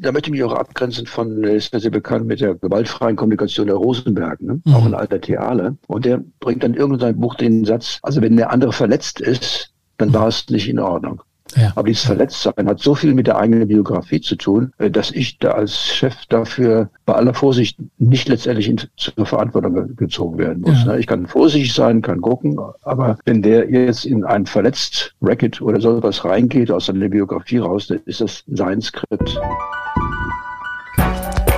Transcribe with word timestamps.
da 0.00 0.12
möchte 0.12 0.28
ich 0.28 0.32
mich 0.32 0.44
auch 0.44 0.52
abgrenzen 0.52 1.06
von, 1.06 1.44
ist 1.44 1.72
ja 1.72 1.80
sehr 1.80 1.90
bekannt 1.90 2.26
mit 2.26 2.40
der 2.40 2.54
gewaltfreien 2.54 3.16
Kommunikation 3.16 3.66
der 3.66 3.76
Rosenberg, 3.76 4.40
ne? 4.40 4.60
Mhm. 4.64 4.74
auch 4.74 4.86
ein 4.86 4.94
alter 4.94 5.20
Theale. 5.20 5.76
Und 5.86 6.04
der 6.04 6.22
bringt 6.40 6.62
dann 6.62 6.74
irgendwann 6.74 7.00
in 7.00 7.00
seinem 7.00 7.20
Buch 7.20 7.34
den 7.34 7.64
Satz, 7.64 7.98
also 8.02 8.20
wenn 8.22 8.36
der 8.36 8.50
andere 8.50 8.72
verletzt 8.72 9.20
ist, 9.20 9.72
dann 9.98 10.12
war 10.14 10.28
es 10.28 10.48
nicht 10.48 10.68
in 10.68 10.78
Ordnung. 10.78 11.22
Ja. 11.56 11.72
Aber 11.74 11.88
dieses 11.88 12.04
Verletztsein 12.04 12.66
hat 12.66 12.80
so 12.80 12.94
viel 12.94 13.14
mit 13.14 13.26
der 13.26 13.36
eigenen 13.36 13.66
Biografie 13.66 14.20
zu 14.20 14.36
tun, 14.36 14.72
äh, 14.78 14.90
dass 14.90 15.10
ich 15.10 15.38
da 15.38 15.52
als 15.52 15.76
Chef 15.78 16.14
dafür 16.28 16.90
bei 17.06 17.14
aller 17.14 17.34
Vorsicht 17.34 17.76
nicht 17.98 18.28
letztendlich 18.28 18.68
in, 18.68 18.80
zur 18.96 19.26
Verantwortung 19.26 19.96
gezogen 19.96 20.38
werden 20.38 20.62
muss. 20.62 20.84
Ja. 20.84 20.92
Ne? 20.92 21.00
Ich 21.00 21.06
kann 21.06 21.26
vorsichtig 21.26 21.74
sein, 21.74 22.02
kann 22.02 22.20
gucken, 22.20 22.58
aber 22.82 23.18
wenn 23.24 23.42
der 23.42 23.70
jetzt 23.70 24.04
in 24.04 24.24
ein 24.24 24.46
verletzt 24.46 25.14
Racket 25.20 25.60
oder 25.60 25.80
so 25.80 25.98
etwas 25.98 26.24
reingeht 26.24 26.70
aus 26.70 26.86
seiner 26.86 27.08
Biografie 27.08 27.58
raus, 27.58 27.88
dann 27.88 28.00
ist 28.04 28.20
das 28.20 28.44
sein 28.46 28.80
Skript. 28.80 29.40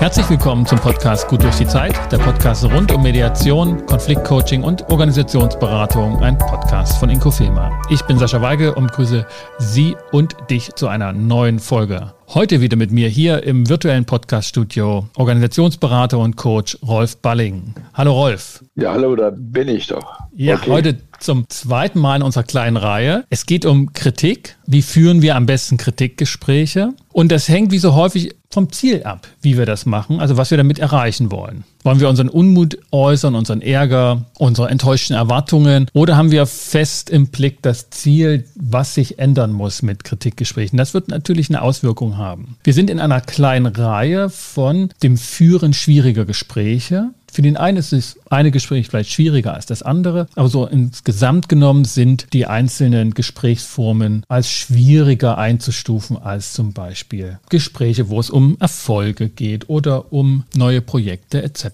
Herzlich 0.02 0.28
willkommen 0.30 0.66
zum 0.66 0.80
Podcast 0.80 1.28
Gut 1.28 1.44
durch 1.44 1.58
die 1.58 1.66
Zeit, 1.68 1.94
der 2.10 2.18
Podcast 2.18 2.64
rund 2.64 2.90
um 2.90 3.04
Mediation, 3.04 3.86
Konfliktcoaching 3.86 4.64
und 4.64 4.82
Organisationsberatung, 4.90 6.18
ein 6.18 6.36
Podcast 6.38 6.98
von 6.98 7.08
Inkofema. 7.08 7.80
Ich 7.88 8.02
bin 8.02 8.18
Sascha 8.18 8.42
Weige 8.42 8.74
und 8.74 8.90
grüße 8.90 9.24
Sie 9.60 9.94
und 10.10 10.34
dich 10.50 10.74
zu 10.74 10.88
einer 10.88 11.12
neuen 11.12 11.60
Folge. 11.60 12.14
Heute 12.34 12.60
wieder 12.60 12.76
mit 12.76 12.90
mir 12.90 13.08
hier 13.08 13.44
im 13.44 13.68
virtuellen 13.68 14.04
Podcaststudio 14.04 15.06
Organisationsberater 15.16 16.18
und 16.18 16.34
Coach 16.34 16.78
Rolf 16.84 17.18
Balling. 17.18 17.72
Hallo 17.94 18.12
Rolf. 18.12 18.64
Ja, 18.74 18.90
hallo, 18.90 19.14
da 19.14 19.30
bin 19.32 19.68
ich 19.68 19.86
doch. 19.86 20.18
Ja, 20.34 20.56
okay. 20.56 20.70
heute 20.70 20.98
zum 21.20 21.48
zweiten 21.48 22.00
Mal 22.00 22.16
in 22.16 22.22
unserer 22.22 22.42
kleinen 22.42 22.76
Reihe. 22.76 23.24
Es 23.30 23.46
geht 23.46 23.64
um 23.64 23.92
Kritik. 23.92 24.56
Wie 24.66 24.82
führen 24.82 25.22
wir 25.22 25.36
am 25.36 25.46
besten 25.46 25.76
Kritikgespräche? 25.76 26.94
Und 27.12 27.30
das 27.30 27.48
hängt 27.48 27.70
wie 27.70 27.78
so 27.78 27.94
häufig 27.94 28.34
vom 28.52 28.70
Ziel 28.70 29.02
ab, 29.04 29.26
wie 29.40 29.56
wir 29.56 29.66
das 29.66 29.86
machen, 29.86 30.20
also 30.20 30.36
was 30.36 30.50
wir 30.50 30.58
damit 30.58 30.78
erreichen 30.78 31.30
wollen. 31.30 31.64
Wollen 31.84 32.00
wir 32.00 32.08
unseren 32.08 32.28
Unmut 32.28 32.78
äußern, 32.92 33.34
unseren 33.34 33.60
Ärger, 33.60 34.26
unsere 34.38 34.68
enttäuschten 34.68 35.16
Erwartungen 35.16 35.88
oder 35.94 36.16
haben 36.16 36.30
wir 36.30 36.46
fest 36.46 37.10
im 37.10 37.28
Blick 37.28 37.62
das 37.62 37.90
Ziel, 37.90 38.44
was 38.54 38.94
sich 38.94 39.18
ändern 39.18 39.52
muss 39.52 39.82
mit 39.82 40.04
Kritikgesprächen? 40.04 40.76
Das 40.76 40.94
wird 40.94 41.08
natürlich 41.08 41.48
eine 41.48 41.62
Auswirkung 41.62 42.18
haben. 42.18 42.56
Wir 42.62 42.74
sind 42.74 42.90
in 42.90 43.00
einer 43.00 43.20
kleinen 43.20 43.66
Reihe 43.66 44.30
von 44.30 44.90
dem 45.02 45.16
Führen 45.16 45.72
schwieriger 45.72 46.24
Gespräche. 46.24 47.10
Für 47.32 47.40
den 47.40 47.56
einen 47.56 47.78
ist 47.78 47.94
das 47.94 48.18
eine 48.28 48.50
Gespräch 48.50 48.88
vielleicht 48.88 49.10
schwieriger 49.10 49.54
als 49.54 49.64
das 49.64 49.82
andere, 49.82 50.28
aber 50.34 50.48
so 50.50 50.66
insgesamt 50.66 51.48
genommen 51.48 51.86
sind 51.86 52.26
die 52.34 52.44
einzelnen 52.44 53.14
Gesprächsformen 53.14 54.24
als 54.28 54.50
schwieriger 54.50 55.38
einzustufen 55.38 56.18
als 56.18 56.52
zum 56.52 56.74
Beispiel 56.74 57.38
Gespräche, 57.48 58.10
wo 58.10 58.20
es 58.20 58.28
um 58.28 58.58
Erfolge 58.60 59.30
geht 59.30 59.70
oder 59.70 60.12
um 60.12 60.44
neue 60.54 60.82
Projekte 60.82 61.42
etc. 61.42 61.64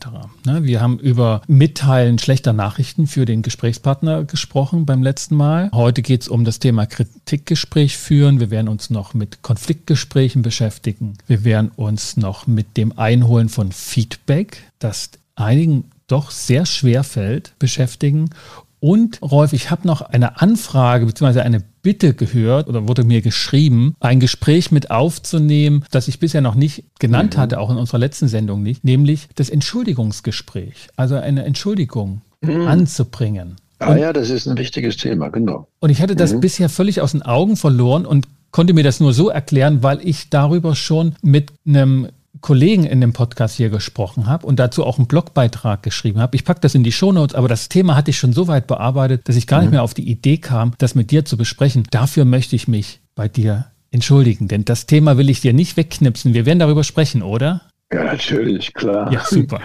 Ne, 0.47 0.63
wir 0.63 0.81
haben 0.81 1.01
über 1.01 1.43
Mitteilen 1.49 2.21
schlechter 2.21 2.53
Nachrichten 2.53 3.09
für 3.09 3.25
den 3.25 3.43
Gesprächspartner 3.43 4.23
gesprochen 4.25 4.87
beim 4.87 5.03
letzten 5.03 5.35
Mal. 5.35 5.71
Heute 5.75 6.03
geht 6.03 6.23
es 6.23 6.29
um 6.29 6.45
das 6.45 6.61
Thema 6.61 6.87
Kritikgespräch 6.87 7.97
führen. 7.97 8.39
Wir 8.39 8.51
werden 8.53 8.69
uns 8.69 8.91
noch 8.91 9.13
mit 9.13 9.43
Konfliktgesprächen 9.43 10.43
beschäftigen. 10.43 11.15
Wir 11.27 11.43
werden 11.43 11.73
uns 11.75 12.17
noch 12.17 12.47
mit 12.47 12.77
dem 12.77 12.97
Einholen 12.97 13.49
von 13.49 13.73
Feedback, 13.73 14.63
das 14.79 15.11
einigen 15.41 15.85
doch 16.07 16.31
sehr 16.31 16.67
schwer 16.67 17.05
fällt, 17.05 17.53
beschäftigen. 17.59 18.31
Und 18.81 19.21
Rolf, 19.23 19.53
ich 19.53 19.71
habe 19.71 19.87
noch 19.87 20.03
eine 20.03 20.41
Anfrage 20.41 21.05
bzw. 21.07 21.41
eine 21.41 21.63
Bitte 21.83 22.15
gehört 22.15 22.69
oder 22.69 22.87
wurde 22.87 23.03
mir 23.03 23.23
geschrieben, 23.23 23.95
ein 23.99 24.21
Gespräch 24.21 24.71
mit 24.71 24.91
aufzunehmen, 24.91 25.85
das 25.91 26.07
ich 26.07 26.21
bisher 26.21 26.41
noch 26.41 26.55
nicht 26.55 26.85
genannt 26.99 27.37
mhm. 27.37 27.41
hatte, 27.41 27.61
auch 27.61 27.71
in 27.71 27.77
unserer 27.77 27.99
letzten 27.99 28.29
Sendung 28.29 28.63
nicht, 28.63 28.85
nämlich 28.85 29.29
das 29.35 29.51
Entschuldigungsgespräch, 29.51 30.89
also 30.97 31.17
eine 31.17 31.45
Entschuldigung 31.45 32.23
mhm. 32.41 32.69
anzubringen. 32.69 33.57
Ah 33.81 33.93
und, 33.93 33.99
ja, 33.99 34.13
das 34.13 34.31
ist 34.31 34.47
ein 34.47 34.59
wichtiges 34.59 34.97
Thema, 34.97 35.29
genau. 35.29 35.69
Und 35.81 35.91
ich 35.91 36.01
hatte 36.01 36.17
das 36.17 36.35
mhm. 36.35 36.41
bisher 36.41 36.69
völlig 36.69 37.01
aus 37.01 37.13
den 37.13 37.23
Augen 37.23 37.57
verloren 37.57 38.07
und 38.07 38.29
konnte 38.51 38.75
mir 38.75 38.85
das 38.85 39.01
nur 39.01 39.13
so 39.13 39.29
erklären, 39.29 39.83
weil 39.83 40.01
ich 40.07 40.31
darüber 40.31 40.75
schon 40.75 41.15
mit 41.23 41.53
einem 41.67 42.09
Kollegen 42.41 42.85
in 42.85 43.01
dem 43.01 43.13
Podcast 43.13 43.57
hier 43.57 43.71
gesprochen 43.71 44.27
habe 44.27 44.47
und 44.47 44.59
dazu 44.59 44.85
auch 44.85 44.99
einen 44.99 45.07
Blogbeitrag 45.07 45.83
geschrieben 45.83 46.21
habe. 46.21 46.37
Ich 46.37 46.45
packe 46.45 46.61
das 46.61 46.75
in 46.75 46.85
die 46.85 46.93
Shownotes, 46.93 47.35
aber 47.35 47.49
das 47.49 47.69
Thema 47.69 47.97
hatte 47.97 48.11
ich 48.11 48.19
schon 48.19 48.33
so 48.33 48.49
weit 48.49 48.67
bearbeitet, 48.67 49.29
dass 49.29 49.37
ich 49.37 49.47
gar 49.47 49.59
mhm. 49.59 49.65
nicht 49.65 49.73
mehr 49.73 49.83
auf 49.83 49.95
die 49.95 50.09
Idee 50.09 50.39
kam, 50.39 50.73
das 50.79 50.95
mit 50.95 51.11
dir 51.11 51.25
zu 51.25 51.37
besprechen. 51.37 51.85
Dafür 51.91 52.25
möchte 52.25 52.57
ich 52.57 52.69
mich 52.69 53.01
bei 53.15 53.29
dir 53.29 53.67
entschuldigen, 53.91 54.49
denn 54.49 54.65
das 54.65 54.87
Thema 54.87 55.17
will 55.17 55.31
ich 55.31 55.41
dir 55.41 55.53
nicht 55.53 55.77
wegknipsen. 55.77 56.35
Wir 56.35 56.47
werden 56.47 56.59
darüber 56.59 56.85
sprechen, 56.85 57.23
oder? 57.23 57.63
Ja, 57.93 58.05
natürlich, 58.05 58.75
klar. 58.75 59.11
Ja, 59.13 59.25
super. 59.25 59.61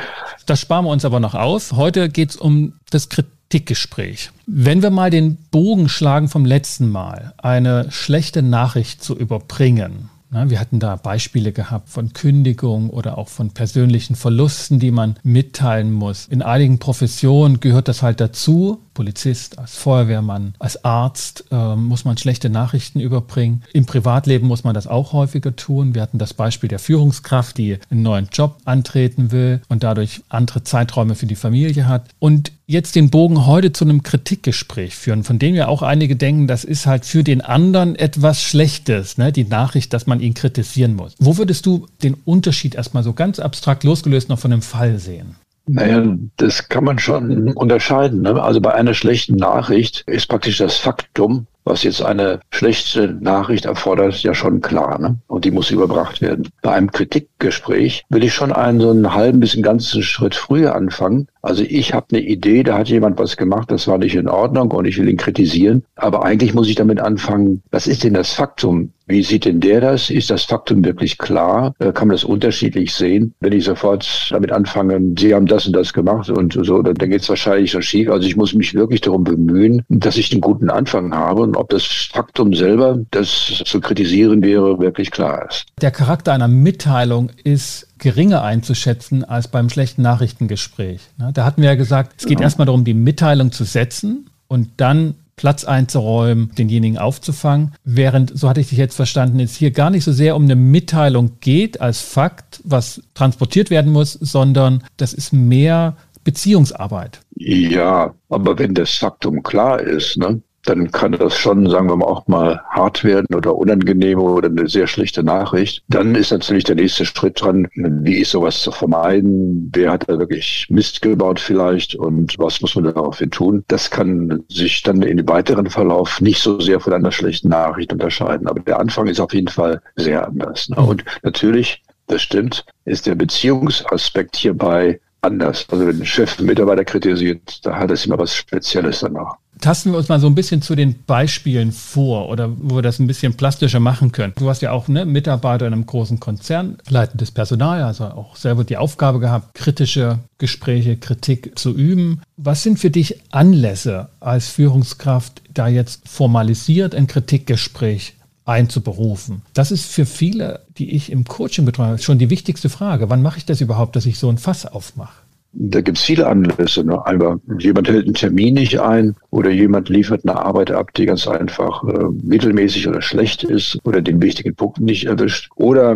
Das 0.45 0.61
sparen 0.61 0.85
wir 0.85 0.91
uns 0.91 1.03
aber 1.03 1.19
noch 1.19 1.35
aus. 1.35 1.73
Heute 1.73 2.09
geht 2.09 2.31
es 2.31 2.35
um 2.37 2.73
das 2.89 3.09
Kritikgespräch. 3.09 4.31
Wenn 4.45 4.81
wir 4.81 4.91
mal 4.91 5.09
den 5.09 5.35
Bogen 5.51 5.89
schlagen 5.89 6.29
vom 6.29 6.45
letzten 6.45 6.89
Mal, 6.89 7.33
eine 7.37 7.91
schlechte 7.91 8.41
Nachricht 8.41 9.03
zu 9.03 9.17
überbringen, 9.17 10.09
wir 10.49 10.59
hatten 10.59 10.79
da 10.79 10.95
Beispiele 10.95 11.51
gehabt 11.51 11.89
von 11.89 12.13
Kündigung 12.13 12.89
oder 12.89 13.17
auch 13.17 13.27
von 13.27 13.51
persönlichen 13.51 14.15
Verlusten, 14.15 14.79
die 14.79 14.91
man 14.91 15.15
mitteilen 15.23 15.91
muss. 15.91 16.27
In 16.27 16.41
einigen 16.41 16.79
Professionen 16.79 17.59
gehört 17.59 17.87
das 17.87 18.01
halt 18.01 18.19
dazu. 18.19 18.81
Polizist, 18.93 19.59
als 19.59 19.75
Feuerwehrmann, 19.75 20.55
als 20.59 20.83
Arzt 20.83 21.45
äh, 21.51 21.75
muss 21.75 22.05
man 22.05 22.17
schlechte 22.17 22.49
Nachrichten 22.49 22.99
überbringen. 22.99 23.63
Im 23.73 23.85
Privatleben 23.85 24.47
muss 24.47 24.63
man 24.63 24.73
das 24.73 24.87
auch 24.87 25.13
häufiger 25.13 25.55
tun. 25.55 25.95
Wir 25.95 26.01
hatten 26.01 26.17
das 26.17 26.33
Beispiel 26.33 26.69
der 26.69 26.79
Führungskraft, 26.79 27.57
die 27.57 27.77
einen 27.89 28.03
neuen 28.03 28.29
Job 28.31 28.57
antreten 28.65 29.31
will 29.31 29.61
und 29.69 29.83
dadurch 29.83 30.21
andere 30.29 30.63
Zeiträume 30.63 31.15
für 31.15 31.25
die 31.25 31.35
Familie 31.35 31.87
hat. 31.87 32.09
Und 32.19 32.51
jetzt 32.65 32.95
den 32.95 33.09
Bogen 33.09 33.45
heute 33.45 33.73
zu 33.73 33.85
einem 33.85 34.03
Kritikgespräch 34.03 34.95
führen, 34.95 35.23
von 35.23 35.39
dem 35.39 35.55
ja 35.55 35.67
auch 35.67 35.81
einige 35.81 36.15
denken, 36.15 36.47
das 36.47 36.63
ist 36.63 36.85
halt 36.85 37.05
für 37.05 37.23
den 37.23 37.41
anderen 37.41 37.95
etwas 37.95 38.41
Schlechtes, 38.41 39.17
ne? 39.17 39.31
die 39.31 39.43
Nachricht, 39.43 39.93
dass 39.93 40.07
man 40.07 40.19
ihn 40.19 40.33
kritisieren 40.33 40.95
muss. 40.95 41.15
Wo 41.19 41.37
würdest 41.37 41.65
du 41.65 41.87
den 42.01 42.15
Unterschied 42.25 42.75
erstmal 42.75 43.03
so 43.03 43.13
ganz 43.13 43.39
abstrakt 43.39 43.83
losgelöst 43.83 44.29
noch 44.29 44.39
von 44.39 44.51
dem 44.51 44.61
Fall 44.61 44.99
sehen? 44.99 45.35
Naja, 45.65 46.17
das 46.37 46.67
kann 46.67 46.83
man 46.83 46.99
schon 46.99 47.53
unterscheiden. 47.53 48.21
Ne? 48.21 48.41
Also 48.41 48.59
bei 48.59 48.73
einer 48.73 48.93
schlechten 48.93 49.35
Nachricht 49.35 50.01
ist 50.07 50.27
praktisch 50.27 50.57
das 50.57 50.77
Faktum, 50.77 51.47
was 51.63 51.83
jetzt 51.83 52.01
eine 52.01 52.39
schlechte 52.51 53.07
Nachricht 53.07 53.65
erfordert, 53.65 54.21
ja 54.23 54.33
schon 54.33 54.61
klar. 54.61 54.99
Ne? 54.99 55.17
Und 55.27 55.45
die 55.45 55.51
muss 55.51 55.71
überbracht 55.71 56.21
werden. 56.21 56.49
Bei 56.61 56.73
einem 56.73 56.91
Kritikgespräch 56.91 58.03
will 58.09 58.23
ich 58.23 58.33
schon 58.33 58.51
einen 58.51 58.79
so 58.79 58.89
einen 58.89 59.13
halben 59.13 59.39
bis 59.39 59.53
einen 59.53 59.63
ganzen 59.63 60.03
Schritt 60.03 60.35
früher 60.35 60.75
anfangen. 60.75 61.27
Also 61.41 61.63
ich 61.67 61.93
habe 61.93 62.07
eine 62.11 62.21
Idee, 62.21 62.63
da 62.63 62.77
hat 62.77 62.87
jemand 62.87 63.19
was 63.19 63.35
gemacht, 63.35 63.69
das 63.69 63.87
war 63.87 63.97
nicht 63.97 64.15
in 64.15 64.29
Ordnung 64.29 64.71
und 64.71 64.85
ich 64.85 64.97
will 64.97 65.09
ihn 65.09 65.17
kritisieren. 65.17 65.83
Aber 65.95 66.23
eigentlich 66.23 66.53
muss 66.53 66.69
ich 66.69 66.75
damit 66.75 67.01
anfangen, 67.01 67.61
was 67.71 67.85
ist 67.85 68.03
denn 68.03 68.13
das 68.13 68.31
Faktum? 68.31 68.93
Wie 69.05 69.21
sieht 69.21 69.43
denn 69.43 69.59
der 69.59 69.81
das? 69.81 70.09
Ist 70.09 70.29
das 70.29 70.43
Faktum 70.45 70.85
wirklich 70.85 71.17
klar? 71.17 71.73
Äh, 71.79 71.91
kann 71.91 72.07
man 72.07 72.15
das 72.15 72.23
unterschiedlich 72.23 72.93
sehen? 72.93 73.33
Wenn 73.41 73.51
ich 73.51 73.65
sofort 73.65 74.29
damit 74.31 74.53
anfange, 74.53 75.01
Sie 75.19 75.35
haben 75.35 75.45
das 75.45 75.67
und 75.67 75.75
das 75.75 75.91
gemacht 75.91 76.29
und 76.29 76.57
so, 76.61 76.81
dann 76.81 77.09
geht 77.09 77.21
es 77.21 77.27
wahrscheinlich 77.27 77.71
schon 77.71 77.81
schief. 77.81 78.09
Also 78.09 78.25
ich 78.25 78.37
muss 78.37 78.53
mich 78.53 78.73
wirklich 78.73 79.01
darum 79.01 79.25
bemühen, 79.25 79.81
dass 79.89 80.15
ich 80.15 80.31
einen 80.31 80.39
guten 80.39 80.69
Anfang 80.69 81.13
habe 81.13 81.41
und 81.53 81.59
ob 81.59 81.69
das 81.69 81.83
Faktum 82.11 82.53
selber, 82.53 82.99
das 83.11 83.61
zu 83.65 83.79
kritisieren 83.79 84.41
wäre, 84.41 84.79
wirklich 84.79 85.11
klar 85.11 85.47
ist. 85.49 85.65
Der 85.81 85.91
Charakter 85.91 86.33
einer 86.33 86.47
Mitteilung 86.47 87.29
ist 87.43 87.87
geringer 87.99 88.41
einzuschätzen 88.43 89.23
als 89.23 89.47
beim 89.47 89.69
schlechten 89.69 90.01
Nachrichtengespräch. 90.01 91.01
Ne, 91.17 91.31
da 91.33 91.45
hatten 91.45 91.61
wir 91.61 91.69
ja 91.69 91.75
gesagt, 91.75 92.13
es 92.17 92.25
geht 92.25 92.39
ja. 92.39 92.43
erstmal 92.43 92.65
darum, 92.65 92.83
die 92.83 92.95
Mitteilung 92.95 93.51
zu 93.51 93.65
setzen 93.65 94.29
und 94.47 94.69
dann 94.77 95.13
Platz 95.35 95.63
einzuräumen, 95.63 96.51
denjenigen 96.57 96.97
aufzufangen. 96.97 97.73
Während, 97.83 98.37
so 98.37 98.49
hatte 98.49 98.59
ich 98.59 98.69
dich 98.69 98.77
jetzt 98.77 98.95
verstanden, 98.95 99.39
es 99.39 99.55
hier 99.55 99.71
gar 99.71 99.89
nicht 99.89 100.03
so 100.03 100.11
sehr 100.11 100.35
um 100.35 100.43
eine 100.43 100.55
Mitteilung 100.55 101.33
geht 101.39 101.81
als 101.81 102.01
Fakt, 102.01 102.61
was 102.63 103.01
transportiert 103.13 103.69
werden 103.69 103.91
muss, 103.91 104.13
sondern 104.13 104.83
das 104.97 105.13
ist 105.13 105.33
mehr 105.33 105.97
Beziehungsarbeit. 106.23 107.21
Ja, 107.35 108.13
aber 108.29 108.57
wenn 108.57 108.73
das 108.73 108.91
Faktum 108.91 109.43
klar 109.43 109.81
ist, 109.81 110.17
ne, 110.17 110.41
dann 110.65 110.91
kann 110.91 111.11
das 111.13 111.37
schon, 111.37 111.69
sagen 111.69 111.89
wir 111.89 111.97
mal, 111.97 112.05
auch 112.05 112.27
mal 112.27 112.61
hart 112.69 113.03
werden 113.03 113.35
oder 113.35 113.55
unangenehm 113.55 114.19
oder 114.19 114.47
eine 114.47 114.67
sehr 114.67 114.87
schlechte 114.87 115.23
Nachricht. 115.23 115.83
Dann 115.89 116.15
ist 116.15 116.31
natürlich 116.31 116.63
der 116.63 116.75
nächste 116.75 117.05
Schritt 117.05 117.41
dran, 117.41 117.67
wie 117.75 118.19
ist 118.19 118.31
sowas 118.31 118.61
zu 118.61 118.71
vermeiden? 118.71 119.69
Wer 119.73 119.91
hat 119.91 120.07
da 120.07 120.17
wirklich 120.17 120.67
Mist 120.69 121.01
gebaut 121.01 121.39
vielleicht 121.39 121.95
und 121.95 122.37
was 122.39 122.61
muss 122.61 122.75
man 122.75 122.85
daraufhin 122.85 123.31
tun? 123.31 123.63
Das 123.67 123.91
kann 123.91 124.43
sich 124.47 124.83
dann 124.83 125.01
in 125.01 125.17
dem 125.17 125.27
weiteren 125.27 125.69
Verlauf 125.69 126.21
nicht 126.21 126.41
so 126.41 126.59
sehr 126.59 126.79
von 126.79 126.93
einer 126.93 127.11
schlechten 127.11 127.49
Nachricht 127.49 127.91
unterscheiden. 127.91 128.47
Aber 128.47 128.61
der 128.61 128.79
Anfang 128.79 129.07
ist 129.07 129.19
auf 129.19 129.33
jeden 129.33 129.49
Fall 129.49 129.81
sehr 129.95 130.25
anders. 130.25 130.69
Ne? 130.69 130.77
Und 130.77 131.03
natürlich, 131.23 131.83
das 132.07 132.21
stimmt, 132.21 132.65
ist 132.85 133.05
der 133.05 133.15
Beziehungsaspekt 133.15 134.37
hierbei 134.37 134.99
anders. 135.21 135.65
Also 135.69 135.87
wenn 135.87 135.99
ein 135.99 136.05
Chef 136.05 136.37
einen 136.37 136.47
Mitarbeiter 136.47 136.85
kritisiert, 136.85 137.65
da 137.65 137.77
hat 137.77 137.91
es 137.91 138.05
immer 138.05 138.17
was 138.17 138.35
Spezielles 138.35 138.99
danach. 139.01 139.37
Tasten 139.63 139.91
wir 139.91 139.97
uns 139.97 140.09
mal 140.09 140.19
so 140.19 140.27
ein 140.27 140.35
bisschen 140.35 140.61
zu 140.61 140.75
den 140.75 141.03
Beispielen 141.05 141.71
vor 141.71 142.27
oder 142.27 142.51
wo 142.57 142.75
wir 142.75 142.81
das 142.81 142.99
ein 142.99 143.07
bisschen 143.07 143.35
plastischer 143.35 143.79
machen 143.79 144.11
können. 144.11 144.33
Du 144.37 144.49
hast 144.49 144.61
ja 144.61 144.71
auch 144.71 144.89
ne, 144.89 145.05
Mitarbeiter 145.05 145.65
in 145.65 145.73
einem 145.73 145.85
großen 145.85 146.19
Konzern, 146.19 146.77
leitendes 146.89 147.31
Personal, 147.31 147.81
also 147.81 148.05
auch 148.05 148.35
selber 148.35 148.65
die 148.65 148.77
Aufgabe 148.77 149.19
gehabt, 149.19 149.55
kritische 149.55 150.19
Gespräche, 150.37 150.97
Kritik 150.97 151.57
zu 151.57 151.73
üben. 151.73 152.21
Was 152.35 152.61
sind 152.61 152.77
für 152.77 152.91
dich 152.91 153.21
Anlässe 153.31 154.09
als 154.19 154.49
Führungskraft, 154.49 155.41
da 155.53 155.69
jetzt 155.69 156.09
formalisiert 156.09 156.93
ein 156.93 157.07
Kritikgespräch 157.07 158.15
einzuberufen? 158.43 159.43
Das 159.53 159.71
ist 159.71 159.85
für 159.85 160.05
viele, 160.05 160.59
die 160.77 160.91
ich 160.91 161.09
im 161.09 161.23
Coaching 161.23 161.63
betreue, 161.63 161.97
schon 161.99 162.19
die 162.19 162.29
wichtigste 162.29 162.67
Frage. 162.67 163.09
Wann 163.09 163.21
mache 163.21 163.37
ich 163.37 163.45
das 163.45 163.61
überhaupt, 163.61 163.95
dass 163.95 164.05
ich 164.05 164.19
so 164.19 164.29
ein 164.29 164.37
Fass 164.37 164.65
aufmache? 164.65 165.22
Da 165.55 165.81
gibt 165.81 165.97
es 165.99 166.03
viele 166.03 166.27
Anlässe. 166.27 166.83
Ne? 166.83 167.05
Einmal 167.05 167.39
jemand 167.59 167.87
hält 167.87 168.05
einen 168.05 168.15
Termin 168.15 168.55
nicht 168.55 168.79
ein 168.79 169.15
oder 169.29 169.51
jemand 169.51 169.87
liefert 169.87 170.21
eine 170.25 170.43
Arbeit 170.43 170.71
ab, 170.71 170.93
die 170.95 171.05
ganz 171.05 171.27
einfach 171.27 171.83
äh, 171.83 172.05
mittelmäßig 172.23 172.87
oder 172.87 173.01
schlecht 173.01 173.43
ist 173.43 173.77
oder 173.83 174.01
den 174.01 174.21
wichtigen 174.21 174.55
Punkt 174.55 174.79
nicht 174.79 175.05
erwischt. 175.05 175.49
Oder 175.55 175.95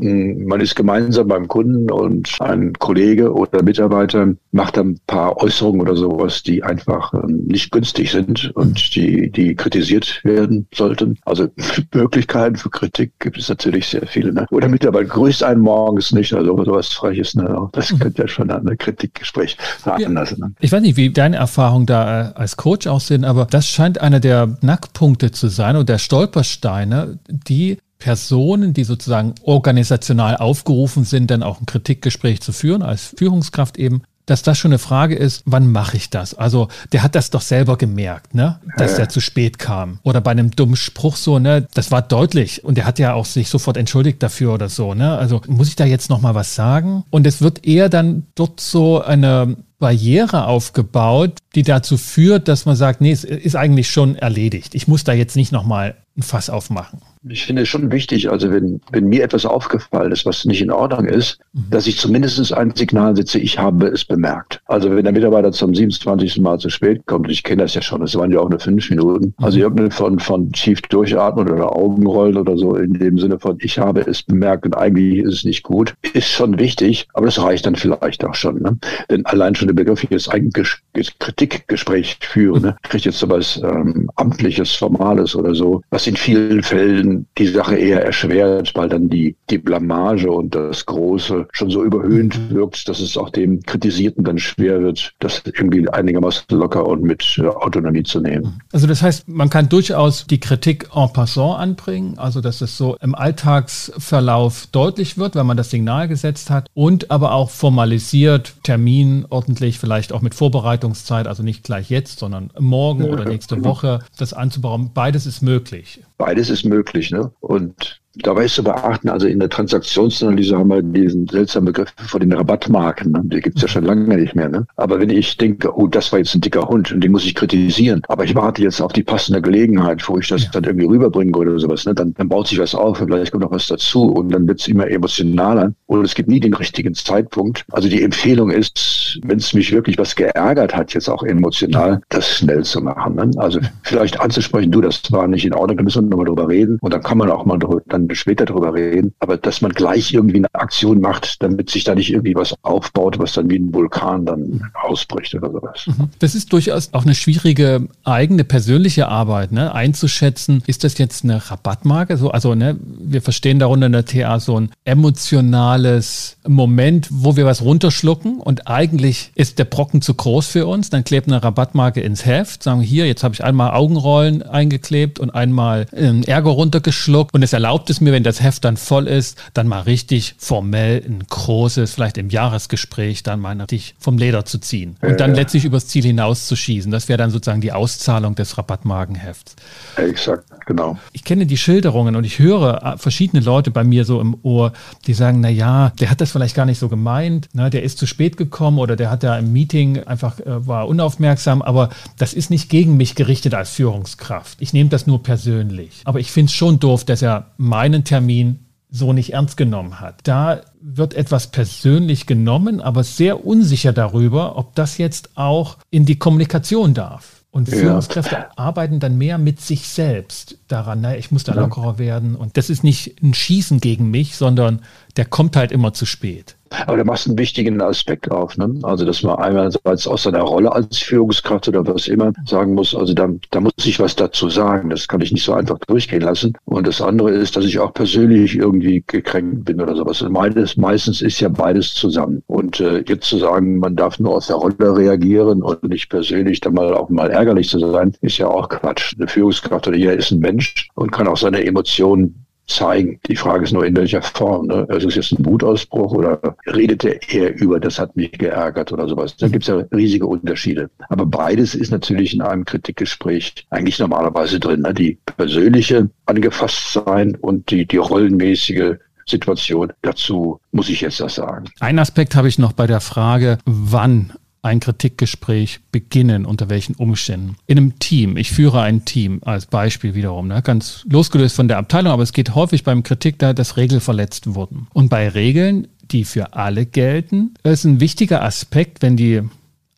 man 0.00 0.60
ist 0.60 0.74
gemeinsam 0.74 1.28
beim 1.28 1.48
Kunden 1.48 1.90
und 1.90 2.30
ein 2.40 2.72
Kollege 2.74 3.32
oder 3.32 3.62
Mitarbeiter 3.62 4.34
macht 4.52 4.78
ein 4.78 4.98
paar 5.06 5.36
Äußerungen 5.38 5.80
oder 5.80 5.96
sowas, 5.96 6.42
die 6.42 6.62
einfach 6.62 7.12
ähm, 7.14 7.44
nicht 7.46 7.70
günstig 7.72 8.10
sind 8.10 8.50
und 8.54 8.94
die, 8.94 9.30
die 9.30 9.54
kritisiert 9.54 10.20
werden 10.24 10.66
sollten. 10.74 11.18
Also 11.24 11.48
Möglichkeiten 11.94 12.56
für 12.56 12.70
Kritik 12.70 13.12
gibt 13.18 13.38
es 13.38 13.48
natürlich 13.48 13.86
sehr 13.88 14.06
viele. 14.06 14.32
Ne? 14.32 14.46
Oder 14.50 14.68
Mitarbeiter 14.68 15.06
grüßt 15.06 15.42
einen 15.42 15.60
morgens 15.60 16.12
nicht, 16.12 16.32
also 16.32 16.64
sowas 16.64 16.88
Freches. 16.88 17.34
Ne? 17.34 17.68
Das 17.72 17.92
mhm. 17.92 17.98
könnte 17.98 18.22
ja 18.22 18.28
schon 18.28 18.50
ein 18.50 18.78
Kritikgespräch 18.78 19.56
veranlassen. 19.78 20.38
Ja. 20.40 20.46
Ne? 20.46 20.54
Ich 20.60 20.72
weiß 20.72 20.82
nicht, 20.82 20.96
wie 20.96 21.10
deine 21.10 21.36
Erfahrungen 21.36 21.86
da 21.86 22.30
äh, 22.30 22.32
als 22.34 22.56
Coach 22.56 22.86
aussehen, 22.86 23.24
aber 23.24 23.46
das 23.46 23.68
scheint 23.68 24.00
einer 24.00 24.20
der 24.20 24.56
Knackpunkte 24.60 25.30
zu 25.30 25.48
sein 25.48 25.76
und 25.76 25.88
der 25.88 25.98
Stolpersteine, 25.98 27.18
die 27.28 27.78
Personen, 27.98 28.74
die 28.74 28.84
sozusagen 28.84 29.34
organisational 29.42 30.36
aufgerufen 30.36 31.04
sind, 31.04 31.30
dann 31.30 31.42
auch 31.42 31.60
ein 31.60 31.66
Kritikgespräch 31.66 32.40
zu 32.40 32.52
führen, 32.52 32.82
als 32.82 33.14
Führungskraft 33.16 33.78
eben, 33.78 34.02
dass 34.26 34.42
das 34.42 34.58
schon 34.58 34.72
eine 34.72 34.78
Frage 34.78 35.14
ist, 35.14 35.42
wann 35.46 35.70
mache 35.70 35.96
ich 35.96 36.10
das? 36.10 36.34
Also 36.34 36.68
der 36.92 37.02
hat 37.04 37.14
das 37.14 37.30
doch 37.30 37.40
selber 37.40 37.78
gemerkt, 37.78 38.34
ne, 38.34 38.58
dass 38.76 38.92
ja. 38.92 39.04
er 39.04 39.08
zu 39.08 39.20
spät 39.20 39.58
kam. 39.58 40.00
Oder 40.02 40.20
bei 40.20 40.32
einem 40.32 40.50
dummen 40.50 40.76
Spruch 40.76 41.16
so, 41.16 41.38
ne, 41.38 41.66
das 41.74 41.92
war 41.92 42.02
deutlich 42.02 42.64
und 42.64 42.76
er 42.76 42.86
hat 42.86 42.98
ja 42.98 43.14
auch 43.14 43.24
sich 43.24 43.48
sofort 43.48 43.76
entschuldigt 43.76 44.22
dafür 44.22 44.52
oder 44.52 44.68
so, 44.68 44.94
ne? 44.94 45.16
Also 45.16 45.40
muss 45.46 45.68
ich 45.68 45.76
da 45.76 45.84
jetzt 45.84 46.10
noch 46.10 46.20
mal 46.20 46.34
was 46.34 46.56
sagen? 46.56 47.04
Und 47.10 47.26
es 47.26 47.40
wird 47.40 47.64
eher 47.64 47.88
dann 47.88 48.26
dort 48.34 48.60
so 48.60 49.00
eine 49.00 49.56
Barriere 49.78 50.46
aufgebaut, 50.46 51.38
die 51.54 51.62
dazu 51.62 51.96
führt, 51.96 52.48
dass 52.48 52.66
man 52.66 52.76
sagt, 52.76 53.00
nee, 53.00 53.12
es 53.12 53.24
ist 53.24 53.56
eigentlich 53.56 53.90
schon 53.90 54.16
erledigt. 54.16 54.74
Ich 54.74 54.88
muss 54.88 55.04
da 55.04 55.12
jetzt 55.12 55.36
nicht 55.36 55.52
noch 55.52 55.64
mal 55.64 55.96
ein 56.16 56.22
Fass 56.22 56.50
aufmachen. 56.50 57.00
Ich 57.28 57.44
finde 57.44 57.62
es 57.62 57.68
schon 57.68 57.90
wichtig, 57.90 58.30
also 58.30 58.50
wenn, 58.52 58.80
wenn 58.92 59.08
mir 59.08 59.24
etwas 59.24 59.44
aufgefallen 59.44 60.12
ist, 60.12 60.26
was 60.26 60.44
nicht 60.44 60.62
in 60.62 60.70
Ordnung 60.70 61.06
ist, 61.06 61.38
mhm. 61.52 61.64
dass 61.70 61.86
ich 61.86 61.98
zumindest 61.98 62.52
ein 62.52 62.72
Signal 62.74 63.16
setze, 63.16 63.38
ich 63.38 63.58
habe 63.58 63.88
es 63.88 64.04
bemerkt. 64.04 64.60
Also 64.66 64.94
wenn 64.94 65.04
der 65.04 65.12
Mitarbeiter 65.12 65.52
zum 65.52 65.74
27. 65.74 66.40
Mal 66.40 66.58
zu 66.58 66.70
spät 66.70 67.04
kommt, 67.06 67.30
ich 67.30 67.42
kenne 67.42 67.62
das 67.62 67.74
ja 67.74 67.82
schon, 67.82 68.00
das 68.00 68.14
waren 68.14 68.30
ja 68.30 68.40
auch 68.40 68.48
nur 68.48 68.60
fünf 68.60 68.88
Minuten, 68.90 69.34
mhm. 69.38 69.44
also 69.44 69.58
irgendeine 69.58 69.90
von, 69.90 70.18
von 70.18 70.52
tief 70.52 70.80
durchatmen 70.82 71.50
oder 71.50 71.74
Augenrollen 71.74 72.36
oder 72.36 72.56
so 72.56 72.76
in 72.76 72.94
dem 72.94 73.18
Sinne 73.18 73.38
von, 73.38 73.58
ich 73.60 73.78
habe 73.78 74.00
es 74.02 74.22
bemerkt 74.22 74.64
und 74.64 74.76
eigentlich 74.76 75.24
ist 75.24 75.34
es 75.34 75.44
nicht 75.44 75.62
gut, 75.62 75.94
ist 76.12 76.28
schon 76.28 76.58
wichtig, 76.58 77.08
aber 77.14 77.26
das 77.26 77.42
reicht 77.42 77.66
dann 77.66 77.76
vielleicht 77.76 78.24
auch 78.24 78.34
schon. 78.34 78.62
Ne? 78.62 78.78
Denn 79.10 79.26
allein 79.26 79.54
schon 79.54 79.68
der 79.68 79.74
Begriff 79.74 80.00
hier 80.00 80.12
ist 80.12 80.28
ein 80.28 80.50
Kritikgespräch 80.52 82.18
führen, 82.20 82.62
ne? 82.62 82.76
kriegt 82.82 83.04
jetzt 83.04 83.18
so 83.18 83.28
was 83.28 83.60
ähm, 83.62 84.08
Amtliches, 84.16 84.72
Formales 84.72 85.34
oder 85.34 85.54
so, 85.54 85.82
was 85.90 86.06
in 86.06 86.16
vielen 86.16 86.62
Fällen 86.62 87.15
die 87.38 87.46
Sache 87.46 87.76
eher 87.76 88.04
erschwert, 88.04 88.72
weil 88.74 88.88
dann 88.88 89.08
die, 89.08 89.36
die 89.50 89.58
Blamage 89.58 90.30
und 90.30 90.54
das 90.54 90.86
Große 90.86 91.46
schon 91.52 91.70
so 91.70 91.84
überhöhnt 91.84 92.38
mhm. 92.38 92.54
wirkt, 92.54 92.88
dass 92.88 93.00
es 93.00 93.16
auch 93.16 93.30
dem 93.30 93.62
Kritisierten 93.62 94.24
dann 94.24 94.38
schwer 94.38 94.80
wird, 94.80 95.12
das 95.18 95.42
irgendwie 95.44 95.88
einigermaßen 95.88 96.44
locker 96.50 96.86
und 96.86 97.02
mit 97.02 97.38
äh, 97.38 97.46
Autonomie 97.46 98.02
zu 98.02 98.20
nehmen. 98.20 98.60
Also 98.72 98.86
das 98.86 99.02
heißt, 99.02 99.28
man 99.28 99.50
kann 99.50 99.68
durchaus 99.68 100.26
die 100.26 100.40
Kritik 100.40 100.88
en 100.94 101.12
passant 101.12 101.58
anbringen, 101.58 102.18
also 102.18 102.40
dass 102.40 102.60
es 102.60 102.76
so 102.76 102.96
im 103.00 103.14
Alltagsverlauf 103.14 104.68
deutlich 104.72 105.18
wird, 105.18 105.34
wenn 105.34 105.46
man 105.46 105.56
das 105.56 105.70
Signal 105.70 106.08
gesetzt 106.08 106.50
hat 106.50 106.68
und 106.74 107.10
aber 107.10 107.32
auch 107.32 107.50
formalisiert, 107.50 108.54
Termin 108.62 109.26
ordentlich, 109.28 109.78
vielleicht 109.78 110.12
auch 110.12 110.22
mit 110.22 110.34
Vorbereitungszeit, 110.34 111.26
also 111.26 111.42
nicht 111.42 111.62
gleich 111.62 111.90
jetzt, 111.90 112.18
sondern 112.18 112.50
morgen 112.58 113.04
ja, 113.04 113.10
oder 113.10 113.24
nächste. 113.24 113.56
Woche 113.64 114.00
das 114.16 114.32
anzubauen. 114.32 114.90
Beides 114.94 115.26
ist 115.26 115.42
möglich. 115.42 116.00
Beides 116.18 116.50
ist 116.50 116.64
möglich. 116.64 117.10
Ne? 117.10 117.32
Und 117.40 118.00
Dabei 118.22 118.46
ist 118.46 118.54
zu 118.54 118.64
beachten, 118.64 119.08
also 119.08 119.26
in 119.26 119.38
der 119.38 119.50
Transaktionsanalyse 119.50 120.56
haben 120.56 120.70
wir 120.70 120.82
diesen 120.82 121.26
seltsamen 121.28 121.66
Begriff 121.66 121.92
von 122.08 122.20
den 122.20 122.32
Rabattmarken. 122.32 123.12
Ne? 123.12 123.22
Die 123.24 123.40
gibt's 123.40 123.62
ja 123.62 123.68
schon 123.68 123.84
lange 123.84 124.16
nicht 124.16 124.34
mehr. 124.34 124.48
Ne? 124.48 124.66
Aber 124.76 124.98
wenn 125.00 125.10
ich 125.10 125.36
denke, 125.36 125.76
oh, 125.76 125.86
das 125.86 126.12
war 126.12 126.18
jetzt 126.18 126.34
ein 126.34 126.40
dicker 126.40 126.66
Hund 126.68 126.92
und 126.92 127.02
den 127.02 127.12
muss 127.12 127.24
ich 127.24 127.34
kritisieren, 127.34 128.02
aber 128.08 128.24
ich 128.24 128.34
warte 128.34 128.62
jetzt 128.62 128.80
auf 128.80 128.92
die 128.92 129.02
passende 129.02 129.42
Gelegenheit, 129.42 130.08
wo 130.08 130.18
ich 130.18 130.28
das 130.28 130.50
dann 130.50 130.64
irgendwie 130.64 130.86
rüberbringe 130.86 131.36
oder 131.36 131.58
sowas, 131.58 131.84
ne? 131.84 131.94
dann, 131.94 132.14
dann 132.14 132.28
baut 132.28 132.48
sich 132.48 132.58
was 132.58 132.74
auf 132.74 133.00
und 133.00 133.08
vielleicht 133.08 133.32
kommt 133.32 133.44
noch 133.44 133.50
was 133.50 133.66
dazu 133.66 134.04
und 134.04 134.32
dann 134.32 134.48
wird's 134.48 134.66
immer 134.66 134.88
emotionaler 134.88 135.74
und 135.86 136.04
es 136.04 136.14
gibt 136.14 136.28
nie 136.28 136.40
den 136.40 136.54
richtigen 136.54 136.94
Zeitpunkt. 136.94 137.64
Also 137.72 137.88
die 137.88 138.02
Empfehlung 138.02 138.50
ist, 138.50 139.20
wenn 139.24 139.38
es 139.38 139.52
mich 139.52 139.72
wirklich 139.72 139.98
was 139.98 140.16
geärgert 140.16 140.74
hat, 140.74 140.94
jetzt 140.94 141.08
auch 141.08 141.22
emotional, 141.22 142.00
das 142.08 142.38
schnell 142.38 142.64
zu 142.64 142.80
machen. 142.80 143.16
Ne? 143.16 143.30
Also 143.36 143.60
vielleicht 143.82 144.20
anzusprechen, 144.20 144.70
du, 144.70 144.80
das 144.80 145.02
war 145.12 145.28
nicht 145.28 145.44
in 145.44 145.54
Ordnung, 145.54 145.76
da 145.76 145.84
müssen 145.84 146.04
wir 146.04 146.10
nochmal 146.10 146.26
drüber 146.26 146.48
reden 146.48 146.78
und 146.80 146.94
dann 146.94 147.02
kann 147.02 147.18
man 147.18 147.30
auch 147.30 147.44
mal 147.44 147.58
dann 147.86 148.05
später 148.14 148.44
darüber 148.44 148.74
reden, 148.74 149.14
aber 149.18 149.36
dass 149.36 149.60
man 149.60 149.72
gleich 149.72 150.12
irgendwie 150.12 150.38
eine 150.38 150.54
Aktion 150.54 151.00
macht, 151.00 151.42
damit 151.42 151.70
sich 151.70 151.84
da 151.84 151.94
nicht 151.94 152.10
irgendwie 152.10 152.34
was 152.34 152.54
aufbaut, 152.62 153.18
was 153.18 153.32
dann 153.32 153.50
wie 153.50 153.58
ein 153.58 153.72
Vulkan 153.72 154.26
dann 154.26 154.70
ausbricht 154.74 155.34
oder 155.34 155.50
sowas. 155.50 155.86
Mhm. 155.86 156.10
Das 156.18 156.34
ist 156.34 156.52
durchaus 156.52 156.92
auch 156.92 157.04
eine 157.04 157.14
schwierige 157.14 157.88
eigene 158.04 158.44
persönliche 158.44 159.08
Arbeit, 159.08 159.52
ne? 159.52 159.74
einzuschätzen, 159.74 160.62
ist 160.66 160.84
das 160.84 160.98
jetzt 160.98 161.24
eine 161.24 161.50
Rabattmarke? 161.50 162.16
So, 162.16 162.30
also 162.30 162.54
ne, 162.54 162.76
wir 162.80 163.22
verstehen 163.22 163.58
darunter 163.58 163.86
in 163.86 163.92
der 163.92 164.04
TA 164.04 164.40
so 164.40 164.58
ein 164.60 164.70
emotionales 164.84 166.36
Moment, 166.46 167.08
wo 167.10 167.36
wir 167.36 167.46
was 167.46 167.62
runterschlucken 167.62 168.40
und 168.40 168.68
eigentlich 168.68 169.32
ist 169.34 169.58
der 169.58 169.64
Brocken 169.64 170.02
zu 170.02 170.14
groß 170.14 170.46
für 170.46 170.66
uns, 170.66 170.90
dann 170.90 171.04
klebt 171.04 171.28
eine 171.28 171.42
Rabattmarke 171.42 172.00
ins 172.00 172.24
Heft, 172.24 172.62
sagen 172.62 172.80
wir 172.80 172.86
hier, 172.86 173.06
jetzt 173.06 173.24
habe 173.24 173.34
ich 173.34 173.44
einmal 173.44 173.72
Augenrollen 173.72 174.42
eingeklebt 174.42 175.18
und 175.18 175.30
einmal 175.30 175.86
ähm, 175.94 176.22
Ärger 176.22 176.50
runtergeschluckt 176.50 177.34
und 177.34 177.42
es 177.42 177.52
erlaubt 177.52 177.90
es 177.90 177.95
mir, 178.00 178.12
wenn 178.12 178.22
das 178.22 178.42
Heft 178.42 178.64
dann 178.64 178.76
voll 178.76 179.06
ist, 179.06 179.38
dann 179.54 179.68
mal 179.68 179.80
richtig 179.80 180.34
formell 180.38 181.02
ein 181.06 181.24
großes, 181.28 181.94
vielleicht 181.94 182.18
im 182.18 182.30
Jahresgespräch, 182.30 183.22
dann 183.22 183.40
mal 183.40 183.60
richtig 183.60 183.94
vom 183.98 184.18
Leder 184.18 184.44
zu 184.44 184.58
ziehen 184.58 184.96
und 185.02 185.20
dann 185.20 185.34
letztlich 185.34 185.64
übers 185.64 185.86
Ziel 185.86 186.04
hinaus 186.04 186.46
zu 186.46 186.56
schießen. 186.56 186.90
Das 186.90 187.08
wäre 187.08 187.18
dann 187.18 187.30
sozusagen 187.30 187.60
die 187.60 187.72
Auszahlung 187.72 188.34
des 188.34 188.56
Rabattmarkenhefts. 188.58 189.56
Exakt, 189.96 190.44
genau. 190.66 190.98
Ich 191.12 191.24
kenne 191.24 191.46
die 191.46 191.56
Schilderungen 191.56 192.16
und 192.16 192.24
ich 192.24 192.38
höre 192.38 192.82
äh, 192.82 192.98
verschiedene 192.98 193.42
Leute 193.42 193.70
bei 193.70 193.84
mir 193.84 194.04
so 194.04 194.20
im 194.20 194.36
Ohr, 194.42 194.72
die 195.06 195.14
sagen, 195.14 195.40
na 195.40 195.48
ja, 195.48 195.90
der 196.00 196.10
hat 196.10 196.20
das 196.20 196.32
vielleicht 196.32 196.54
gar 196.54 196.66
nicht 196.66 196.78
so 196.78 196.88
gemeint, 196.88 197.48
ne, 197.54 197.70
der 197.70 197.82
ist 197.82 197.98
zu 197.98 198.06
spät 198.06 198.36
gekommen 198.36 198.78
oder 198.78 198.96
der 198.96 199.10
hat 199.10 199.22
da 199.22 199.38
im 199.38 199.52
Meeting 199.52 200.02
einfach 200.04 200.40
äh, 200.40 200.66
war 200.66 200.88
unaufmerksam, 200.88 201.62
aber 201.62 201.90
das 202.18 202.34
ist 202.34 202.50
nicht 202.50 202.68
gegen 202.68 202.96
mich 202.96 203.14
gerichtet 203.14 203.54
als 203.54 203.70
Führungskraft. 203.70 204.60
Ich 204.60 204.72
nehme 204.72 204.90
das 204.90 205.06
nur 205.06 205.22
persönlich. 205.22 206.00
Aber 206.04 206.20
ich 206.20 206.30
finde 206.30 206.50
es 206.50 206.54
schon 206.54 206.78
doof, 206.78 207.04
dass 207.04 207.22
er 207.22 207.46
meinen 207.86 208.02
Termin 208.02 208.66
so 208.90 209.12
nicht 209.12 209.32
ernst 209.32 209.56
genommen 209.56 210.00
hat. 210.00 210.20
Da 210.24 210.62
wird 210.80 211.14
etwas 211.14 211.48
persönlich 211.48 212.26
genommen, 212.26 212.80
aber 212.80 213.04
sehr 213.04 213.46
unsicher 213.46 213.92
darüber, 213.92 214.56
ob 214.56 214.74
das 214.74 214.98
jetzt 214.98 215.36
auch 215.36 215.78
in 215.90 216.04
die 216.04 216.18
Kommunikation 216.18 216.94
darf. 216.94 217.44
Und 217.50 217.68
Führungskräfte 217.68 218.34
ja. 218.34 218.48
arbeiten 218.56 219.00
dann 219.00 219.16
mehr 219.16 219.38
mit 219.38 219.60
sich 219.60 219.88
selbst 219.88 220.58
daran, 220.68 221.00
na, 221.00 221.16
ich 221.16 221.30
muss 221.30 221.44
da 221.44 221.54
lockerer 221.54 221.98
werden. 221.98 222.36
Und 222.36 222.56
das 222.56 222.68
ist 222.68 222.84
nicht 222.84 223.22
ein 223.22 223.32
Schießen 223.32 223.80
gegen 223.80 224.10
mich, 224.10 224.36
sondern 224.36 224.82
der 225.16 225.24
kommt 225.24 225.56
halt 225.56 225.72
immer 225.72 225.94
zu 225.94 226.04
spät. 226.04 226.56
Aber 226.86 226.96
da 226.96 227.04
machst 227.04 227.26
du 227.26 227.30
einen 227.30 227.38
wichtigen 227.38 227.80
Aspekt 227.80 228.30
auf. 228.30 228.56
Ne? 228.56 228.78
Also, 228.82 229.04
dass 229.04 229.22
man 229.22 229.36
einerseits 229.36 230.06
aus 230.06 230.24
seiner 230.24 230.40
Rolle 230.40 230.72
als 230.72 230.98
Führungskraft 230.98 231.68
oder 231.68 231.86
was 231.86 232.08
immer 232.08 232.32
sagen 232.46 232.74
muss, 232.74 232.94
also 232.94 233.14
da, 233.14 233.28
da 233.50 233.60
muss 233.60 233.72
ich 233.84 233.98
was 234.00 234.16
dazu 234.16 234.48
sagen. 234.48 234.90
Das 234.90 235.08
kann 235.08 235.20
ich 235.20 235.32
nicht 235.32 235.44
so 235.44 235.54
einfach 235.54 235.78
durchgehen 235.86 236.22
lassen. 236.22 236.52
Und 236.64 236.86
das 236.86 237.00
andere 237.00 237.30
ist, 237.30 237.56
dass 237.56 237.64
ich 237.64 237.78
auch 237.78 237.94
persönlich 237.94 238.56
irgendwie 238.56 239.02
gekränkt 239.06 239.64
bin 239.64 239.80
oder 239.80 239.96
sowas. 239.96 240.22
Meines, 240.28 240.76
meistens 240.76 241.22
ist 241.22 241.40
ja 241.40 241.48
beides 241.48 241.94
zusammen. 241.94 242.42
Und 242.46 242.80
äh, 242.80 243.02
jetzt 243.06 243.28
zu 243.28 243.38
sagen, 243.38 243.78
man 243.78 243.96
darf 243.96 244.18
nur 244.18 244.34
aus 244.34 244.48
der 244.48 244.56
Rolle 244.56 244.96
reagieren 244.96 245.62
und 245.62 245.82
nicht 245.84 246.08
persönlich 246.08 246.60
dann 246.60 246.74
mal 246.74 246.94
auch 246.94 247.08
mal 247.08 247.30
ärgerlich 247.30 247.68
zu 247.68 247.78
sein, 247.78 248.14
ist 248.20 248.38
ja 248.38 248.48
auch 248.48 248.68
Quatsch. 248.68 249.14
Eine 249.16 249.28
Führungskraft 249.28 249.88
oder 249.88 249.96
jeder 249.96 250.14
ist 250.14 250.30
ein 250.30 250.40
Mensch 250.40 250.88
und 250.94 251.12
kann 251.12 251.28
auch 251.28 251.36
seine 251.36 251.64
Emotionen 251.64 252.45
zeigen. 252.66 253.20
Die 253.28 253.36
Frage 253.36 253.64
ist 253.64 253.72
nur, 253.72 253.86
in 253.86 253.96
welcher 253.96 254.22
Form. 254.22 254.66
Ne? 254.66 254.86
Also 254.88 255.08
ist 255.08 255.16
es 255.16 255.30
jetzt 255.30 255.38
ein 255.38 255.46
Wutausbruch 255.46 256.12
oder 256.12 256.40
redet 256.66 257.04
er 257.04 257.54
über, 257.54 257.80
das 257.80 257.98
hat 257.98 258.16
mich 258.16 258.32
geärgert 258.32 258.92
oder 258.92 259.08
sowas. 259.08 259.36
Da 259.36 259.48
gibt 259.48 259.64
es 259.64 259.68
ja 259.68 259.76
riesige 259.92 260.26
Unterschiede. 260.26 260.90
Aber 261.08 261.26
beides 261.26 261.74
ist 261.74 261.90
natürlich 261.90 262.34
in 262.34 262.42
einem 262.42 262.64
Kritikgespräch 262.64 263.66
eigentlich 263.70 263.98
normalerweise 263.98 264.58
drin. 264.58 264.82
Ne? 264.82 264.94
Die 264.94 265.18
persönliche 265.36 266.08
angefasst 266.26 266.92
sein 266.92 267.36
und 267.36 267.70
die, 267.70 267.86
die 267.86 267.98
rollenmäßige 267.98 268.96
Situation. 269.26 269.92
Dazu 270.02 270.60
muss 270.72 270.88
ich 270.88 271.00
jetzt 271.00 271.20
das 271.20 271.36
sagen. 271.36 271.66
Ein 271.80 271.98
Aspekt 271.98 272.36
habe 272.36 272.48
ich 272.48 272.58
noch 272.58 272.72
bei 272.72 272.86
der 272.86 273.00
Frage, 273.00 273.58
wann 273.64 274.32
ein 274.66 274.80
Kritikgespräch 274.80 275.80
beginnen, 275.92 276.44
unter 276.44 276.68
welchen 276.68 276.94
Umständen. 276.94 277.56
In 277.66 277.78
einem 277.78 277.98
Team, 277.98 278.36
ich 278.36 278.50
führe 278.50 278.82
ein 278.82 279.04
Team 279.04 279.40
als 279.44 279.66
Beispiel 279.66 280.14
wiederum, 280.14 280.48
ne, 280.48 280.60
ganz 280.62 281.04
losgelöst 281.08 281.56
von 281.56 281.68
der 281.68 281.78
Abteilung, 281.78 282.12
aber 282.12 282.22
es 282.22 282.32
geht 282.32 282.54
häufig 282.54 282.84
beim 282.84 283.02
Kritik 283.02 283.38
da, 283.38 283.52
dass 283.52 283.76
Regeln 283.76 284.00
verletzt 284.00 284.54
wurden. 284.54 284.88
Und 284.92 285.08
bei 285.08 285.28
Regeln, 285.28 285.88
die 286.10 286.24
für 286.24 286.54
alle 286.54 286.84
gelten, 286.84 287.54
ist 287.62 287.84
ein 287.84 288.00
wichtiger 288.00 288.42
Aspekt, 288.42 289.02
wenn 289.02 289.16
die 289.16 289.42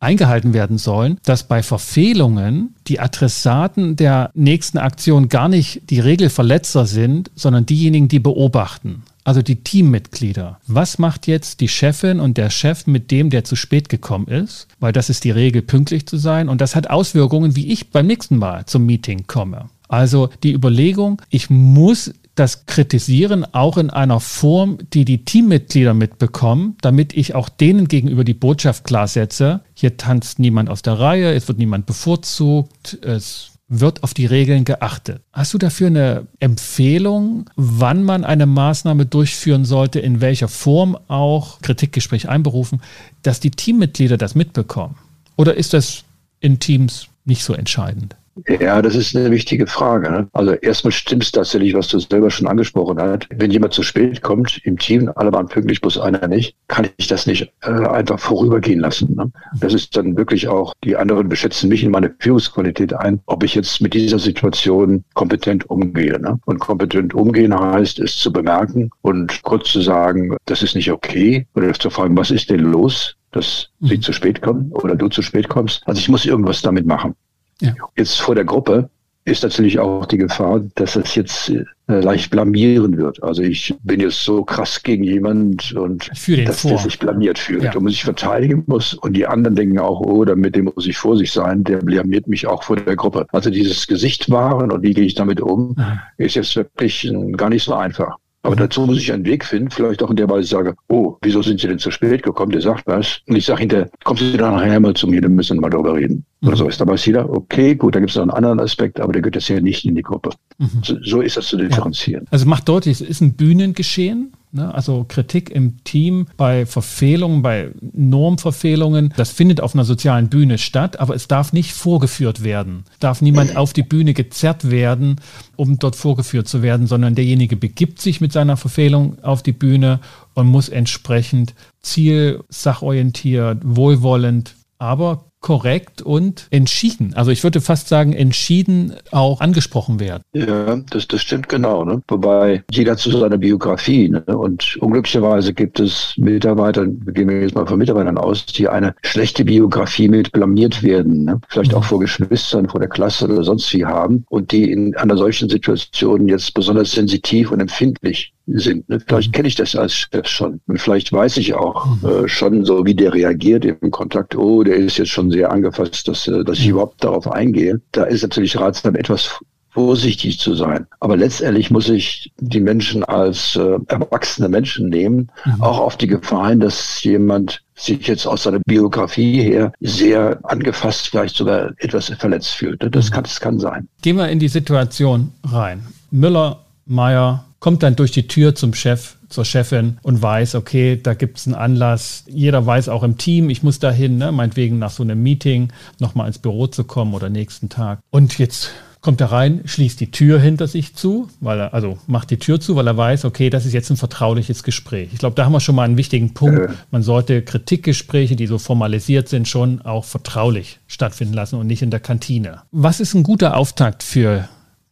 eingehalten 0.01 0.55
werden 0.55 0.79
sollen, 0.79 1.19
dass 1.25 1.49
bei 1.49 1.63
Verfehlungen 1.63 2.75
die 2.87 3.01
Adressaten 3.01 3.97
der 3.97 4.31
nächsten 4.35 4.79
Aktion 4.79 5.29
gar 5.29 5.49
nicht 5.49 5.91
die 5.91 5.99
Regelverletzer 5.99 6.87
sind, 6.87 7.31
sondern 7.35 7.67
diejenigen, 7.67 8.09
die 8.09 8.21
beobachten 8.21 9.03
also 9.29 9.43
die 9.43 9.63
Teammitglieder. 9.63 10.59
Was 10.67 10.99
macht 10.99 11.27
jetzt 11.27 11.61
die 11.61 11.69
Chefin 11.69 12.19
und 12.19 12.39
der 12.39 12.49
Chef 12.49 12.87
mit 12.87 13.11
dem, 13.11 13.29
der 13.29 13.45
zu 13.45 13.57
spät 13.57 13.91
gekommen 13.91 14.27
ist? 14.27 14.69
Weil 14.81 14.95
das 14.95 15.11
ist 15.11 15.23
die 15.23 15.31
Regel, 15.31 15.61
pünktlich 15.61 16.07
zu 16.07 16.17
sein. 16.17 16.49
Und 16.49 16.63
das 16.63 16.75
hat 16.75 16.89
Auswirkungen, 16.89 17.55
wie 17.55 17.71
ich 17.71 17.91
beim 17.91 18.07
nächsten 18.07 18.39
Mal 18.39 18.65
zum 18.65 18.87
Meeting 18.87 19.27
komme. 19.27 19.69
Also 19.87 20.31
die 20.43 20.55
Überlegung, 20.55 21.21
ich 21.29 21.51
muss 21.51 22.15
das 22.37 22.65
kritisieren 22.65 23.45
auch 23.53 23.77
in 23.77 23.91
einer 23.91 24.21
Form, 24.21 24.79
die 24.95 25.05
die 25.05 25.25
Teammitglieder 25.27 25.93
mitbekommen, 25.93 26.77
damit 26.81 27.13
ich 27.13 27.35
auch 27.35 27.51
denen 27.51 27.87
gegenüber 27.89 28.25
die 28.25 28.33
Botschaft 28.33 28.85
klar 28.85 29.09
setze, 29.09 29.61
hier 29.75 29.99
tanzt 29.99 30.39
niemand 30.39 30.71
aus 30.71 30.81
der 30.81 31.01
Reihe, 31.01 31.35
es 31.35 31.49
wird 31.49 31.59
niemand 31.59 31.85
bevorzugt, 31.85 32.99
es 33.03 33.48
wird 33.69 34.03
auf 34.03 34.15
die 34.15 34.27
Regeln 34.27 34.65
geachtet. 34.65 35.21
Hast 35.33 35.53
du 35.53 35.59
dafür 35.59 35.89
eine 35.89 36.27
Empfehlung, 36.41 37.51
wann 37.57 38.03
man 38.03 38.25
eine 38.25 38.47
Maßnahme 38.47 39.05
durchführen 39.05 39.67
sollte, 39.67 40.01
in 40.01 40.21
welcher 40.21 40.49
Form 40.49 40.99
auch 41.09 41.61
Kritikgespräch 41.61 42.29
einberufen, 42.29 42.81
dass 43.23 43.41
die 43.41 43.51
Teammitglieder 43.51 44.17
das 44.17 44.35
mitbekommen? 44.35 44.97
Oder 45.37 45.55
ist 45.55 45.75
das 45.75 46.05
in 46.41 46.59
Teams 46.59 47.09
nicht 47.25 47.45
so 47.45 47.53
entscheidend? 47.53 48.17
Ja, 48.47 48.83
das 48.83 48.95
ist 48.95 49.17
eine 49.17 49.31
wichtige 49.31 49.67
Frage. 49.67 50.11
Ne? 50.11 50.29
Also 50.33 50.53
erstmal 50.53 50.93
stimmt 50.93 51.25
es 51.25 51.33
tatsächlich, 51.33 51.75
was 51.75 51.89
du 51.89 51.99
selber 51.99 52.31
schon 52.31 52.47
angesprochen 52.47 53.01
hast. 53.01 53.27
Wenn 53.31 53.51
jemand 53.51 53.73
zu 53.73 53.83
spät 53.83 54.23
kommt 54.23 54.61
im 54.65 54.79
Team, 54.79 55.11
alle 55.17 55.33
waren 55.33 55.49
pünktlich, 55.49 55.81
bloß 55.81 55.99
einer 55.99 56.27
nicht, 56.29 56.55
kann 56.69 56.89
ich 56.97 57.07
das 57.07 57.27
nicht 57.27 57.53
äh, 57.63 57.71
einfach 57.71 58.19
vorübergehen 58.19 58.81
lassen. 58.81 59.15
Ne? 59.15 59.31
Das 59.61 59.75
ist 59.75 59.97
dann 59.97 60.17
wirklich 60.17 60.49
auch, 60.49 60.73
die 60.85 60.97
anderen 60.97 61.29
beschätzen 61.29 61.69
mich 61.69 61.83
in 61.83 61.91
meine 61.91 62.15
Führungsqualität 62.19 62.95
ein, 62.95 63.21
ob 63.27 63.43
ich 63.43 63.55
jetzt 63.55 63.81
mit 63.81 63.95
dieser 63.95 64.19
Situation 64.19 65.05
kompetent 65.15 65.69
umgehe. 65.71 66.19
Ne? 66.21 66.39
Und 66.47 66.59
kompetent 66.59 67.15
umgehen 67.15 67.59
heißt, 67.59 67.99
es 67.99 68.17
zu 68.17 68.33
bemerken 68.33 68.91
und 69.03 69.43
kurz 69.43 69.71
zu 69.73 69.81
sagen, 69.81 70.37
das 70.47 70.63
ist 70.63 70.75
nicht 70.75 70.91
okay 70.91 71.47
oder 71.55 71.73
zu 71.75 71.91
fragen, 71.91 72.17
was 72.17 72.31
ist 72.31 72.51
denn 72.51 72.61
los? 72.61 73.15
dass 73.31 73.69
sie 73.81 73.97
mhm. 73.97 74.03
zu 74.03 74.13
spät 74.13 74.41
kommen 74.43 74.73
oder 74.73 74.97
du 74.97 75.09
zu 75.09 75.23
spät 75.23 75.49
kommst. 75.49 75.83
Also 75.87 75.99
ich 75.99 76.09
muss 76.09 76.25
irgendwas 76.25 76.63
damit 76.63 76.87
machen. 76.87 77.15
Ja. 77.61 77.75
Jetzt 77.97 78.21
vor 78.21 78.35
der 78.35 78.45
Gruppe 78.45 78.89
ist 79.29 79.43
natürlich 79.43 79.79
auch 79.79 80.07
die 80.07 80.19
Gefahr, 80.19 80.61
dass 80.75 80.97
es 80.97 81.15
jetzt 81.15 81.51
äh, 81.51 81.65
leicht 81.87 82.31
blamieren 82.31 82.97
wird. 82.97 83.23
Also 83.23 83.43
ich 83.43 83.75
bin 83.83 84.01
jetzt 84.01 84.25
so 84.25 84.43
krass 84.43 84.83
gegen 84.83 85.05
jemand 85.05 85.73
und 85.73 86.11
dass 86.47 86.63
vor. 86.63 86.71
der 86.71 86.79
sich 86.79 86.99
blamiert 86.99 87.39
fühlt 87.39 87.63
ja. 87.63 87.75
und 87.75 87.89
sich 87.89 88.05
verteidigen 88.05 88.65
muss. 88.67 88.95
Und 88.95 89.13
die 89.13 89.27
anderen 89.27 89.55
denken 89.55 89.79
auch, 89.79 90.01
oh, 90.01 90.25
mit 90.35 90.57
dem 90.57 90.67
muss 90.75 90.87
ich 90.87 90.97
vor 90.97 91.17
sich 91.17 91.31
sein, 91.33 91.63
der 91.65 91.79
blamiert 91.79 92.27
mich 92.27 92.47
auch 92.47 92.63
vor 92.63 92.77
der 92.77 92.97
Gruppe. 92.97 93.27
Also 93.33 93.51
dieses 93.51 93.87
Gesicht 93.87 94.31
wahren 94.31 94.73
und 94.73 94.83
wie 94.83 94.95
gehe 94.95 95.05
ich 95.05 95.15
damit 95.15 95.41
um, 95.41 95.75
Aha. 95.79 96.01
ist 96.17 96.35
jetzt 96.35 96.57
wirklich 96.57 97.13
gar 97.37 97.51
nicht 97.51 97.65
so 97.65 97.75
einfach. 97.75 98.17
Aber 98.43 98.55
mhm. 98.55 98.61
dazu 98.61 98.83
muss 98.83 98.99
ich 98.99 99.13
einen 99.13 99.25
Weg 99.25 99.45
finden, 99.45 99.71
vielleicht 99.71 100.03
auch 100.03 100.11
in 100.11 100.17
der 100.17 100.29
Weise 100.29 100.49
sage, 100.49 100.75
oh, 100.89 101.17
wieso 101.23 101.43
sind 101.43 101.61
Sie 101.61 101.67
denn 101.67 101.79
zu 101.79 101.91
spät 101.91 102.23
gekommen? 102.23 102.53
Der 102.53 102.61
sagt 102.61 102.87
was. 102.87 103.21
Und 103.27 103.37
ich 103.37 103.47
sage 103.47 103.61
hinterher, 103.61 103.91
kommen 104.05 104.19
Sie 104.19 104.37
dann 104.37 104.55
nachher 104.55 104.81
mal 104.81 104.95
zu 104.95 105.07
mir, 105.07 105.21
dann 105.21 105.35
müssen 105.35 105.57
wir 105.57 105.63
mal 105.63 105.71
darüber 105.71 105.95
reden. 105.95 106.25
Mhm. 106.41 106.49
Oder 106.49 106.57
so 106.57 106.69
ist. 106.69 106.81
Da 106.81 106.87
weiß 106.87 107.05
jeder, 107.07 107.29
okay, 107.29 107.75
gut, 107.75 107.95
da 107.95 108.01
gibt 108.01 108.11
es 108.11 108.17
noch 108.17 108.23
einen 108.23 108.31
anderen 108.31 108.61
Aspekt, 108.61 109.01
aber 109.01 109.13
der 109.13 109.23
gehört 109.23 109.35
jetzt 109.35 109.49
ja 109.49 109.61
nicht 109.61 109.85
in 109.85 109.97
die 109.97 110.03
Gruppe. 110.03 110.31
Mhm. 110.59 110.69
So, 110.83 110.97
so, 111.03 111.21
ist 111.21 111.37
das 111.37 111.47
zu 111.47 111.57
differenzieren. 111.57 112.25
Ja. 112.25 112.33
Also 112.33 112.47
macht 112.47 112.69
deutlich, 112.69 113.01
es 113.01 113.09
ist 113.09 113.21
ein 113.21 113.35
Bühnengeschehen. 113.35 114.33
Ne? 114.51 114.75
Also 114.75 115.05
Kritik 115.07 115.51
im 115.51 115.85
Team 115.85 116.27
bei 116.37 116.67
Verfehlungen, 116.67 117.43
bei 117.43 117.71
Normverfehlungen, 117.81 119.13
das 119.17 119.31
findet 119.31 119.61
auf 119.61 119.75
einer 119.75 119.85
sozialen 119.85 120.29
Bühne 120.29 120.59
statt, 120.59 120.99
aber 121.01 121.15
es 121.15 121.29
darf 121.29 121.53
nicht 121.53 121.73
vorgeführt 121.73 122.43
werden. 122.43 122.85
Darf 123.01 123.21
niemand 123.21 123.57
auf 123.57 123.73
die 123.73 123.83
Bühne 123.83 124.15
gezerrt 124.15 124.71
werden, 124.71 125.17
um 125.57 125.79
dort 125.79 125.97
vorgeführt 125.97 126.49
zu 126.49 126.63
werden, 126.63 126.87
sondern 126.87 127.15
derjenige 127.15 127.57
begibt 127.57 128.01
sich 128.01 128.21
mit 128.21 128.33
seiner 128.33 128.57
Verfehlung 128.57 129.23
auf 129.23 129.43
die 129.43 129.53
Bühne 129.53 130.01
und 130.35 130.47
muss 130.47 130.69
entsprechend 130.69 131.55
zielsachorientiert, 131.83 133.59
wohlwollend, 133.65 134.55
aber 134.79 135.28
korrekt 135.41 136.03
und 136.03 136.47
entschieden. 136.51 137.15
Also 137.15 137.31
ich 137.31 137.43
würde 137.45 137.61
fast 137.61 137.89
sagen, 137.89 138.13
entschieden 138.13 138.95
auch 139.11 139.41
angesprochen 139.41 140.01
werden. 140.01 140.23
Ja, 140.33 140.77
das, 140.91 141.09
das 141.09 141.23
stimmt 141.23 141.49
genau. 141.49 141.85
Ne? 141.85 142.03
Wobei 142.09 142.65
jeder 142.71 142.97
zu 142.97 143.11
seiner 143.11 143.39
Biografie. 143.39 144.09
Ne? 144.09 144.23
Und 144.25 144.77
unglücklicherweise 144.81 145.55
gibt 145.55 145.81
es 145.81 146.15
Mitarbeiter, 146.17 146.87
gehen 146.87 147.29
wir 147.29 147.41
jetzt 147.41 147.55
mal 147.55 147.67
von 147.67 147.79
Mitarbeitern 147.79 148.19
aus, 148.19 148.47
die 148.47 148.69
eine 148.69 148.95
schlechte 149.03 149.45
Biografie 149.45 150.09
mit 150.09 150.33
blamiert 150.33 150.83
werden. 150.83 151.25
Ne? 151.25 151.41
Vielleicht 151.49 151.75
auch 151.75 151.83
mhm. 151.83 151.87
vor 151.87 152.01
Geschwistern, 152.01 152.69
vor 152.69 152.81
der 152.81 152.89
Klasse 152.89 153.27
oder 153.27 153.45
sonst 153.45 153.73
wie 153.73 153.85
haben. 153.85 154.25
Und 154.29 154.53
die 154.53 154.71
in 154.71 154.97
einer 154.97 155.17
solchen 155.17 155.49
Situation 155.49 156.29
jetzt 156.29 156.55
besonders 156.55 156.93
sensitiv 156.93 157.53
und 157.53 157.61
empfindlich 157.61 158.33
sind. 158.49 158.89
Ne? 158.89 159.01
Vielleicht 159.07 159.29
mhm. 159.29 159.33
kenne 159.33 159.49
ich 159.49 159.55
das 159.55 159.77
als 159.77 159.95
Chef 159.95 160.27
schon. 160.27 160.61
Und 160.67 160.81
vielleicht 160.81 161.13
weiß 161.13 161.37
ich 161.37 161.55
auch 161.55 161.87
mhm. 161.87 162.09
äh, 162.09 162.29
schon 162.29 162.65
so, 162.65 162.85
wie 162.85 162.95
der 162.95 163.13
reagiert 163.15 163.65
im 163.65 163.91
Kontakt. 163.91 164.37
Oh, 164.37 164.63
der 164.63 164.77
ist 164.77 164.99
jetzt 164.99 165.11
schon 165.11 165.31
sehr 165.31 165.51
angefasst, 165.51 166.09
dass, 166.09 166.27
äh, 166.29 166.45
dass 166.45 166.59
ich 166.59 166.69
überhaupt 166.69 167.03
darauf 167.05 167.31
eingehe. 167.31 167.81
Da 167.93 168.05
ist 168.05 168.23
natürlich 168.23 168.59
ratsam, 168.59 168.95
etwas 168.95 169.39
vorsichtig 169.71 170.41
zu 170.41 170.55
sein. 170.55 170.87
Aber 170.99 171.17
letztendlich 171.17 171.71
muss 171.71 171.89
ich 171.89 172.33
die 172.41 172.61
Menschen 172.61 173.05
als 173.05 173.55
äh, 173.55 173.79
erwachsene 173.87 174.49
Menschen 174.49 174.89
nehmen, 174.89 175.31
mhm. 175.45 175.63
auch 175.63 175.79
auf 175.79 175.97
die 175.97 176.07
Gefahr 176.07 176.49
hin, 176.49 176.61
dass 176.61 177.03
jemand 177.05 177.63
sich 177.77 178.07
jetzt 178.09 178.27
aus 178.27 178.43
seiner 178.43 178.59
Biografie 178.67 179.41
her 179.43 179.73
sehr 179.81 180.41
angefasst, 180.43 181.09
vielleicht 181.09 181.37
sogar 181.37 181.73
etwas 181.79 182.07
verletzt 182.19 182.55
fühlt. 182.55 182.83
Das 182.93 183.11
mhm. 183.11 183.15
kann, 183.15 183.25
das 183.25 183.39
kann 183.39 183.59
sein. 183.61 183.89
Gehen 184.03 184.17
wir 184.17 184.29
in 184.29 184.41
die 184.41 184.49
Situation 184.49 185.33
rein. 185.45 185.87
Müller, 186.11 186.65
Meier, 186.87 187.45
kommt 187.61 187.83
dann 187.83 187.97
durch 187.97 188.13
die 188.13 188.29
Tür 188.29 188.55
zum 188.55 188.75
Chef, 188.75 189.17
zur 189.29 189.45
Chefin 189.45 189.99
und 190.03 190.23
weiß, 190.23 190.55
okay, 190.55 190.99
da 191.01 191.15
gibt 191.15 191.39
es 191.39 191.47
einen 191.47 191.55
Anlass. 191.55 192.25
Jeder 192.29 192.65
weiß 192.65 192.89
auch 192.89 193.03
im 193.03 193.19
Team, 193.19 193.51
ich 193.51 193.63
muss 193.63 193.79
dahin, 193.79 194.17
ne, 194.17 194.33
meinetwegen 194.33 194.79
nach 194.79 194.91
so 194.91 195.03
einem 195.03 195.23
Meeting 195.23 195.73
nochmal 195.99 196.29
ins 196.29 196.39
Büro 196.39 196.67
zu 196.67 196.85
kommen 196.85 197.15
oder 197.15 197.29
nächsten 197.29 197.69
Tag. 197.69 198.01
Und 198.11 198.39
jetzt 198.39 198.71
kommt 199.01 199.21
er 199.21 199.31
rein, 199.31 199.63
schließt 199.65 200.01
die 200.01 200.11
Tür 200.11 200.41
hinter 200.41 200.67
sich 200.67 200.95
zu, 200.95 201.29
weil 201.41 201.61
er, 201.61 201.75
also 201.75 201.99
macht 202.07 202.31
die 202.31 202.39
Tür 202.39 202.61
zu, 202.61 202.75
weil 202.77 202.87
er 202.87 202.97
weiß, 202.97 203.25
okay, 203.25 203.51
das 203.51 203.65
ist 203.65 203.73
jetzt 203.73 203.91
ein 203.91 203.97
vertrauliches 203.97 204.63
Gespräch. 204.63 205.11
Ich 205.13 205.19
glaube, 205.19 205.37
da 205.37 205.45
haben 205.45 205.53
wir 205.53 205.61
schon 205.61 205.75
mal 205.75 205.85
einen 205.85 205.97
wichtigen 205.97 206.35
Punkt. 206.35 206.71
Man 206.91 207.03
sollte 207.03 207.43
Kritikgespräche, 207.43 208.35
die 208.35 208.47
so 208.47 208.59
formalisiert 208.59 209.29
sind, 209.29 209.47
schon 209.47 209.83
auch 209.83 210.05
vertraulich 210.05 210.81
stattfinden 210.89 211.35
lassen 211.35 211.57
und 211.57 211.67
nicht 211.67 211.83
in 211.83 211.91
der 211.91 212.01
Kantine. 212.01 212.63
Was 212.73 213.01
ist 213.01 213.15
ein 213.15 213.23
guter 213.23 213.57
Auftakt 213.57 214.03
für 214.03 214.49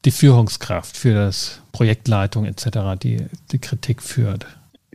die 0.07 0.11
Führungskraft, 0.11 0.97
für 0.97 1.13
das 1.13 1.61
Projektleitung 1.73 2.47
etc., 2.47 2.99
die 3.03 3.27
die 3.53 3.59
Kritik 3.59 4.03
führt? 4.03 4.47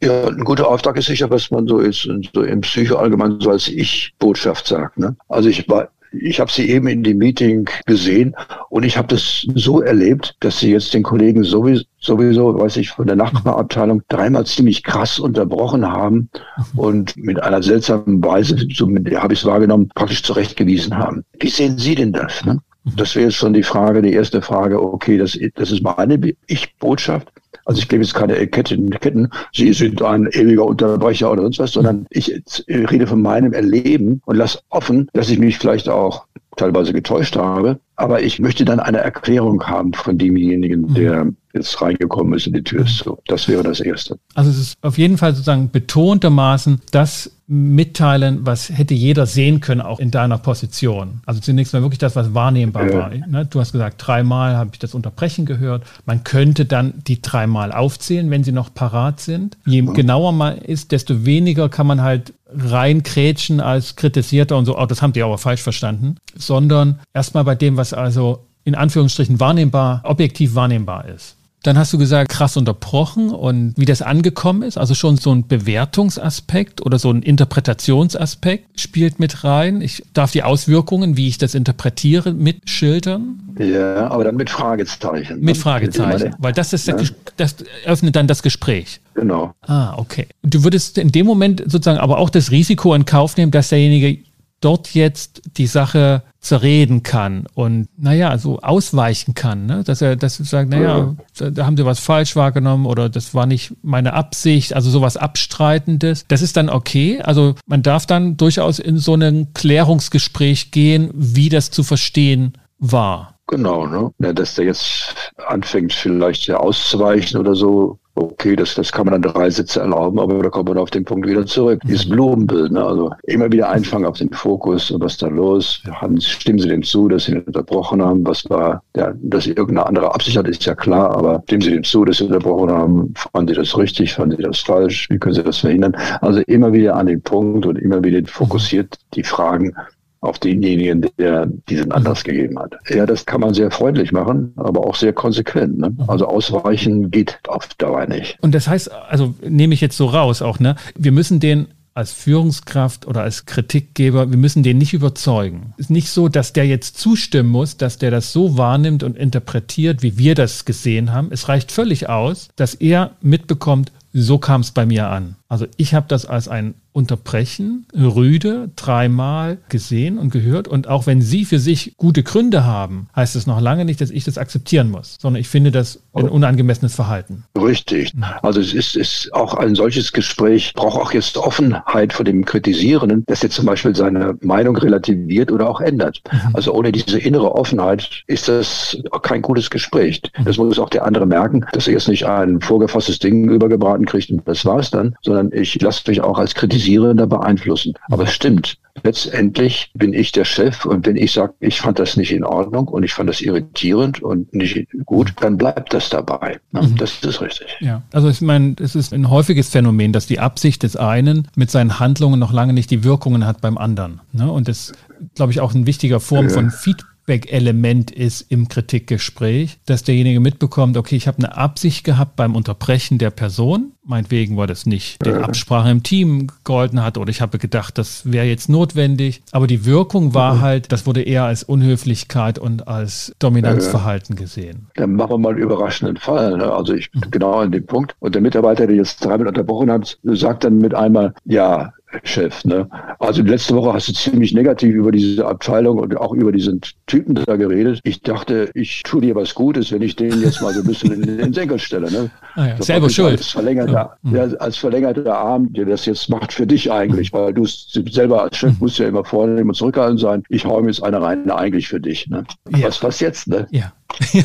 Ja, 0.01 0.27
ein 0.27 0.43
guter 0.43 0.67
Auftrag 0.67 0.97
ist 0.97 1.05
sicher, 1.05 1.29
was 1.29 1.51
man 1.51 1.67
so 1.67 1.77
ist, 1.77 2.09
so 2.33 2.41
im 2.41 2.61
Psycho 2.61 2.95
allgemein 2.95 3.39
so 3.39 3.51
als 3.51 3.67
Ich-Botschaft 3.67 4.65
sagt. 4.65 4.97
Ne? 4.97 5.15
Also 5.29 5.49
ich 5.49 5.69
war 5.69 5.89
ich 6.11 6.39
habe 6.39 6.51
sie 6.51 6.69
eben 6.69 6.87
in 6.87 7.03
dem 7.03 7.17
Meeting 7.17 7.69
gesehen 7.85 8.35
und 8.69 8.83
ich 8.83 8.97
habe 8.97 9.07
das 9.07 9.45
so 9.55 9.81
erlebt, 9.81 10.35
dass 10.41 10.59
sie 10.59 10.71
jetzt 10.71 10.93
den 10.93 11.03
Kollegen 11.03 11.43
sowieso, 11.43 11.85
sowieso, 11.99 12.59
weiß 12.59 12.77
ich, 12.77 12.89
von 12.89 13.07
der 13.07 13.15
Nachbarabteilung 13.15 14.03
dreimal 14.09 14.45
ziemlich 14.45 14.83
krass 14.83 15.19
unterbrochen 15.19 15.87
haben 15.87 16.29
und 16.75 17.15
mit 17.15 17.41
einer 17.41 17.63
seltsamen 17.63 18.23
Weise, 18.23 18.57
so 18.73 18.87
habe 18.87 19.33
ich 19.33 19.39
es 19.39 19.45
wahrgenommen, 19.45 19.89
praktisch 19.95 20.23
zurechtgewiesen 20.23 20.97
haben. 20.97 21.23
Wie 21.39 21.49
sehen 21.49 21.77
Sie 21.77 21.95
denn 21.95 22.11
das? 22.11 22.43
Ne? 22.43 22.59
Das 22.83 23.15
wäre 23.15 23.25
jetzt 23.25 23.35
schon 23.35 23.53
die 23.53 23.63
Frage, 23.63 24.01
die 24.01 24.13
erste 24.13 24.41
Frage, 24.41 24.81
okay, 24.81 25.17
das, 25.17 25.37
das 25.55 25.71
ist 25.71 25.83
meine 25.83 26.19
Ich-Botschaft. 26.47 27.31
Also 27.65 27.79
ich 27.79 27.87
gebe 27.87 28.03
jetzt 28.03 28.15
keine 28.15 28.47
Ketten, 28.47 28.89
Ketten, 28.89 29.29
Sie 29.53 29.71
sind 29.73 30.01
ein 30.01 30.27
ewiger 30.31 30.65
Unterbrecher 30.65 31.31
oder 31.31 31.43
sonst 31.43 31.59
was, 31.59 31.71
sondern 31.73 32.07
ich 32.09 32.41
rede 32.67 33.05
von 33.05 33.21
meinem 33.21 33.53
Erleben 33.53 34.21
und 34.25 34.35
lasse 34.35 34.59
offen, 34.69 35.09
dass 35.13 35.29
ich 35.29 35.37
mich 35.37 35.59
vielleicht 35.59 35.87
auch 35.87 36.25
teilweise 36.57 36.91
getäuscht 36.91 37.35
habe. 37.35 37.79
Aber 37.95 38.23
ich 38.23 38.39
möchte 38.39 38.65
dann 38.65 38.79
eine 38.79 38.97
Erklärung 38.97 39.63
haben 39.67 39.93
von 39.93 40.17
demjenigen, 40.17 40.93
der 40.93 41.27
jetzt 41.53 41.81
reingekommen 41.81 42.33
ist 42.33 42.47
in 42.47 42.53
die 42.53 42.63
Tür. 42.63 42.85
So, 42.87 43.19
das 43.27 43.47
wäre 43.47 43.63
das 43.63 43.79
Erste. 43.79 44.17
Also 44.35 44.49
es 44.49 44.57
ist 44.57 44.77
auf 44.81 44.97
jeden 44.97 45.17
Fall 45.17 45.33
sozusagen 45.33 45.69
betontermaßen 45.71 46.81
das 46.91 47.31
mitteilen, 47.53 48.45
was 48.45 48.69
hätte 48.69 48.93
jeder 48.93 49.25
sehen 49.25 49.59
können, 49.59 49.81
auch 49.81 49.99
in 49.99 50.09
deiner 50.09 50.37
Position. 50.37 51.21
Also 51.25 51.41
zunächst 51.41 51.73
mal 51.73 51.81
wirklich 51.81 51.99
das, 51.99 52.15
was 52.15 52.33
wahrnehmbar 52.33 52.89
ja. 52.89 52.97
war. 52.97 53.09
Ne? 53.09 53.45
Du 53.45 53.59
hast 53.59 53.73
gesagt, 53.73 53.95
dreimal 53.97 54.55
habe 54.55 54.69
ich 54.71 54.79
das 54.79 54.93
Unterbrechen 54.93 55.45
gehört. 55.45 55.83
Man 56.05 56.23
könnte 56.23 56.63
dann 56.63 56.93
die 57.07 57.21
dreimal 57.21 57.73
aufzählen, 57.73 58.29
wenn 58.29 58.45
sie 58.45 58.53
noch 58.53 58.73
parat 58.73 59.19
sind. 59.19 59.57
Je 59.65 59.83
ja. 59.83 59.91
genauer 59.91 60.31
man 60.31 60.59
ist, 60.59 60.93
desto 60.93 61.25
weniger 61.25 61.67
kann 61.67 61.87
man 61.87 62.01
halt 62.01 62.33
reinkrätschen 62.53 63.59
als 63.59 63.97
Kritisierter 63.97 64.57
und 64.57 64.65
so, 64.65 64.77
oh, 64.77 64.85
das 64.85 65.01
haben 65.01 65.13
die 65.13 65.23
aber 65.23 65.37
falsch 65.37 65.61
verstanden, 65.61 66.15
sondern 66.35 66.99
erstmal 67.13 67.43
bei 67.43 67.55
dem, 67.55 67.75
was 67.75 67.93
also 67.93 68.45
in 68.63 68.75
Anführungsstrichen 68.75 69.39
wahrnehmbar, 69.39 70.01
objektiv 70.03 70.55
wahrnehmbar 70.55 71.05
ist. 71.09 71.35
Dann 71.63 71.77
hast 71.77 71.93
du 71.93 71.99
gesagt, 71.99 72.31
krass 72.31 72.57
unterbrochen 72.57 73.29
und 73.29 73.73
wie 73.77 73.85
das 73.85 74.01
angekommen 74.01 74.63
ist. 74.63 74.79
Also 74.79 74.95
schon 74.95 75.17
so 75.17 75.31
ein 75.31 75.47
Bewertungsaspekt 75.47 76.83
oder 76.83 76.97
so 76.97 77.11
ein 77.11 77.21
Interpretationsaspekt 77.21 78.79
spielt 78.79 79.19
mit 79.19 79.43
rein. 79.43 79.81
Ich 79.81 80.03
darf 80.13 80.31
die 80.31 80.41
Auswirkungen, 80.41 81.17
wie 81.17 81.27
ich 81.27 81.37
das 81.37 81.53
interpretiere, 81.53 82.33
mitschildern. 82.33 83.55
Ja, 83.59 84.07
aber 84.09 84.23
dann 84.23 84.37
mit 84.37 84.49
Fragezeichen. 84.49 85.39
Mit? 85.39 85.57
Fragezeichen, 85.57 86.35
weil 86.39 86.53
das 86.53 86.73
ist, 86.73 86.87
ja. 86.87 86.95
das 87.37 87.57
öffnet 87.85 88.15
dann 88.15 88.25
das 88.25 88.41
Gespräch. 88.41 88.99
Genau. 89.13 89.53
Ah, 89.61 89.93
okay. 89.97 90.27
Du 90.41 90.63
würdest 90.63 90.97
in 90.97 91.11
dem 91.11 91.27
Moment 91.27 91.61
sozusagen 91.67 91.99
aber 91.99 92.17
auch 92.17 92.31
das 92.31 92.49
Risiko 92.49 92.95
in 92.95 93.05
Kauf 93.05 93.37
nehmen, 93.37 93.51
dass 93.51 93.69
derjenige 93.69 94.19
dort 94.61 94.93
jetzt 94.93 95.41
die 95.57 95.67
Sache 95.67 96.23
zerreden 96.39 97.03
kann 97.03 97.45
und 97.53 97.87
naja, 97.97 98.37
so 98.37 98.59
ausweichen 98.61 99.35
kann, 99.35 99.65
ne? 99.65 99.83
dass 99.83 100.01
er 100.01 100.15
dass 100.15 100.39
er 100.39 100.45
sagt, 100.45 100.69
naja, 100.69 101.15
ja. 101.39 101.49
da 101.49 101.65
haben 101.65 101.77
sie 101.77 101.85
was 101.85 101.99
falsch 101.99 102.35
wahrgenommen 102.35 102.85
oder 102.85 103.09
das 103.09 103.35
war 103.35 103.45
nicht 103.45 103.73
meine 103.83 104.13
Absicht, 104.13 104.73
also 104.73 104.89
sowas 104.89 105.17
Abstreitendes. 105.17 106.25
Das 106.27 106.41
ist 106.41 106.57
dann 106.57 106.69
okay. 106.69 107.21
Also 107.21 107.55
man 107.67 107.83
darf 107.83 108.05
dann 108.05 108.37
durchaus 108.37 108.79
in 108.79 108.97
so 108.97 109.15
ein 109.15 109.53
Klärungsgespräch 109.53 110.71
gehen, 110.71 111.11
wie 111.13 111.49
das 111.49 111.69
zu 111.69 111.83
verstehen 111.83 112.53
war. 112.79 113.35
Genau, 113.47 113.85
ne? 113.85 114.11
Ja, 114.19 114.31
dass 114.31 114.55
der 114.55 114.65
jetzt 114.65 115.13
anfängt, 115.45 115.93
vielleicht 115.93 116.49
auszuweichen 116.49 117.39
oder 117.39 117.53
so, 117.53 117.99
Okay, 118.13 118.57
das, 118.57 118.75
das 118.75 118.91
kann 118.91 119.05
man 119.05 119.21
dann 119.21 119.33
drei 119.33 119.49
Sitze 119.49 119.79
erlauben, 119.79 120.19
aber 120.19 120.43
da 120.43 120.49
kommt 120.49 120.67
man 120.67 120.77
auf 120.77 120.89
den 120.89 121.05
Punkt 121.05 121.27
wieder 121.29 121.45
zurück. 121.45 121.81
Dieses. 121.85 122.09
Blumenbild, 122.09 122.71
ne? 122.73 122.83
also 122.83 123.11
immer 123.23 123.49
wieder 123.51 123.69
einfangen 123.69 124.05
auf 124.05 124.17
den 124.17 124.29
Fokus 124.31 124.91
und 124.91 125.01
was 125.01 125.15
da 125.17 125.27
los? 125.27 125.81
Haben, 125.89 126.19
stimmen 126.19 126.59
Sie 126.59 126.67
dem 126.67 126.83
zu, 126.83 127.07
dass 127.07 127.25
Sie 127.25 127.31
ihn 127.31 127.41
unterbrochen 127.41 128.01
haben? 128.01 128.25
Was 128.25 128.49
war, 128.49 128.83
ja, 128.97 129.13
dass 129.21 129.45
Sie 129.45 129.51
irgendeine 129.51 129.85
andere 129.85 130.13
Absicht 130.13 130.37
hat, 130.37 130.47
ist 130.47 130.65
ja 130.65 130.75
klar, 130.75 131.15
aber 131.15 131.41
stimmen 131.45 131.61
Sie 131.61 131.71
dem 131.71 131.83
zu, 131.83 132.03
dass 132.03 132.17
Sie 132.17 132.25
unterbrochen 132.25 132.69
haben? 132.69 133.13
Fanden 133.15 133.53
Sie 133.53 133.55
das 133.55 133.77
richtig? 133.77 134.13
Fanden 134.13 134.35
Sie 134.35 134.43
das 134.43 134.59
falsch? 134.59 135.07
Wie 135.09 135.17
können 135.17 135.35
Sie 135.35 135.43
das 135.43 135.59
verhindern? 135.59 135.95
Also 136.19 136.41
immer 136.47 136.73
wieder 136.73 136.95
an 136.97 137.05
den 137.05 137.21
Punkt 137.21 137.65
und 137.65 137.77
immer 137.77 138.03
wieder 138.03 138.21
fokussiert 138.27 138.97
die 139.13 139.23
Fragen 139.23 139.73
auf 140.21 140.37
denjenigen, 140.37 141.07
der 141.17 141.47
diesen 141.67 141.91
Anlass 141.91 142.23
gegeben 142.23 142.57
hat. 142.59 142.75
Ja, 142.89 143.05
das 143.05 143.25
kann 143.25 143.41
man 143.41 143.53
sehr 143.53 143.71
freundlich 143.71 144.11
machen, 144.11 144.53
aber 144.55 144.85
auch 144.85 144.95
sehr 144.95 145.13
konsequent. 145.13 145.79
Ne? 145.79 145.95
Also 146.07 146.27
ausweichen 146.27 147.09
geht 147.09 147.39
auf 147.47 147.67
Dauer 147.75 148.05
nicht. 148.05 148.37
Und 148.41 148.53
das 148.53 148.67
heißt, 148.67 148.91
also 148.91 149.33
nehme 149.47 149.73
ich 149.73 149.81
jetzt 149.81 149.97
so 149.97 150.05
raus 150.05 150.41
auch, 150.41 150.59
ne? 150.59 150.75
Wir 150.95 151.11
müssen 151.11 151.39
den 151.39 151.67
als 151.93 152.13
Führungskraft 152.13 153.05
oder 153.05 153.23
als 153.23 153.45
Kritikgeber, 153.45 154.29
wir 154.29 154.37
müssen 154.37 154.63
den 154.63 154.77
nicht 154.77 154.93
überzeugen. 154.93 155.73
Es 155.73 155.85
ist 155.85 155.89
nicht 155.89 156.09
so, 156.09 156.29
dass 156.29 156.53
der 156.53 156.65
jetzt 156.65 156.97
zustimmen 156.97 157.49
muss, 157.49 157.75
dass 157.75 157.97
der 157.97 158.11
das 158.11 158.31
so 158.31 158.57
wahrnimmt 158.57 159.03
und 159.03 159.17
interpretiert, 159.17 160.01
wie 160.01 160.17
wir 160.17 160.35
das 160.35 160.63
gesehen 160.63 161.11
haben. 161.11 161.29
Es 161.31 161.49
reicht 161.49 161.71
völlig 161.71 162.07
aus, 162.07 162.47
dass 162.55 162.75
er 162.75 163.11
mitbekommt, 163.21 163.91
so 164.13 164.37
kam 164.37 164.61
es 164.61 164.71
bei 164.71 164.85
mir 164.85 165.09
an. 165.09 165.35
Also 165.49 165.65
ich 165.75 165.93
habe 165.93 166.05
das 166.07 166.25
als 166.25 166.47
ein 166.47 166.75
Unterbrechen, 166.93 167.85
rüde, 167.95 168.69
dreimal 168.75 169.59
gesehen 169.69 170.17
und 170.17 170.29
gehört. 170.31 170.67
Und 170.67 170.87
auch 170.89 171.07
wenn 171.07 171.21
Sie 171.21 171.45
für 171.45 171.59
sich 171.59 171.93
gute 171.95 172.21
Gründe 172.21 172.65
haben, 172.65 173.07
heißt 173.15 173.37
es 173.37 173.47
noch 173.47 173.61
lange 173.61 173.85
nicht, 173.85 174.01
dass 174.01 174.11
ich 174.11 174.25
das 174.25 174.37
akzeptieren 174.37 174.91
muss, 174.91 175.17
sondern 175.21 175.39
ich 175.39 175.47
finde 175.47 175.71
das 175.71 176.01
ein 176.13 176.27
oh. 176.27 176.33
unangemessenes 176.33 176.93
Verhalten. 176.93 177.45
Richtig. 177.57 178.11
Also 178.41 178.59
es 178.59 178.73
ist, 178.73 178.97
ist 178.97 179.33
auch 179.33 179.53
ein 179.53 179.75
solches 179.75 180.11
Gespräch, 180.11 180.73
braucht 180.73 180.99
auch 180.99 181.13
jetzt 181.13 181.37
Offenheit 181.37 182.11
vor 182.11 182.25
dem 182.25 182.43
Kritisierenden, 182.43 183.23
dass 183.25 183.41
er 183.41 183.51
zum 183.51 183.67
Beispiel 183.67 183.95
seine 183.95 184.37
Meinung 184.41 184.75
relativiert 184.75 185.49
oder 185.49 185.69
auch 185.69 185.79
ändert. 185.79 186.21
Mhm. 186.29 186.39
Also 186.53 186.73
ohne 186.73 186.91
diese 186.91 187.19
innere 187.19 187.55
Offenheit 187.55 188.23
ist 188.27 188.49
das 188.49 188.97
kein 189.21 189.41
gutes 189.41 189.69
Gespräch. 189.69 190.21
Mhm. 190.37 190.43
Das 190.43 190.57
muss 190.57 190.77
auch 190.77 190.89
der 190.89 191.05
andere 191.05 191.25
merken, 191.25 191.65
dass 191.71 191.87
er 191.87 191.93
jetzt 191.93 192.09
nicht 192.09 192.25
ein 192.25 192.59
vorgefasstes 192.59 193.19
Ding 193.19 193.49
übergebraten 193.49 194.05
kriegt 194.05 194.29
und 194.29 194.45
das 194.45 194.65
war's 194.65 194.91
dann, 194.91 195.15
sondern 195.21 195.51
ich 195.53 195.81
lasse 195.81 196.03
mich 196.07 196.19
auch 196.19 196.37
als 196.37 196.53
Kritisierender 196.53 196.80
Kritisierender 196.81 197.27
beeinflussen. 197.27 197.93
Aber 198.09 198.23
es 198.23 198.33
stimmt. 198.33 198.77
Letztendlich 199.03 199.89
bin 199.93 200.13
ich 200.13 200.33
der 200.33 200.43
Chef 200.43 200.85
und 200.85 201.05
wenn 201.05 201.15
ich 201.15 201.31
sage, 201.31 201.53
ich 201.61 201.79
fand 201.79 201.97
das 201.97 202.17
nicht 202.17 202.31
in 202.33 202.43
Ordnung 202.43 202.89
und 202.89 203.03
ich 203.03 203.13
fand 203.13 203.29
das 203.29 203.39
irritierend 203.39 204.21
und 204.21 204.53
nicht 204.53 204.87
gut, 205.05 205.33
dann 205.39 205.57
bleibt 205.57 205.93
das 205.93 206.09
dabei. 206.09 206.59
Mhm. 206.71 206.97
Das 206.97 207.23
ist 207.23 207.41
richtig. 207.41 207.67
Ja, 207.79 208.01
also 208.11 208.27
ich 208.27 208.41
meine, 208.41 208.75
es 208.79 208.95
ist 208.95 209.13
ein 209.13 209.29
häufiges 209.29 209.69
Phänomen, 209.69 210.11
dass 210.11 210.27
die 210.27 210.39
Absicht 210.39 210.83
des 210.83 210.97
einen 210.97 211.47
mit 211.55 211.71
seinen 211.71 211.99
Handlungen 211.99 212.39
noch 212.39 212.51
lange 212.51 212.73
nicht 212.73 212.91
die 212.91 213.05
Wirkungen 213.05 213.45
hat 213.45 213.61
beim 213.61 213.77
anderen. 213.77 214.19
Ne? 214.33 214.51
Und 214.51 214.67
das, 214.67 214.91
glaube 215.35 215.53
ich, 215.53 215.61
auch 215.61 215.73
ein 215.73 215.85
wichtiger 215.85 216.19
Form 216.19 216.47
ja. 216.47 216.53
von 216.53 216.69
Feedback 216.69 217.10
Feedback-Element 217.25 218.11
ist 218.11 218.51
im 218.51 218.67
Kritikgespräch, 218.67 219.79
dass 219.85 220.03
derjenige 220.03 220.39
mitbekommt, 220.39 220.97
okay, 220.97 221.15
ich 221.15 221.27
habe 221.27 221.37
eine 221.37 221.55
Absicht 221.55 222.03
gehabt 222.03 222.35
beim 222.35 222.55
Unterbrechen 222.55 223.17
der 223.17 223.29
Person, 223.29 223.93
meinetwegen, 224.03 224.57
weil 224.57 224.67
das 224.67 224.85
nicht 224.85 225.23
der 225.25 225.43
Absprache 225.43 225.89
im 225.89 226.03
Team 226.03 226.47
gehalten 226.63 227.03
hat 227.03 227.17
oder 227.17 227.29
ich 227.29 227.41
habe 227.41 227.57
gedacht, 227.57 227.97
das 227.97 228.31
wäre 228.31 228.45
jetzt 228.45 228.69
notwendig, 228.69 229.43
aber 229.51 229.67
die 229.67 229.85
Wirkung 229.85 230.33
war 230.33 230.55
mhm. 230.55 230.61
halt, 230.61 230.91
das 230.91 231.05
wurde 231.05 231.21
eher 231.21 231.45
als 231.45 231.63
Unhöflichkeit 231.63 232.59
und 232.59 232.87
als 232.87 233.33
Dominanzverhalten 233.39 234.35
gesehen. 234.35 234.87
Dann 234.95 235.13
machen 235.13 235.31
wir 235.31 235.37
mal 235.37 235.49
einen 235.49 235.59
überraschenden 235.59 236.17
Fall. 236.17 236.57
Ne? 236.57 236.71
Also 236.71 236.93
ich 236.93 237.11
bin 237.11 237.21
mhm. 237.25 237.31
genau 237.31 237.53
an 237.59 237.71
dem 237.71 237.85
Punkt 237.85 238.15
und 238.19 238.35
der 238.35 238.41
Mitarbeiter, 238.41 238.87
der 238.87 238.95
jetzt 238.95 239.23
dreimal 239.23 239.47
unterbrochen 239.47 239.91
hat, 239.91 240.17
sagt 240.23 240.63
dann 240.63 240.79
mit 240.79 240.95
einmal, 240.95 241.33
ja, 241.45 241.93
Chef. 242.23 242.63
Ne? 242.65 242.87
Also 243.19 243.41
letzte 243.41 243.75
Woche 243.75 243.93
hast 243.93 244.09
du 244.09 244.13
ziemlich 244.13 244.53
negativ 244.53 244.93
über 244.93 245.11
diese 245.11 245.45
Abteilung 245.45 245.97
und 245.97 246.15
auch 246.17 246.33
über 246.33 246.51
diesen 246.51 246.81
Typen 247.07 247.35
da 247.35 247.55
geredet. 247.55 247.99
Ich 248.03 248.21
dachte, 248.21 248.69
ich 248.73 249.03
tue 249.03 249.21
dir 249.21 249.35
was 249.35 249.53
Gutes, 249.55 249.91
wenn 249.91 250.01
ich 250.01 250.15
den 250.15 250.41
jetzt 250.41 250.61
mal 250.61 250.73
so 250.73 250.81
ein 250.81 250.87
bisschen 250.87 251.23
in 251.23 251.37
den 251.37 251.53
Senkel 251.53 251.79
stelle. 251.79 252.11
Ne? 252.11 252.29
Ah 252.53 252.67
ja, 252.67 252.81
selber 252.81 253.09
schuld. 253.09 253.37
Als 253.37 253.47
verlängerter, 253.47 254.17
ja. 254.23 254.45
ja. 254.45 254.57
als 254.57 254.75
verlängerter 254.75 255.37
Arm, 255.37 255.71
der 255.71 255.85
das 255.85 256.05
jetzt 256.05 256.27
macht 256.27 256.51
für 256.51 256.67
dich 256.67 256.91
eigentlich, 256.91 257.31
weil 257.31 257.53
du 257.53 257.65
selber 257.65 258.43
als 258.43 258.57
Chef 258.57 258.77
musst 258.81 258.99
ja 258.99 259.07
immer 259.07 259.23
vornehmen 259.23 259.69
und 259.69 259.75
zurückhaltend 259.75 260.19
sein. 260.19 260.43
Ich 260.49 260.65
hau 260.65 260.81
mir 260.81 260.87
jetzt 260.87 261.01
eine 261.01 261.21
rein, 261.21 261.49
eigentlich 261.49 261.87
für 261.87 262.01
dich. 262.01 262.27
Ne? 262.27 262.43
Ja. 262.75 262.89
Was, 262.89 263.01
was 263.03 263.21
jetzt? 263.21 263.47
Ne? 263.47 263.67
Ja. 263.71 263.93
ja. 264.33 264.43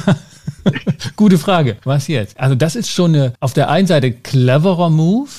Gute 1.17 1.39
Frage. 1.39 1.77
Was 1.85 2.09
jetzt? 2.09 2.39
Also 2.39 2.55
das 2.55 2.77
ist 2.77 2.91
schon 2.91 3.15
eine, 3.15 3.33
auf 3.41 3.53
der 3.53 3.71
einen 3.71 3.87
Seite 3.87 4.13
cleverer 4.13 4.91
Move, 4.91 5.31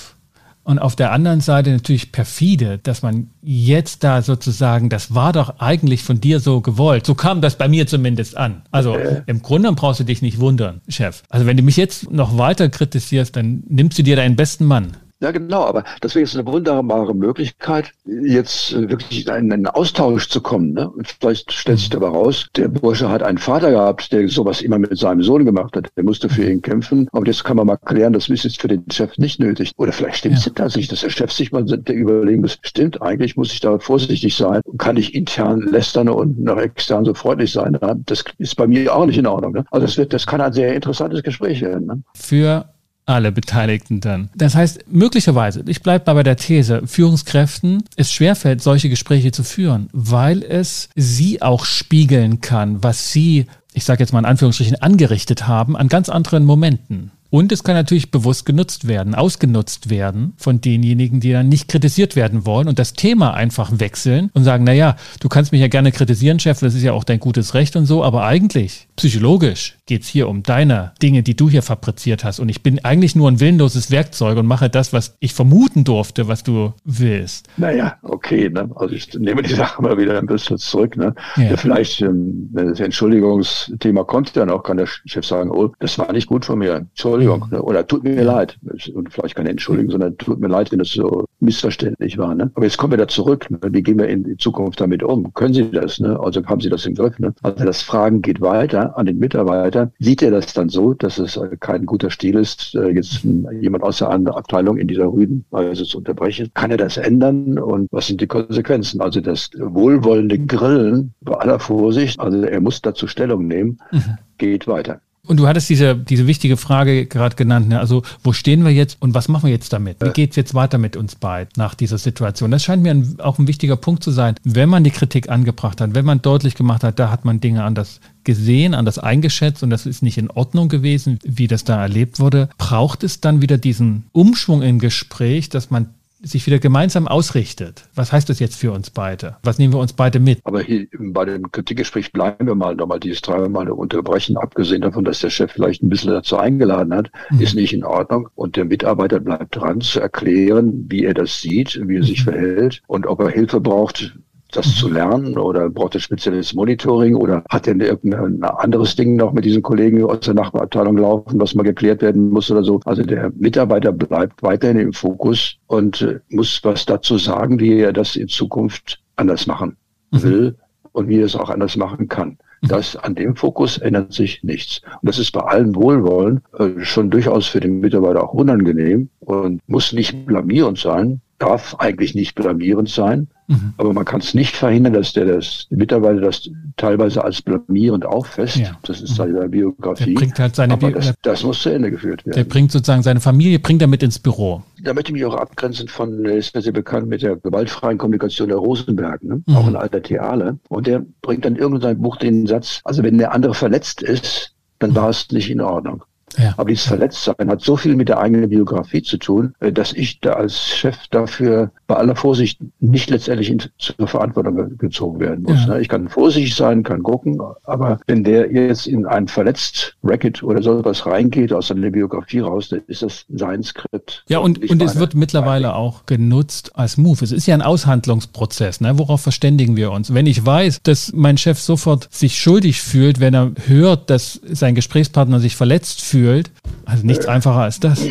und 0.68 0.80
auf 0.80 0.98
der 0.98 1.14
anderen 1.14 1.40
Seite 1.40 1.70
natürlich 1.70 2.12
perfide, 2.12 2.78
dass 2.78 3.02
man 3.02 3.30
jetzt 3.42 4.04
da 4.04 4.22
sozusagen, 4.22 4.90
das 4.90 5.16
war 5.16 5.32
doch 5.32 5.60
eigentlich 5.60 6.04
von 6.04 6.20
dir 6.20 6.42
so 6.42 6.60
gewollt. 6.60 7.06
So 7.06 7.16
kam 7.16 7.40
das 7.40 7.58
bei 7.58 7.70
mir 7.70 7.88
zumindest 7.88 8.36
an. 8.36 8.64
Also 8.70 8.98
im 9.28 9.42
Grunde 9.42 9.72
brauchst 9.72 10.02
du 10.02 10.04
dich 10.04 10.22
nicht 10.22 10.42
wundern, 10.42 10.82
Chef. 10.90 11.24
Also 11.30 11.46
wenn 11.46 11.56
du 11.56 11.64
mich 11.64 11.78
jetzt 11.78 12.12
noch 12.12 12.38
weiter 12.38 12.68
kritisierst, 12.68 13.34
dann 13.38 13.64
nimmst 13.70 13.98
du 13.98 14.04
dir 14.04 14.18
deinen 14.18 14.36
besten 14.36 14.66
Mann. 14.66 14.98
Ja, 15.20 15.32
genau, 15.32 15.64
aber 15.64 15.84
das 16.02 16.14
wäre 16.14 16.26
jetzt 16.26 16.36
eine 16.36 16.46
wunderbare 16.46 17.16
Möglichkeit, 17.16 17.92
jetzt 18.06 18.74
äh, 18.74 18.88
wirklich 18.88 19.26
in 19.26 19.32
einen 19.32 19.66
Austausch 19.66 20.30
zu 20.30 20.42
kommen. 20.42 20.74
Ne? 20.74 20.88
Und 20.88 21.08
vielleicht 21.08 21.52
stellt 21.52 21.80
sich 21.80 21.90
dabei 21.90 22.10
raus, 22.10 22.48
der 22.56 22.68
Bursche 22.68 23.10
hat 23.10 23.24
einen 23.24 23.40
Vater 23.40 23.72
gehabt, 23.72 24.12
der 24.12 24.28
sowas 24.30 24.62
immer 24.62 24.78
mit 24.78 24.96
seinem 24.96 25.24
Sohn 25.24 25.44
gemacht 25.44 25.76
hat. 25.76 25.90
Der 25.98 26.04
musste 26.04 26.30
für 26.30 26.48
ihn 26.48 26.62
kämpfen. 26.62 27.08
Und 27.12 27.28
jetzt 27.28 27.44
kann 27.44 27.58
man 27.58 27.66
mal 27.66 27.78
klären, 27.78 28.14
das 28.14 28.30
ist 28.30 28.44
jetzt 28.44 28.62
für 28.62 28.68
den 28.68 28.84
Chef 28.92 29.18
nicht 29.18 29.40
nötig. 29.40 29.72
Oder 29.78 29.92
vielleicht 29.92 30.18
stimmt 30.18 30.38
es 30.38 30.46
ja. 30.46 30.52
tatsächlich, 30.54 30.90
dass 30.90 31.02
der 31.02 31.10
Chef 31.10 31.32
sich 31.32 31.52
mal 31.52 31.66
überlegen 31.68 32.42
muss, 32.42 32.60
stimmt, 32.62 33.02
eigentlich 33.02 33.36
muss 33.36 33.52
ich 33.52 33.60
da 33.60 33.80
vorsichtig 33.80 34.36
sein. 34.36 34.62
Kann 34.78 34.98
ich 34.98 35.16
intern 35.16 35.62
lästern 35.62 36.10
und 36.10 36.40
nach 36.40 36.58
extern 36.58 37.06
so 37.06 37.16
freundlich 37.16 37.52
sein? 37.52 37.76
Das 38.06 38.24
ist 38.38 38.56
bei 38.56 38.68
mir 38.68 38.96
auch 38.96 39.08
nicht 39.08 39.18
in 39.18 39.26
Ordnung. 39.26 39.54
Ne? 39.54 39.66
Also 39.72 39.88
das, 39.88 39.98
wird, 39.98 40.14
das 40.14 40.28
kann 40.28 40.42
ein 40.42 40.54
sehr 40.54 40.76
interessantes 40.76 41.24
Gespräch 41.24 41.62
werden. 41.62 41.88
Ne? 41.88 42.04
Für 42.14 42.66
alle 43.08 43.32
Beteiligten 43.32 44.00
dann. 44.02 44.30
Das 44.36 44.56
heißt, 44.56 44.86
möglicherweise, 44.92 45.64
ich 45.68 45.82
bleibe 45.82 46.06
mal 46.08 46.16
bei 46.16 46.24
der 46.24 46.36
These, 46.36 46.84
Führungskräften 46.86 47.84
es 47.96 48.12
schwerfällt, 48.12 48.62
solche 48.62 48.90
Gespräche 48.90 49.32
zu 49.32 49.44
führen, 49.44 49.90
weil 49.94 50.44
es 50.44 50.90
sie 50.96 51.42
auch 51.42 51.66
spiegeln 51.66 52.42
kann, 52.42 52.84
was 52.84 53.12
sie, 53.12 53.48
ich 53.74 53.86
sage 53.86 54.04
jetzt 54.04 54.14
mal 54.14 54.20
in 54.20 54.26
Anführungsstrichen, 54.26 54.82
angerichtet 54.82 55.48
haben 55.48 55.76
an 55.76 55.88
ganz 55.88 56.10
anderen 56.10 56.46
Momenten. 56.46 57.12
Und 57.30 57.52
es 57.52 57.64
kann 57.64 57.76
natürlich 57.76 58.12
bewusst 58.12 58.46
genutzt 58.46 58.88
werden, 58.88 59.16
ausgenutzt 59.16 59.90
werden 59.90 60.34
von 60.38 60.62
denjenigen, 60.62 61.20
die 61.20 61.32
dann 61.32 61.50
nicht 61.50 61.68
kritisiert 61.68 62.16
werden 62.16 62.46
wollen 62.46 62.68
und 62.68 62.80
das 62.80 62.94
Thema 62.94 63.34
einfach 63.34 63.72
wechseln 63.80 64.30
und 64.34 64.44
sagen, 64.44 64.64
naja, 64.64 64.96
du 65.20 65.30
kannst 65.30 65.52
mich 65.52 65.62
ja 65.62 65.68
gerne 65.68 65.92
kritisieren, 65.92 66.40
Chef, 66.40 66.60
das 66.60 66.76
ist 66.76 66.84
ja 66.84 66.94
auch 66.94 67.04
dein 67.04 67.20
gutes 67.20 67.54
Recht 67.54 67.76
und 67.76 67.86
so, 67.86 68.04
aber 68.04 68.26
eigentlich, 68.26 68.88
psychologisch, 68.96 69.78
geht 69.86 70.04
es 70.04 70.08
hier 70.08 70.28
um 70.28 70.44
deine 70.44 70.92
Dinge, 71.02 71.24
die 71.24 71.36
du 71.36 71.50
hier 71.50 71.62
fabriziert 71.62 72.24
hast. 72.24 72.40
Und 72.40 72.50
ich 72.50 72.62
bin 72.62 72.84
eigentlich 72.84 73.16
nur 73.16 73.30
ein 73.30 73.40
willenloses 73.40 73.90
Werkzeug 73.92 74.38
und 74.38 74.46
mache 74.46 74.70
das, 74.70 74.94
was 74.94 75.16
ich 75.20 75.34
vermuten 75.34 75.84
durfte, 75.84 76.28
was 76.28 76.44
du 76.44 76.74
willst. 76.84 77.48
Naja, 77.58 77.98
okay. 78.04 78.50
Ne? 78.50 78.70
Also 78.76 78.96
ich 78.96 79.14
nehme 79.14 79.42
die 79.42 79.54
Sache 79.54 79.82
mal 79.82 79.98
wieder 79.98 80.18
ein 80.18 80.26
bisschen 80.26 80.58
zurück. 80.58 80.98
Ne? 80.98 81.14
Ja. 81.38 81.44
Ja, 81.44 81.58
vielleicht, 81.58 82.02
ähm, 82.02 82.50
das 82.52 82.80
Entschuldigungsthema 82.80 84.04
kommt 84.04 84.36
dann 84.36 84.50
auch, 84.50 84.64
kann 84.64 84.78
der 84.78 84.88
Chef 84.88 85.26
sagen, 85.26 85.52
oh, 85.52 85.74
das 85.80 85.98
war 85.98 86.12
nicht 86.12 86.28
gut 86.28 86.46
von 86.46 86.60
mir. 86.60 86.76
Entschuldigung. 86.76 87.17
Mhm. 87.18 87.44
Ne? 87.52 87.62
Oder 87.62 87.86
tut 87.86 88.04
mir 88.04 88.24
leid. 88.24 88.58
Und 88.94 89.12
vielleicht 89.12 89.36
keine 89.36 89.50
Entschuldigung, 89.50 89.92
sondern 89.92 90.18
tut 90.18 90.40
mir 90.40 90.48
leid, 90.48 90.72
wenn 90.72 90.80
das 90.80 90.90
so 90.90 91.26
missverständlich 91.40 92.18
war. 92.18 92.34
Ne? 92.36 92.52
Aber 92.56 92.66
jetzt 92.66 92.78
kommen 92.78 92.92
wir 92.92 92.98
da 92.98 93.08
zurück. 93.08 93.50
Ne? 93.50 93.60
Wie 93.72 93.84
gehen 93.84 94.00
wir 94.00 94.08
in 94.08 94.38
Zukunft 94.40 94.82
damit 94.82 95.04
um? 95.04 95.34
Können 95.34 95.54
Sie 95.54 95.70
das? 95.70 96.00
Ne? 96.00 96.20
Also 96.20 96.44
haben 96.46 96.62
Sie 96.62 96.70
das 96.70 96.86
im 96.86 96.96
Griff? 96.96 97.20
Ne? 97.20 97.34
Also 97.44 97.64
das 97.64 97.82
Fragen 97.82 98.22
geht 98.22 98.42
weiter 98.42 98.98
an 98.98 99.06
den 99.06 99.18
Mitarbeiter. 99.18 99.92
Sieht 100.00 100.22
er 100.22 100.32
das 100.32 100.54
dann 100.54 100.70
so, 100.70 100.94
dass 100.94 101.18
es 101.18 101.38
äh, 101.38 101.58
kein 101.60 101.86
guter 101.86 102.10
Stil 102.10 102.36
ist, 102.36 102.76
äh, 102.76 102.90
jetzt 102.90 103.24
jemand 103.62 103.84
aus 103.84 104.00
der 104.00 104.10
anderen 104.10 104.38
Abteilung 104.38 104.78
in 104.78 104.88
dieser 104.88 105.08
Rüdenweise 105.08 105.84
zu 105.84 106.00
unterbrechen? 106.00 106.52
Kann 106.54 106.72
er 106.72 106.78
das 106.78 106.98
ändern? 106.98 107.60
Und 107.60 107.88
was 107.92 108.08
sind 108.08 108.22
die 108.22 108.28
Konsequenzen? 108.28 109.02
Also 109.02 109.22
das 109.22 109.50
wohlwollende 109.58 110.40
Grillen 110.40 111.14
bei 111.22 111.36
aller 111.36 111.60
Vorsicht, 111.60 112.20
also 112.20 112.42
er 112.42 112.62
muss 112.62 112.82
dazu 112.82 113.08
Stellung 113.08 113.48
nehmen, 113.48 113.80
mhm. 113.92 114.18
geht 114.38 114.68
weiter. 114.68 115.02
Und 115.28 115.38
du 115.38 115.48
hattest 115.48 115.70
diese, 115.70 115.96
diese 115.96 116.26
wichtige 116.26 116.58
Frage 116.58 117.06
gerade 117.06 117.36
genannt, 117.36 117.68
ne? 117.68 117.80
also 117.80 118.04
wo 118.24 118.34
stehen 118.34 118.64
wir 118.64 118.72
jetzt 118.72 118.98
und 119.02 119.14
was 119.14 119.28
machen 119.28 119.44
wir 119.44 119.52
jetzt 119.52 119.74
damit? 119.74 119.98
Wie 120.02 120.10
geht 120.10 120.32
es 120.32 120.36
jetzt 120.38 120.54
weiter 120.54 120.78
mit 120.78 120.96
uns 120.96 121.16
beiden 121.16 121.52
nach 121.58 121.76
dieser 121.76 121.98
Situation? 121.98 122.50
Das 122.50 122.64
scheint 122.64 122.82
mir 122.82 122.92
ein, 122.92 123.18
auch 123.20 123.38
ein 123.38 123.48
wichtiger 123.48 123.76
Punkt 123.76 124.04
zu 124.04 124.12
sein. 124.12 124.36
Wenn 124.44 124.70
man 124.70 124.84
die 124.84 124.92
Kritik 124.92 125.30
angebracht 125.30 125.82
hat, 125.82 125.94
wenn 125.96 126.06
man 126.06 126.22
deutlich 126.22 126.56
gemacht 126.56 126.84
hat, 126.84 126.98
da 126.98 127.12
hat 127.12 127.26
man 127.26 127.42
Dinge 127.42 127.64
anders 127.64 128.00
gesehen, 128.24 128.74
anders 128.74 129.00
eingeschätzt 129.00 129.64
und 129.64 129.70
das 129.70 129.86
ist 129.86 130.02
nicht 130.02 130.18
in 130.18 130.30
Ordnung 130.30 130.70
gewesen, 130.70 131.20
wie 131.24 131.48
das 131.48 131.64
da 131.64 131.82
erlebt 131.82 132.20
wurde, 132.20 132.50
braucht 132.58 133.04
es 133.04 133.22
dann 133.22 133.42
wieder 133.42 133.58
diesen 133.58 134.06
Umschwung 134.12 134.62
im 134.62 134.80
Gespräch, 134.80 135.50
dass 135.50 135.70
man 135.70 135.90
sich 136.22 136.46
wieder 136.48 136.60
gemeinsam 136.60 137.08
ausrichtet. 137.08 137.88
Was 137.96 138.12
heißt 138.12 138.30
das 138.30 138.40
jetzt 138.40 138.56
für 138.56 138.72
uns 138.72 138.90
beide? 138.90 139.38
Was 139.44 139.60
nehmen 139.60 139.74
wir 139.74 139.80
uns 139.80 139.94
beide 139.94 140.20
mit? 140.20 140.40
Aber 140.44 140.62
hier 140.62 140.88
bei 141.00 141.26
dem 141.26 141.52
Kritikgespräch 141.52 142.12
bleiben 142.12 142.48
wir 142.48 142.56
mal 142.56 142.76
nochmal 142.76 143.00
dieses 143.00 143.22
dreimal 143.22 143.70
unterbrechen, 143.70 144.38
abgesehen 144.38 144.82
davon, 144.82 145.06
dass 145.06 145.20
der 145.20 145.30
Chef 145.30 145.52
vielleicht 145.52 145.84
ein 145.84 145.90
bisschen 145.90 146.12
dazu 146.12 146.38
eingeladen 146.38 146.94
hat, 146.94 147.12
mhm. 147.30 147.42
ist 147.42 147.56
nicht 147.56 147.74
in 147.74 147.84
Ordnung. 147.84 148.30
Und 148.36 148.56
der 148.56 148.66
Mitarbeiter 148.66 149.20
bleibt 149.20 149.56
dran 149.56 149.82
zu 149.82 150.00
erklären, 150.00 150.86
wie 150.90 151.06
er 151.06 151.14
das 151.14 151.42
sieht, 151.42 151.80
wie 151.88 151.98
er 151.98 152.04
sich 152.04 152.26
mhm. 152.26 152.32
verhält 152.32 152.82
und 152.88 153.06
ob 153.06 153.20
er 153.22 153.30
Hilfe 153.30 153.60
braucht, 153.60 154.18
das 154.52 154.76
zu 154.76 154.90
lernen 154.90 155.38
oder 155.38 155.70
braucht 155.70 155.96
er 155.96 156.02
spezielles 156.02 156.54
Monitoring 156.54 157.16
oder 157.16 157.44
hat 157.50 157.68
er 157.68 157.76
irgendein 157.76 158.44
anderes 158.44 158.96
Ding 158.96 159.16
noch 159.16 159.34
mit 159.34 159.46
diesen 159.46 159.62
Kollegen 159.62 160.04
aus 160.04 160.22
der 160.22 160.34
Nachbarabteilung 160.34 160.98
laufen, 160.98 161.40
was 161.40 161.56
mal 161.56 161.64
geklärt 161.64 162.02
werden 162.02 162.30
muss 162.30 162.50
oder 162.50 162.64
so. 162.64 162.80
Also 162.86 163.04
der 163.04 163.32
Mitarbeiter 163.36 163.92
bleibt 163.92 164.42
weiterhin 164.44 164.80
im 164.80 164.94
Fokus 164.94 165.58
und 165.68 166.02
äh, 166.02 166.20
muss 166.30 166.62
was 166.64 166.86
dazu 166.86 167.18
sagen, 167.18 167.60
wie 167.60 167.80
er 167.80 167.94
das 167.94 168.16
in 168.16 168.28
Zukunft 168.28 169.02
anders 169.16 169.48
machen 169.48 169.78
mhm. 170.12 170.24
will 170.24 170.56
und 170.92 171.10
wie 171.10 171.20
er 171.20 171.26
es 171.26 171.36
auch 171.36 171.50
anders 171.50 171.76
machen 171.76 172.08
kann. 172.08 172.38
Mhm. 172.62 172.68
Das 172.68 172.96
an 172.96 173.16
dem 173.16 173.36
Fokus 173.36 173.78
ändert 173.78 174.14
sich 174.14 174.44
nichts. 174.44 174.82
Und 175.02 175.10
das 175.10 175.20
ist 175.20 175.32
bei 175.32 175.42
allem 175.42 175.76
Wohlwollen 175.76 176.42
äh, 176.58 176.84
schon 176.84 177.10
durchaus 177.10 177.48
für 177.48 177.60
den 177.60 177.80
Mitarbeiter 177.80 178.24
auch 178.24 178.34
unangenehm 178.34 179.10
und 179.20 179.62
muss 179.68 179.94
nicht 179.94 180.26
blamierend 180.26 180.78
sein, 180.78 181.22
darf 181.38 181.76
eigentlich 181.76 182.16
nicht 182.16 182.36
blamierend 182.36 182.90
sein. 182.90 183.28
Mhm. 183.48 183.74
Aber 183.78 183.94
man 183.94 184.06
kann 184.06 184.20
es 184.20 184.34
nicht 184.34 184.56
verhindern, 184.56 184.94
dass 184.94 185.14
der 185.14 185.26
das 185.26 185.68
Mitarbeiter 185.70 186.20
das 186.20 186.50
teilweise 186.76 187.24
als 187.24 187.42
blamierend 187.42 188.06
auffasst. 188.06 188.58
Ja. 188.58 188.78
Das 188.84 189.02
ist 189.02 189.16
seine 189.16 189.48
Biografie. 189.48 190.14
Der 190.14 190.20
bringt 190.20 190.40
halt 190.40 190.56
seine 190.56 190.74
Aber 190.74 190.92
das, 190.92 191.14
das, 191.22 191.44
muss 191.44 191.62
zu 191.62 191.70
Ende 191.70 191.90
geführt 191.90 192.26
werden. 192.26 192.36
Der 192.36 192.44
bringt 192.44 192.72
sozusagen 192.72 193.04
seine 193.04 193.22
Familie, 193.22 193.60
bringt 193.60 193.82
er 193.82 193.88
mit 193.88 194.04
ins 194.04 194.20
Büro. 194.20 194.62
Da 194.84 194.94
möchte 194.94 195.12
ich 195.12 195.14
mich 195.14 195.26
auch 195.26 195.36
abgrenzen 195.36 195.88
von, 195.88 196.26
ist 196.26 196.54
ja 196.56 196.62
sehr 196.62 196.74
bekannt 196.74 197.08
mit 197.08 197.22
der 197.22 197.38
gewaltfreien 197.38 197.98
Kommunikation 197.98 198.50
der 198.50 198.58
Rosenberg, 198.58 199.24
ne? 199.24 199.42
Mhm. 199.46 199.56
auch 199.56 199.68
ein 199.68 199.76
alter 199.76 200.04
Theale. 200.04 200.60
Und 200.68 200.88
der 200.88 201.06
bringt 201.22 201.46
dann 201.46 201.56
irgendein 201.56 202.02
Buch 202.02 202.18
den 202.18 202.48
Satz, 202.48 202.82
also 202.84 203.02
wenn 203.04 203.18
der 203.18 203.34
andere 203.34 203.54
verletzt 203.54 204.02
ist, 204.02 204.54
dann 204.80 204.94
war 204.94 205.10
es 205.10 205.32
nicht 205.32 205.50
in 205.50 205.62
Ordnung. 205.62 206.04
Ja. 206.38 206.54
Aber 206.58 206.70
dieses 206.70 206.86
Verletztsein 206.86 207.50
hat 207.50 207.62
so 207.62 207.78
viel 207.78 207.96
mit 207.96 208.10
der 208.10 208.20
eigenen 208.20 208.50
Biografie 208.50 209.02
zu 209.02 209.18
tun, 209.18 209.54
äh, 209.60 209.72
dass 209.72 209.94
ich 209.94 210.20
da 210.20 210.34
als 210.34 210.60
Chef 210.68 211.08
dafür 211.10 211.72
bei 211.88 211.96
aller 211.96 212.16
Vorsicht 212.16 212.60
nicht 212.80 213.10
letztendlich 213.10 213.50
in, 213.50 213.62
zur 213.78 214.08
Verantwortung 214.08 214.78
gezogen 214.78 215.20
werden 215.20 215.44
muss. 215.44 215.66
Ja. 215.66 215.76
Ne? 215.76 215.82
Ich 215.82 215.90
kann 215.90 216.10
vorsichtig 216.10 216.56
sein, 216.56 216.84
kann 216.84 217.04
gucken, 217.04 217.40
aber 217.64 218.00
wenn 218.08 218.24
der 218.24 218.52
jetzt 218.52 218.88
in 218.88 219.06
ein 219.06 219.28
verletzt 219.28 219.96
Racket 220.04 220.44
oder 220.44 220.62
so 220.62 220.84
was 220.84 221.06
reingeht 221.06 221.54
aus 221.54 221.68
seiner 221.68 221.90
Biografie 221.90 222.40
raus, 222.40 222.70
dann 222.70 222.82
ist 222.88 223.02
das 223.02 223.26
sein 223.30 223.64
Skript. 223.64 224.24
Ja, 224.28 224.40
und, 224.40 224.70
und 224.70 224.82
es 224.82 225.00
wird 225.00 225.16
mittlerweile 225.16 225.76
auch 225.76 226.06
genutzt 226.06 226.72
als 226.76 226.98
Move. 226.98 227.24
Es 227.24 227.32
ist 227.32 227.48
ja 227.48 227.56
ein 227.56 227.62
Aushandlungsprozess. 227.62 228.82
Ne? 228.82 228.98
Worauf 228.98 229.22
verständigen 229.22 229.76
wir 229.76 229.92
uns? 229.92 230.14
Wenn 230.14 230.28
ich 230.28 230.46
weiß, 230.46 230.82
dass 230.84 231.14
mein 231.14 231.38
Chef 231.38 231.60
sofort 231.60 232.08
sich 232.12 232.38
schuldig 232.38 232.82
fühlt, 232.82 233.20
wenn 233.20 233.34
er 233.34 233.52
hört, 233.66 234.10
dass 234.10 234.42
sein 234.46 234.76
Gesprächspartner 234.76 235.40
sich 235.40 235.56
verletzt 235.56 236.02
fühlt, 236.02 236.18
fühlt. 236.18 236.52
Also 236.86 237.06
nichts 237.06 237.26
äh. 237.26 237.30
einfacher 237.30 237.60
als 237.60 237.80
das. 237.80 238.02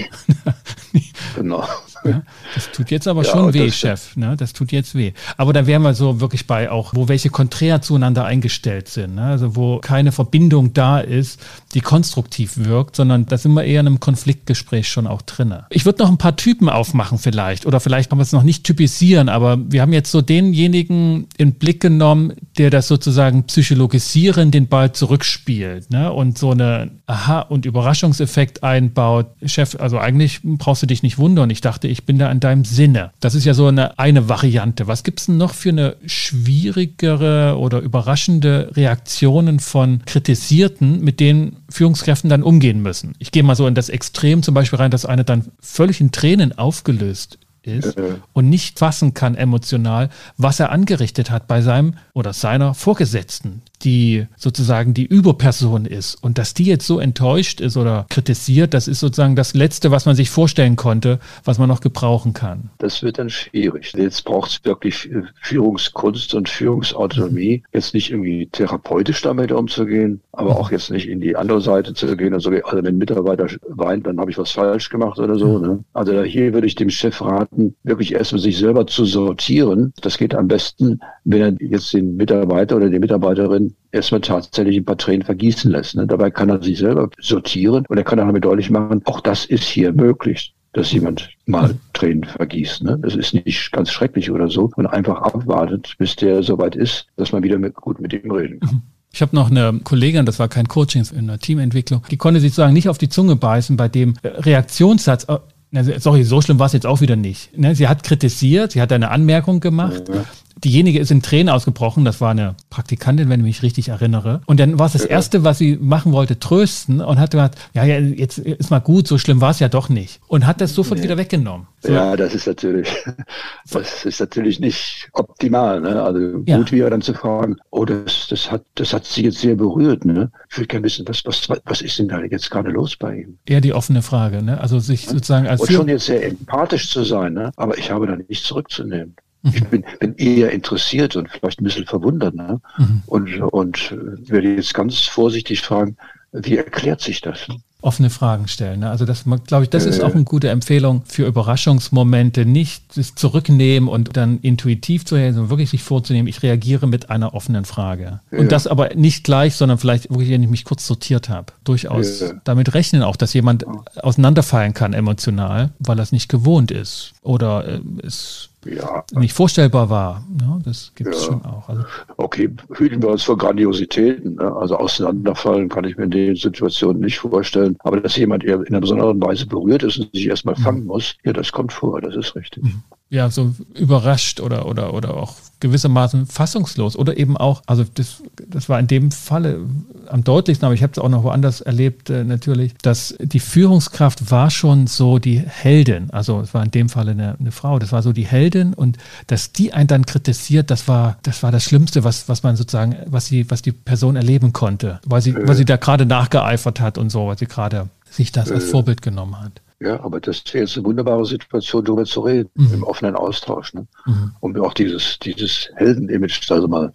genau. 1.35 1.65
Das 2.55 2.71
tut 2.73 2.91
jetzt 2.91 3.07
aber 3.07 3.23
ja, 3.23 3.31
schon 3.31 3.53
weh, 3.55 3.71
Chef. 3.71 4.17
Ne? 4.17 4.35
Das 4.37 4.53
tut 4.53 4.73
jetzt 4.73 4.95
weh. 4.95 5.13
Aber 5.37 5.53
da 5.53 5.67
wären 5.67 5.83
wir 5.83 5.95
so 5.95 6.21
wirklich 6.21 6.47
bei 6.47 6.71
auch, 6.71 6.95
wo 6.95 7.09
welche 7.09 7.29
konträr 7.29 7.83
zueinander 7.83 8.25
eingestellt 8.25 8.89
sind. 8.89 9.17
Ne? 9.17 9.25
Also 9.25 9.57
wo 9.57 9.79
keine 9.79 10.13
Verbindung 10.13 10.73
da 10.73 11.01
ist, 11.01 11.41
die 11.75 11.81
konstruktiv 11.81 12.57
wirkt, 12.57 12.97
sondern 12.97 13.27
da 13.27 13.37
sind 13.37 13.53
wir 13.53 13.65
eher 13.65 13.81
in 13.81 13.87
einem 13.87 14.01
Konfliktgespräch 14.01 14.89
schon 14.89 15.07
auch 15.07 15.23
drin. 15.23 15.55
Ich 15.71 15.85
würde 15.85 16.03
noch 16.03 16.11
ein 16.11 16.19
paar 16.19 16.37
Typen 16.37 16.69
aufmachen 16.69 17.19
vielleicht. 17.19 17.67
Oder 17.67 17.81
vielleicht 17.81 18.11
haben 18.11 18.19
wir 18.19 18.23
es 18.23 18.33
noch 18.33 18.43
nicht 18.43 18.65
typisieren, 18.65 19.29
aber 19.29 19.59
wir 19.71 19.83
haben 19.83 19.93
jetzt 19.93 20.11
so 20.11 20.23
denjenigen 20.23 21.27
in 21.37 21.55
Blick 21.55 21.81
genommen, 21.81 22.33
der 22.59 22.71
das 22.71 22.89
sozusagen 22.89 23.45
psychologisieren, 23.45 24.51
den 24.51 24.69
Ball 24.69 24.93
zurückspielt. 24.93 25.91
Ne? 25.91 26.13
Und 26.13 26.39
so 26.39 26.51
eine 26.51 26.91
Aha- 27.07 27.41
und 27.41 27.67
Überraschungseffekt 27.67 28.63
einbaut. 28.63 29.27
Chef, 29.45 29.77
also 29.79 29.99
eigentlich 29.99 30.41
brauchst 30.43 30.83
du 30.83 30.87
dich 30.87 31.03
nicht 31.03 31.19
wundern. 31.19 31.51
Ich 31.51 31.61
dachte, 31.61 31.89
ich 31.89 31.96
bin 32.05 32.19
da 32.19 32.31
in 32.31 32.41
deinem 32.41 32.65
Sinne. 32.65 33.13
Das 33.21 33.35
ist 33.35 33.45
ja 33.45 33.55
so 33.55 33.67
eine, 33.67 33.99
eine 33.99 34.29
Variante. 34.29 34.87
Was 34.87 35.05
gibt 35.05 35.21
es 35.21 35.27
denn 35.27 35.37
noch 35.37 35.55
für 35.55 35.71
eine 35.71 35.97
schwierigere 36.07 37.57
oder 37.59 37.81
überraschende 37.81 38.71
Reaktionen 38.75 39.61
von 39.61 40.03
Kritisierten, 40.05 41.01
mit 41.03 41.21
denen 41.21 41.57
Führungskräften 41.71 42.29
dann 42.29 42.43
umgehen 42.43 42.83
müssen? 42.83 43.15
Ich 43.19 43.33
gehe 43.33 43.43
mal 43.43 43.57
so 43.57 43.67
in 43.67 43.75
das 43.75 43.89
Extrem 43.89 44.43
zum 44.43 44.55
Beispiel 44.55 44.79
rein, 44.79 44.91
dass 44.91 45.07
eine 45.07 45.25
dann 45.25 45.47
völlig 45.61 46.01
in 46.01 46.13
Tränen 46.13 46.57
aufgelöst 46.59 47.39
ist 47.67 47.97
und 48.33 48.49
nicht 48.49 48.79
fassen 48.79 49.13
kann 49.15 49.35
emotional, 49.35 50.09
was 50.37 50.61
er 50.61 50.71
angerichtet 50.71 51.31
hat 51.31 51.47
bei 51.47 51.61
seinem 51.63 51.95
oder 52.15 52.33
seiner 52.33 52.75
Vorgesetzten, 52.75 53.63
die 53.79 54.27
sozusagen 54.37 54.95
die 54.95 55.07
Überperson 55.07 55.87
ist. 55.87 56.17
Und 56.23 56.39
dass 56.39 56.55
die 56.55 56.65
jetzt 56.65 56.87
so 56.87 56.99
enttäuscht 56.99 57.61
ist 57.61 57.77
oder 57.77 58.07
kritisiert, 58.09 58.75
das 58.75 58.89
ist 58.89 59.01
sozusagen 59.01 59.37
das 59.37 59.55
Letzte, 59.55 59.91
was 59.91 60.07
man 60.07 60.17
sich 60.17 60.31
vorstellen 60.31 60.77
konnte, 60.77 61.19
was 61.45 61.59
man 61.59 61.69
noch 61.69 61.81
gebrauchen 61.81 62.33
kann. 62.33 62.71
Das 62.79 63.03
wird 63.03 63.19
dann 63.19 63.31
schwierig. 63.31 63.93
Jetzt 63.97 64.25
braucht 64.25 64.51
es 64.51 64.65
wirklich 64.65 65.09
Führungskunst 65.41 66.35
und 66.35 66.49
Führungsautonomie, 66.49 67.59
mhm. 67.59 67.65
jetzt 67.73 67.95
nicht 67.95 68.11
irgendwie 68.11 68.49
therapeutisch 68.51 69.23
damit 69.23 69.53
umzugehen, 69.53 70.21
aber 70.33 70.51
mhm. 70.51 70.57
auch 70.57 70.71
jetzt 70.71 70.91
nicht 70.91 71.09
in 71.09 71.21
die 71.21 71.37
andere 71.37 71.61
Seite 71.61 71.95
zu 71.95 72.17
gehen. 72.17 72.35
Also, 72.35 72.51
also 72.51 72.77
wenn 72.77 72.87
ein 72.87 72.99
Mitarbeiter 72.99 73.47
weint, 73.69 74.07
dann 74.07 74.19
habe 74.19 74.31
ich 74.31 74.39
was 74.39 74.51
falsch 74.51 74.91
gemacht 74.91 75.19
oder 75.19 75.37
so. 75.37 75.59
Mhm. 75.59 75.67
Ne? 75.67 75.85
Also 75.93 76.23
hier 76.23 76.53
würde 76.53 76.67
ich 76.67 76.75
dem 76.75 76.91
Chef 76.91 77.21
raten, 77.21 77.75
wirklich 77.83 78.15
erstmal 78.15 78.41
sich 78.41 78.59
selber 78.59 78.87
zu 78.87 79.05
sortieren. 79.05 79.93
Das 80.03 80.19
geht 80.19 80.35
am 80.35 80.49
besten, 80.49 81.01
wenn 81.25 81.41
er 81.41 81.55
jetzt 81.61 81.93
den 81.93 82.17
Mitarbeiter 82.17 82.77
oder 82.77 82.89
die 82.89 82.99
Mitarbeiterin 82.99 83.75
erstmal 83.93 84.21
tatsächlich 84.21 84.77
ein 84.79 84.85
paar 84.85 84.99
Tränen 84.99 85.25
vergießen 85.25 85.71
lässt. 85.71 85.95
Ne? 85.95 86.07
Dabei 86.07 86.31
kann 86.31 86.49
er 86.49 86.63
sich 86.63 86.79
selber 86.79 87.09
sortieren 87.19 87.85
und 87.89 87.97
er 87.97 88.05
kann 88.05 88.21
auch 88.21 88.27
damit 88.27 88.45
deutlich 88.45 88.71
machen, 88.71 89.03
auch 89.05 89.21
das 89.21 89.45
ist 89.45 89.65
hier 89.65 89.93
möglich 89.93 90.55
dass 90.77 90.93
jemand 90.93 91.31
mal 91.47 91.75
Tränen 91.95 92.25
vergießt. 92.25 92.85
Ne? 92.85 92.99
Das 93.01 93.17
ist 93.17 93.33
nicht 93.33 93.73
ganz 93.73 93.91
schrecklich 93.91 94.31
oder 94.31 94.49
so 94.49 94.71
und 94.77 94.87
einfach 94.87 95.23
abwartet, 95.23 95.95
bis 95.99 96.17
der 96.17 96.43
soweit 96.43 96.77
ist, 96.77 97.07
dass 97.17 97.33
man 97.33 97.43
wieder 97.43 97.59
mit, 97.59 97.75
gut 97.75 97.99
mit 97.99 98.13
ihm 98.13 98.31
reden 98.31 98.61
kann. 98.61 98.83
Ich 99.11 99.23
habe 99.23 99.35
noch 99.35 99.51
eine 99.51 99.81
Kollegin, 99.83 100.27
das 100.27 100.39
war 100.39 100.49
kein 100.49 100.69
Coaching, 100.69 101.07
in 101.17 101.29
der 101.29 101.39
Teamentwicklung, 101.39 102.03
die 102.11 102.19
konnte 102.19 102.41
sich 102.41 102.51
sozusagen 102.51 102.75
nicht 102.75 102.91
auf 102.91 102.99
die 102.99 103.09
Zunge 103.09 103.37
beißen 103.37 103.79
bei 103.79 103.89
dem 103.89 104.15
Reaktionssatz, 104.23 105.27
äh, 105.73 105.99
sorry, 105.99 106.25
so 106.25 106.43
schlimm 106.43 106.59
war 106.59 106.67
es 106.67 106.75
jetzt 106.75 106.87
auch 106.87 107.01
wieder 107.01 107.17
nicht. 107.17 107.57
Ne? 107.57 107.75
Sie 107.75 107.89
hat 107.89 108.03
kritisiert, 108.03 108.73
sie 108.73 108.83
hat 108.83 108.93
eine 108.93 109.11
Anmerkung 109.11 109.61
gemacht, 109.61 110.03
ja. 110.13 110.27
Diejenige 110.65 110.99
ist 110.99 111.11
in 111.11 111.23
Tränen 111.23 111.49
ausgebrochen. 111.49 112.05
Das 112.05 112.21
war 112.21 112.31
eine 112.31 112.55
Praktikantin, 112.71 113.29
wenn 113.29 113.41
ich 113.41 113.47
mich 113.47 113.63
richtig 113.63 113.89
erinnere. 113.89 114.41
Und 114.47 114.61
dann 114.61 114.79
war 114.79 114.87
es 114.87 114.93
das 114.93 115.05
Erste, 115.05 115.45
was 115.45 115.59
sie 115.59 115.77
machen 115.77 116.13
wollte, 116.13 116.39
trösten 116.39 117.01
und 117.01 117.19
hat 117.19 117.31
gesagt, 117.31 117.59
ja, 117.75 117.85
ja, 117.85 117.99
jetzt 117.99 118.39
ist 118.39 118.71
mal 118.71 118.81
gut, 118.81 119.07
so 119.07 119.19
schlimm 119.19 119.41
war 119.41 119.51
es 119.51 119.61
ja 119.61 119.69
doch 119.69 119.89
nicht. 119.89 120.21
Und 120.29 120.47
hat 120.47 120.61
das 120.61 120.75
sofort 120.75 120.99
nee. 120.99 121.05
wieder 121.05 121.17
weggenommen. 121.17 121.67
So. 121.81 121.93
Ja, 121.93 122.17
das 122.17 122.35
ist 122.35 122.47
natürlich, 122.47 122.89
das 123.71 124.05
ist 124.05 124.21
natürlich 124.21 124.61
nicht 124.61 125.09
optimal. 125.13 125.81
Ne? 125.81 126.03
Also 126.03 126.43
ja. 126.47 126.57
gut 126.57 126.73
wäre 126.73 126.91
dann 126.91 127.03
zu 127.03 127.15
fragen, 127.15 127.57
oh, 127.71 127.85
das, 127.85 128.27
das, 128.29 128.51
hat, 128.51 128.63
das 128.75 128.93
hat 128.93 129.05
sie 129.05 129.25
jetzt 129.25 129.39
sehr 129.39 129.57
berührt. 129.57 130.05
Ne? 130.05 130.31
Ich 130.51 130.59
würde 130.59 130.69
gerne 130.69 130.85
wissen, 130.87 131.07
was, 131.07 131.25
was, 131.25 131.49
was 131.65 131.81
ist 131.83 131.99
denn 131.99 132.09
da 132.09 132.23
jetzt 132.23 132.51
gerade 132.51 132.71
los 132.71 132.97
bei 132.97 133.19
ihm? 133.19 133.39
Eher 133.47 133.61
die 133.61 133.73
offene 133.73 134.03
Frage, 134.03 134.43
ne? 134.43 134.61
Also 134.61 134.79
sich 134.79 135.07
sozusagen 135.07 135.47
als. 135.47 135.61
Und 135.61 135.73
schon 135.73 135.89
jetzt 135.89 136.07
sehr 136.07 136.25
empathisch 136.25 136.91
zu 136.91 137.05
sein, 137.05 137.35
ne? 137.35 137.53
aber 137.57 137.77
ich 137.79 137.91
habe 137.91 138.07
da 138.07 138.17
nichts 138.17 138.45
zurückzunehmen. 138.45 139.15
Ich 139.43 139.65
bin, 139.65 139.85
bin 140.01 140.15
eher 140.17 140.51
interessiert 140.51 141.17
und 141.17 141.31
vielleicht 141.31 141.61
ein 141.61 141.65
bisschen 141.65 141.87
verwundert. 141.87 142.35
Ne? 142.35 142.61
Mhm. 142.79 143.03
Und, 143.07 143.41
und 143.41 143.97
werde 144.29 144.55
jetzt 144.55 144.75
ganz 144.75 145.01
vorsichtig 145.01 145.61
fragen, 145.63 145.97
wie 146.33 146.57
erklärt 146.57 147.01
sich 147.01 147.21
das? 147.21 147.47
offene 147.87 148.11
Fragen 148.11 148.49
stellen. 148.49 148.81
Ne? 148.81 148.91
Also 148.91 149.05
das, 149.05 149.25
glaube 149.47 149.65
ich, 149.65 149.71
das 149.71 149.87
ist 149.87 150.03
auch 150.03 150.13
eine 150.13 150.25
gute 150.25 150.49
Empfehlung 150.49 151.03
für 151.07 151.25
Überraschungsmomente, 151.25 152.45
nicht 152.45 152.97
das 152.97 153.15
zurücknehmen 153.15 153.89
und 153.89 154.17
dann 154.17 154.41
intuitiv 154.41 155.05
zu 155.05 155.15
reagieren, 155.15 155.35
sondern 155.35 155.51
wirklich 155.51 155.71
sich 155.71 155.85
vorzunehmen, 155.85 156.27
ich 156.27 156.43
reagiere 156.43 156.89
mit 156.89 157.11
einer 157.11 157.33
offenen 157.35 157.65
Frage. 157.65 158.21
Ja. 158.33 158.39
Und 158.39 158.51
das 158.51 158.67
aber 158.67 158.95
nicht 158.95 159.23
gleich, 159.25 159.55
sondern 159.55 159.79
vielleicht 159.79 160.11
wirklich, 160.11 160.31
wenn 160.31 160.43
ich 160.43 160.51
mich 160.51 160.65
kurz 160.65 160.87
sortiert 160.87 161.29
habe. 161.29 161.53
Durchaus 161.63 162.21
ja. 162.21 162.33
damit 162.43 162.75
rechnen 162.75 163.03
auch, 163.03 163.17
dass 163.17 163.35
jemand 163.35 163.65
auseinanderfallen 164.03 164.75
kann 164.75 164.93
emotional, 164.93 165.71
weil 165.79 165.99
er 166.01 166.03
es 166.03 166.13
nicht 166.13 166.29
gewohnt 166.29 166.73
ist 166.73 167.13
oder 167.23 167.69
äh, 167.69 167.81
es 168.05 168.49
ja. 168.75 169.05
nicht 169.15 169.33
vorstellbar 169.33 169.89
war. 169.91 170.25
Ja, 170.41 170.59
das 170.65 170.93
gibt 170.95 171.15
es 171.15 171.23
ja. 171.23 171.33
schon 171.33 171.45
auch. 171.45 171.69
Also 171.69 171.85
okay, 172.17 172.51
hüten 172.75 173.03
wir 173.03 173.11
uns 173.11 173.23
vor 173.23 173.37
Grandiositäten. 173.37 174.37
Ne? 174.37 174.55
Also 174.57 174.77
auseinanderfallen 174.77 175.69
kann 175.69 175.85
ich 175.85 175.97
mir 175.97 176.05
in 176.05 176.11
den 176.11 176.37
Situationen 176.37 177.01
nicht 177.01 177.19
vorstellen. 177.19 177.77
Aber 177.81 178.01
dass 178.01 178.17
jemand 178.17 178.45
in 178.45 178.67
einer 178.67 178.81
besonderen 178.81 179.21
Weise 179.23 179.47
berührt 179.47 179.83
ist 179.83 179.99
und 179.99 180.13
sich 180.13 180.27
erstmal 180.27 180.57
mhm. 180.59 180.63
fangen 180.63 180.87
muss, 180.87 181.17
ja, 181.25 181.33
das 181.33 181.53
kommt 181.53 181.73
vor, 181.73 182.01
das 182.01 182.17
ist 182.17 182.35
richtig. 182.35 182.65
Mhm 182.65 182.83
ja, 183.09 183.31
so 183.31 183.55
überrascht 183.75 184.41
oder, 184.41 184.67
oder, 184.67 184.93
oder 184.93 185.17
auch 185.17 185.37
gewissermaßen 185.61 186.27
fassungslos 186.27 186.97
oder 186.97 187.17
eben 187.17 187.37
auch, 187.37 187.63
also 187.67 187.85
das, 187.95 188.23
das 188.49 188.69
war 188.69 188.81
in 188.81 188.89
dem 188.89 189.11
Falle 189.11 189.61
am 190.09 190.25
deutlichsten, 190.25 190.67
aber 190.67 190.75
ich 190.75 190.83
habe 190.83 190.93
es 190.93 190.99
auch 190.99 191.09
noch 191.09 191.23
woanders 191.23 191.61
erlebt 191.61 192.11
äh, 192.11 192.25
natürlich, 192.25 192.75
dass 192.83 193.15
die 193.21 193.41
Führungskraft 193.41 194.31
war 194.31 194.51
schon 194.51 194.87
so 194.87 195.19
die 195.19 195.39
Heldin, 195.39 196.11
also 196.11 196.41
es 196.41 196.53
war 196.53 196.65
in 196.65 196.73
dem 196.73 196.89
Falle 196.89 197.13
eine, 197.13 197.37
eine, 197.39 197.53
Frau, 197.53 197.79
das 197.79 197.93
war 197.93 198.03
so 198.03 198.13
die 198.13 198.27
Heldin 198.27 198.75
und 198.75 198.99
dass 199.29 199.53
die 199.53 199.73
einen 199.73 199.87
dann 199.87 200.05
kritisiert, 200.05 200.71
das 200.71 200.89
war 200.89 201.17
das 201.23 201.43
war 201.43 201.53
das 201.53 201.65
Schlimmste, 201.65 202.03
was, 202.03 202.29
was 202.29 202.43
man 202.43 202.57
sozusagen, 202.57 202.97
was 203.07 203.27
sie, 203.27 203.49
was 203.51 203.63
die 203.63 203.73
Person 203.73 204.17
erleben 204.17 204.53
konnte, 204.53 205.01
weil 205.07 205.23
sie, 205.23 205.35
weil 205.35 205.55
sie 205.55 205.65
da 205.65 205.77
gerade 205.77 206.07
nachgeeifert 206.07 206.81
hat 206.81 206.99
und 206.99 207.11
so, 207.11 207.29
weil 207.29 207.39
sie 207.39 207.47
gerade 207.47 207.89
sich 208.11 208.33
das 208.33 208.51
als 208.51 208.65
Vorbild 208.65 209.01
genommen 209.01 209.41
hat. 209.41 209.61
Ja, 209.81 210.03
aber 210.03 210.21
das 210.21 210.39
ist 210.39 210.55
jetzt 210.55 210.77
eine 210.77 210.87
wunderbare 210.87 211.27
Situation, 211.27 211.85
darüber 211.85 212.05
zu 212.05 212.21
reden, 212.21 212.49
mhm. 212.55 212.75
im 212.75 212.83
offenen 212.83 213.15
Austausch, 213.15 213.75
ne? 213.75 213.87
Mhm. 214.07 214.33
um 214.41 214.57
auch 214.61 214.73
dieses, 214.73 215.19
dieses 215.19 215.69
Heldenimage 215.75 216.41
also 216.49 216.67
mal 216.67 216.95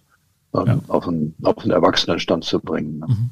ähm, 0.54 0.66
ja. 0.66 0.80
auf, 0.88 1.06
einen, 1.06 1.34
auf 1.42 1.58
einen 1.58 1.70
Erwachsenenstand 1.70 2.44
zu 2.44 2.58
bringen. 2.58 2.98
Ne? 2.98 3.06
Mhm. 3.08 3.30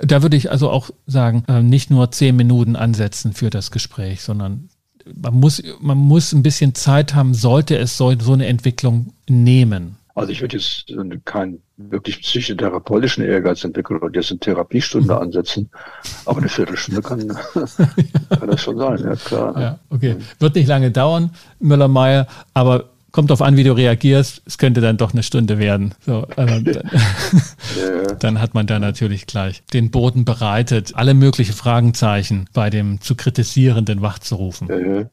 Da 0.00 0.22
würde 0.22 0.36
ich 0.36 0.50
also 0.50 0.70
auch 0.70 0.90
sagen, 1.06 1.44
äh, 1.48 1.62
nicht 1.62 1.90
nur 1.90 2.10
zehn 2.12 2.36
Minuten 2.36 2.76
ansetzen 2.76 3.32
für 3.32 3.50
das 3.50 3.70
Gespräch, 3.70 4.22
sondern 4.22 4.68
man 5.14 5.34
muss, 5.34 5.62
man 5.80 5.98
muss 5.98 6.32
ein 6.32 6.42
bisschen 6.42 6.74
Zeit 6.74 7.14
haben, 7.14 7.34
sollte 7.34 7.76
es 7.76 7.96
so, 7.96 8.14
so 8.18 8.32
eine 8.32 8.46
Entwicklung 8.46 9.12
nehmen. 9.28 9.96
Also 10.18 10.32
ich 10.32 10.40
würde 10.40 10.56
jetzt 10.56 10.92
keinen 11.24 11.62
wirklich 11.76 12.20
psychotherapeutischen 12.20 13.24
Ehrgeiz 13.24 13.64
entwickeln 13.64 14.00
und 14.00 14.16
jetzt 14.16 14.30
eine 14.30 14.40
Therapiestunde 14.40 15.14
mhm. 15.14 15.20
ansetzen, 15.20 15.70
aber 16.24 16.38
eine 16.38 16.48
Viertelstunde 16.48 17.02
kann, 17.02 17.28
kann 17.54 18.50
das 18.50 18.60
schon 18.60 18.78
sein, 18.78 18.98
ja 18.98 19.16
klar. 19.16 19.60
Ja, 19.60 19.78
okay. 19.90 20.16
Wird 20.38 20.54
nicht 20.54 20.68
lange 20.68 20.90
dauern, 20.90 21.30
Müller-Meyer, 21.60 22.26
aber 22.54 22.90
kommt 23.12 23.30
darauf 23.30 23.42
an, 23.42 23.56
wie 23.56 23.64
du 23.64 23.72
reagierst. 23.72 24.42
Es 24.44 24.58
könnte 24.58 24.80
dann 24.80 24.96
doch 24.96 25.12
eine 25.12 25.22
Stunde 25.22 25.58
werden. 25.58 25.94
So, 26.04 26.26
also 26.36 26.60
dann, 26.60 26.90
dann, 28.18 28.40
hat 28.40 28.54
man 28.54 28.66
da 28.66 28.78
natürlich 28.78 29.26
gleich 29.26 29.62
den 29.72 29.90
Boden 29.90 30.24
bereitet, 30.24 30.92
alle 30.94 31.14
möglichen 31.14 31.54
Fragenzeichen 31.54 32.48
bei 32.52 32.70
dem 32.70 33.00
zu 33.00 33.14
kritisierenden 33.14 34.02
wachzurufen. 34.02 35.08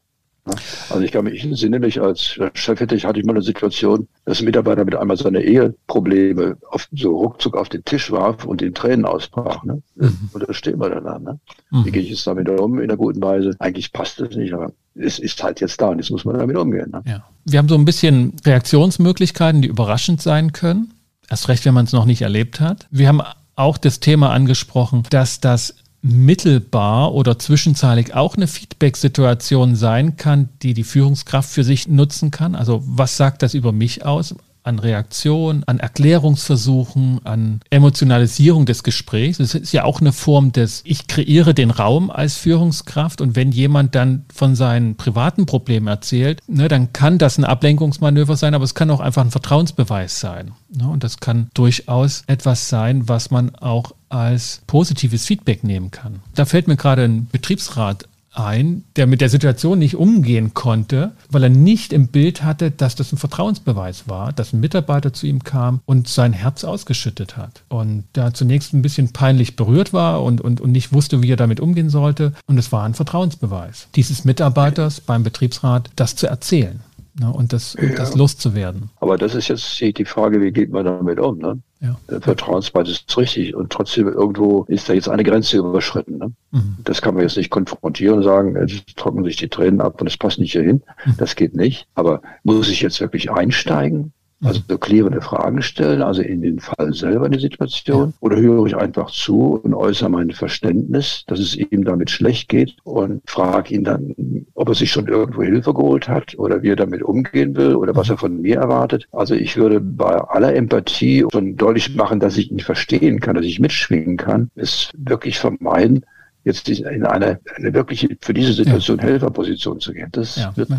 Ja, 0.47 0.53
also 0.89 1.01
ich 1.01 1.12
kann 1.12 1.25
mich 1.25 1.43
entsinne 1.43 1.79
mich 1.79 1.99
als 1.99 2.39
Chef 2.53 2.79
hätte 2.79 2.95
ich, 2.95 3.05
hatte 3.05 3.19
ich 3.19 3.25
mal 3.25 3.34
eine 3.34 3.41
Situation, 3.41 4.08
dass 4.25 4.39
ein 4.39 4.45
Mitarbeiter 4.45 4.86
mit 4.86 4.95
einmal 4.95 5.17
seine 5.17 5.41
Eheprobleme 5.41 6.58
auf, 6.69 6.88
so 6.93 7.17
ruckzuck 7.17 7.58
auf 7.58 7.69
den 7.69 7.84
Tisch 7.84 8.12
warf 8.12 8.45
und 8.45 8.62
in 8.62 8.73
Tränen 8.73 9.05
ausbrach. 9.05 9.63
Ne? 9.63 9.81
Mhm. 9.95 10.29
Und 10.34 10.47
da 10.47 10.53
stehen 10.53 10.79
wir 10.79 10.89
dann. 10.89 11.23
Ne? 11.23 11.39
Mhm. 11.71 11.86
Wie 11.86 11.91
gehe 11.91 12.01
ich 12.01 12.10
jetzt 12.10 12.27
damit 12.27 12.47
um 12.47 12.77
in 12.77 12.84
einer 12.84 12.97
guten 12.97 13.21
Weise? 13.21 13.55
Eigentlich 13.60 13.91
passt 13.91 14.19
das 14.19 14.36
nicht, 14.36 14.53
aber 14.53 14.71
es 14.93 15.19
ist 15.19 15.41
halt 15.43 15.62
jetzt 15.62 15.81
da 15.81 15.89
und 15.89 15.97
jetzt 15.97 16.12
muss 16.12 16.25
man 16.25 16.38
damit 16.38 16.58
umgehen. 16.58 16.91
Ne? 16.91 17.01
Ja. 17.05 17.23
Wir 17.45 17.60
haben 17.60 17.69
so 17.69 17.75
ein 17.75 17.86
bisschen 17.86 18.34
Reaktionsmöglichkeiten, 18.45 19.62
die 19.62 19.67
überraschend 19.67 20.21
sein 20.21 20.51
können. 20.51 20.93
Erst 21.29 21.49
recht, 21.49 21.65
wenn 21.65 21.73
man 21.73 21.86
es 21.86 21.91
noch 21.91 22.05
nicht 22.05 22.21
erlebt 22.21 22.60
hat. 22.60 22.88
Wir 22.91 23.08
haben 23.08 23.21
auch 23.55 23.77
das 23.77 23.99
Thema 23.99 24.31
angesprochen, 24.31 25.03
dass 25.10 25.39
das 25.39 25.75
mittelbar 26.07 27.15
oder 27.15 27.39
zwischenzeitlich 27.39 28.13
auch 28.13 28.35
eine 28.35 28.45
Feedback-Situation 28.45 29.75
sein 29.75 30.17
kann, 30.17 30.49
die 30.61 30.75
die 30.75 30.83
Führungskraft 30.83 31.49
für 31.49 31.63
sich 31.63 31.87
nutzen 31.87 32.29
kann? 32.29 32.53
Also 32.53 32.83
was 32.85 33.17
sagt 33.17 33.41
das 33.41 33.55
über 33.55 33.71
mich 33.71 34.05
aus? 34.05 34.35
An 34.65 34.80
Reaktion, 34.80 35.63
an 35.65 35.80
Erklärungsversuchen, 35.80 37.21
an 37.23 37.60
Emotionalisierung 37.69 38.65
des 38.65 38.84
Gesprächs. 38.84 39.39
Es 39.39 39.54
ist 39.54 39.71
ja 39.71 39.84
auch 39.84 40.01
eine 40.01 40.12
Form 40.12 40.51
des, 40.51 40.82
ich 40.86 41.08
kreiere 41.08 41.54
den 41.54 41.71
Raum 41.71 42.10
als 42.10 42.36
Führungskraft 42.36 43.21
und 43.21 43.36
wenn 43.36 43.51
jemand 43.51 43.95
dann 43.95 44.25
von 44.34 44.56
seinen 44.56 44.95
privaten 44.95 45.45
Problemen 45.45 45.88
erzählt, 45.88 46.41
ne, 46.47 46.67
dann 46.67 46.93
kann 46.93 47.17
das 47.17 47.38
ein 47.38 47.45
Ablenkungsmanöver 47.45 48.36
sein, 48.36 48.56
aber 48.56 48.63
es 48.63 48.75
kann 48.75 48.89
auch 48.89 48.99
einfach 48.99 49.23
ein 49.23 49.32
Vertrauensbeweis 49.32 50.19
sein. 50.19 50.51
Ne, 50.73 50.88
und 50.88 51.04
das 51.04 51.19
kann 51.19 51.49
durchaus 51.54 52.23
etwas 52.28 52.69
sein, 52.69 53.08
was 53.08 53.32
man 53.32 53.56
auch 53.56 53.91
als 54.10 54.62
positives 54.67 55.25
Feedback 55.25 55.63
nehmen 55.63 55.91
kann. 55.91 56.21
Da 56.36 56.45
fällt 56.45 56.67
mir 56.67 56.78
gerade 56.78 57.04
ein 57.04 57.28
Betriebsrat 57.32 58.08
ein, 58.38 58.84
der 58.95 59.08
mit 59.08 59.21
der 59.21 59.30
Situation 59.30 59.80
nicht 59.80 59.95
umgehen 59.95 60.54
konnte, 60.54 61.13
weil 61.30 61.43
er 61.43 61.50
nicht 61.50 61.93
im 61.93 62.08
Bild 62.08 62.43
hatte, 62.43 62.71
dass 62.71 62.95
das 62.95 63.12
ein 63.12 63.17
Vertrauensbeweis 63.17 64.08
war, 64.08 64.34
dass 64.34 64.54
ein 64.54 64.60
Mitarbeiter 64.60 65.13
zu 65.13 65.28
ihm 65.28 65.43
kam 65.43 65.82
und 65.86 66.08
sein 66.08 66.34
Herz 66.34 66.63
ausgeschüttet 66.63 67.38
hat. 67.38 67.63
Und 67.69 68.04
da 68.13 68.34
zunächst 68.34 68.74
ein 68.74 68.82
bisschen 68.82 69.13
peinlich 69.13 69.56
berührt 69.56 69.93
war 69.93 70.24
und, 70.24 70.41
und, 70.41 70.62
und 70.62 70.71
nicht 70.71 70.93
wusste, 70.93 71.21
wie 71.21 71.32
er 71.32 71.38
damit 71.38 71.60
umgehen 71.60 71.89
sollte. 71.89 72.34
Und 72.48 72.58
es 72.58 72.71
war 72.71 72.84
ein 72.84 72.93
Vertrauensbeweis 72.93 73.88
dieses 73.95 74.26
Mitarbeiters 74.26 75.02
beim 75.02 75.24
Betriebsrat, 75.24 75.89
das 75.95 76.15
zu 76.15 76.28
erzählen 76.28 76.82
ne, 77.19 77.32
und 77.32 77.54
das, 77.54 77.75
ja. 77.80 77.89
das 77.95 78.15
loszuwerden. 78.15 78.89
Aber 78.99 79.17
das 79.17 79.36
ist 79.36 79.47
jetzt 79.47 79.80
die 79.80 80.06
Frage, 80.06 80.41
wie 80.41 80.51
geht 80.51 80.71
man 80.71 80.86
damit 80.86 81.19
um? 81.19 81.38
Ne? 81.39 81.60
Ja. 81.82 82.19
Vertrauensbasis 82.19 83.04
ist 83.08 83.17
richtig 83.17 83.56
und 83.56 83.71
trotzdem 83.71 84.08
irgendwo 84.08 84.63
ist 84.63 84.89
da 84.89 84.93
jetzt 84.93 85.10
eine 85.10 85.23
Grenze 85.23 85.58
überschritten. 85.58 86.17
Ne? 86.17 86.32
Mhm. 86.51 86.78
Das 86.84 87.01
kann 87.01 87.13
man 87.13 87.23
jetzt 87.23 87.38
nicht 87.38 87.49
konfrontieren 87.49 88.17
und 88.17 88.23
sagen, 88.23 88.56
jetzt 88.67 88.95
trocknen 88.95 89.25
sich 89.25 89.36
die 89.38 89.49
Tränen 89.49 89.82
ab 89.82 90.01
und 90.01 90.08
es 90.08 90.17
passt 90.17 90.39
nicht 90.39 90.54
hierhin. 90.54 90.82
Mhm. 91.06 91.15
Das 91.17 91.36
geht 91.36 91.56
nicht. 91.56 91.88
Aber 91.95 92.21
muss 92.43 92.69
ich 92.69 92.82
jetzt 92.82 92.99
wirklich 93.01 93.32
einsteigen? 93.32 94.13
Also 94.45 94.62
so 94.67 94.77
klärende 94.77 95.21
Fragen 95.21 95.62
stellen, 95.62 96.01
also 96.01 96.21
in 96.21 96.41
den 96.41 96.60
Fall 96.60 96.93
selber 96.93 97.25
in 97.25 97.31
die 97.31 97.39
Situation, 97.39 98.13
oder 98.19 98.38
höre 98.38 98.65
ich 98.67 98.75
einfach 98.75 99.10
zu 99.10 99.60
und 99.63 99.73
äußere 99.73 100.10
mein 100.10 100.31
Verständnis, 100.31 101.23
dass 101.27 101.39
es 101.39 101.55
ihm 101.55 101.84
damit 101.84 102.12
schlecht 102.12 102.49
geht 102.49 102.75
und 102.84 103.21
frage 103.25 103.73
ihn 103.73 103.84
dann, 103.84 104.13
ob 104.53 104.69
er 104.69 104.75
sich 104.75 104.91
schon 104.91 105.08
irgendwo 105.08 105.41
Hilfe 105.41 105.73
geholt 105.73 106.08
hat 106.08 106.38
oder 106.38 106.62
wie 106.62 106.69
er 106.69 106.75
damit 106.75 107.01
umgehen 107.01 107.55
will 107.55 107.75
oder 107.75 107.95
was 107.95 108.10
er 108.10 108.17
von 108.17 108.41
mir 108.41 108.58
erwartet. 108.58 109.08
Also 109.12 109.34
ich 109.34 109.58
würde 109.58 109.81
bei 109.81 110.15
aller 110.15 110.55
Empathie 110.55 111.25
schon 111.31 111.55
deutlich 111.55 111.95
machen, 111.95 112.19
dass 112.19 112.38
ich 112.38 112.51
ihn 112.51 112.60
verstehen 112.60 113.19
kann, 113.19 113.36
dass 113.36 113.45
ich 113.45 113.60
mitschwingen 113.60 114.17
kann, 114.17 114.51
es 114.55 114.91
wirklich 114.95 115.39
vermeiden, 115.39 116.05
jetzt 116.45 116.69
in 116.69 117.03
eine, 117.03 117.39
eine 117.55 117.73
wirklich 117.73 118.08
für 118.21 118.34
diese 118.34 118.53
Situation 118.53 118.99
ja. 118.99 119.05
Helferposition 119.05 119.79
zu 119.79 119.91
gehen. 119.91 120.10
Das 120.12 120.36
ja. 120.36 120.55
wird 120.55 120.69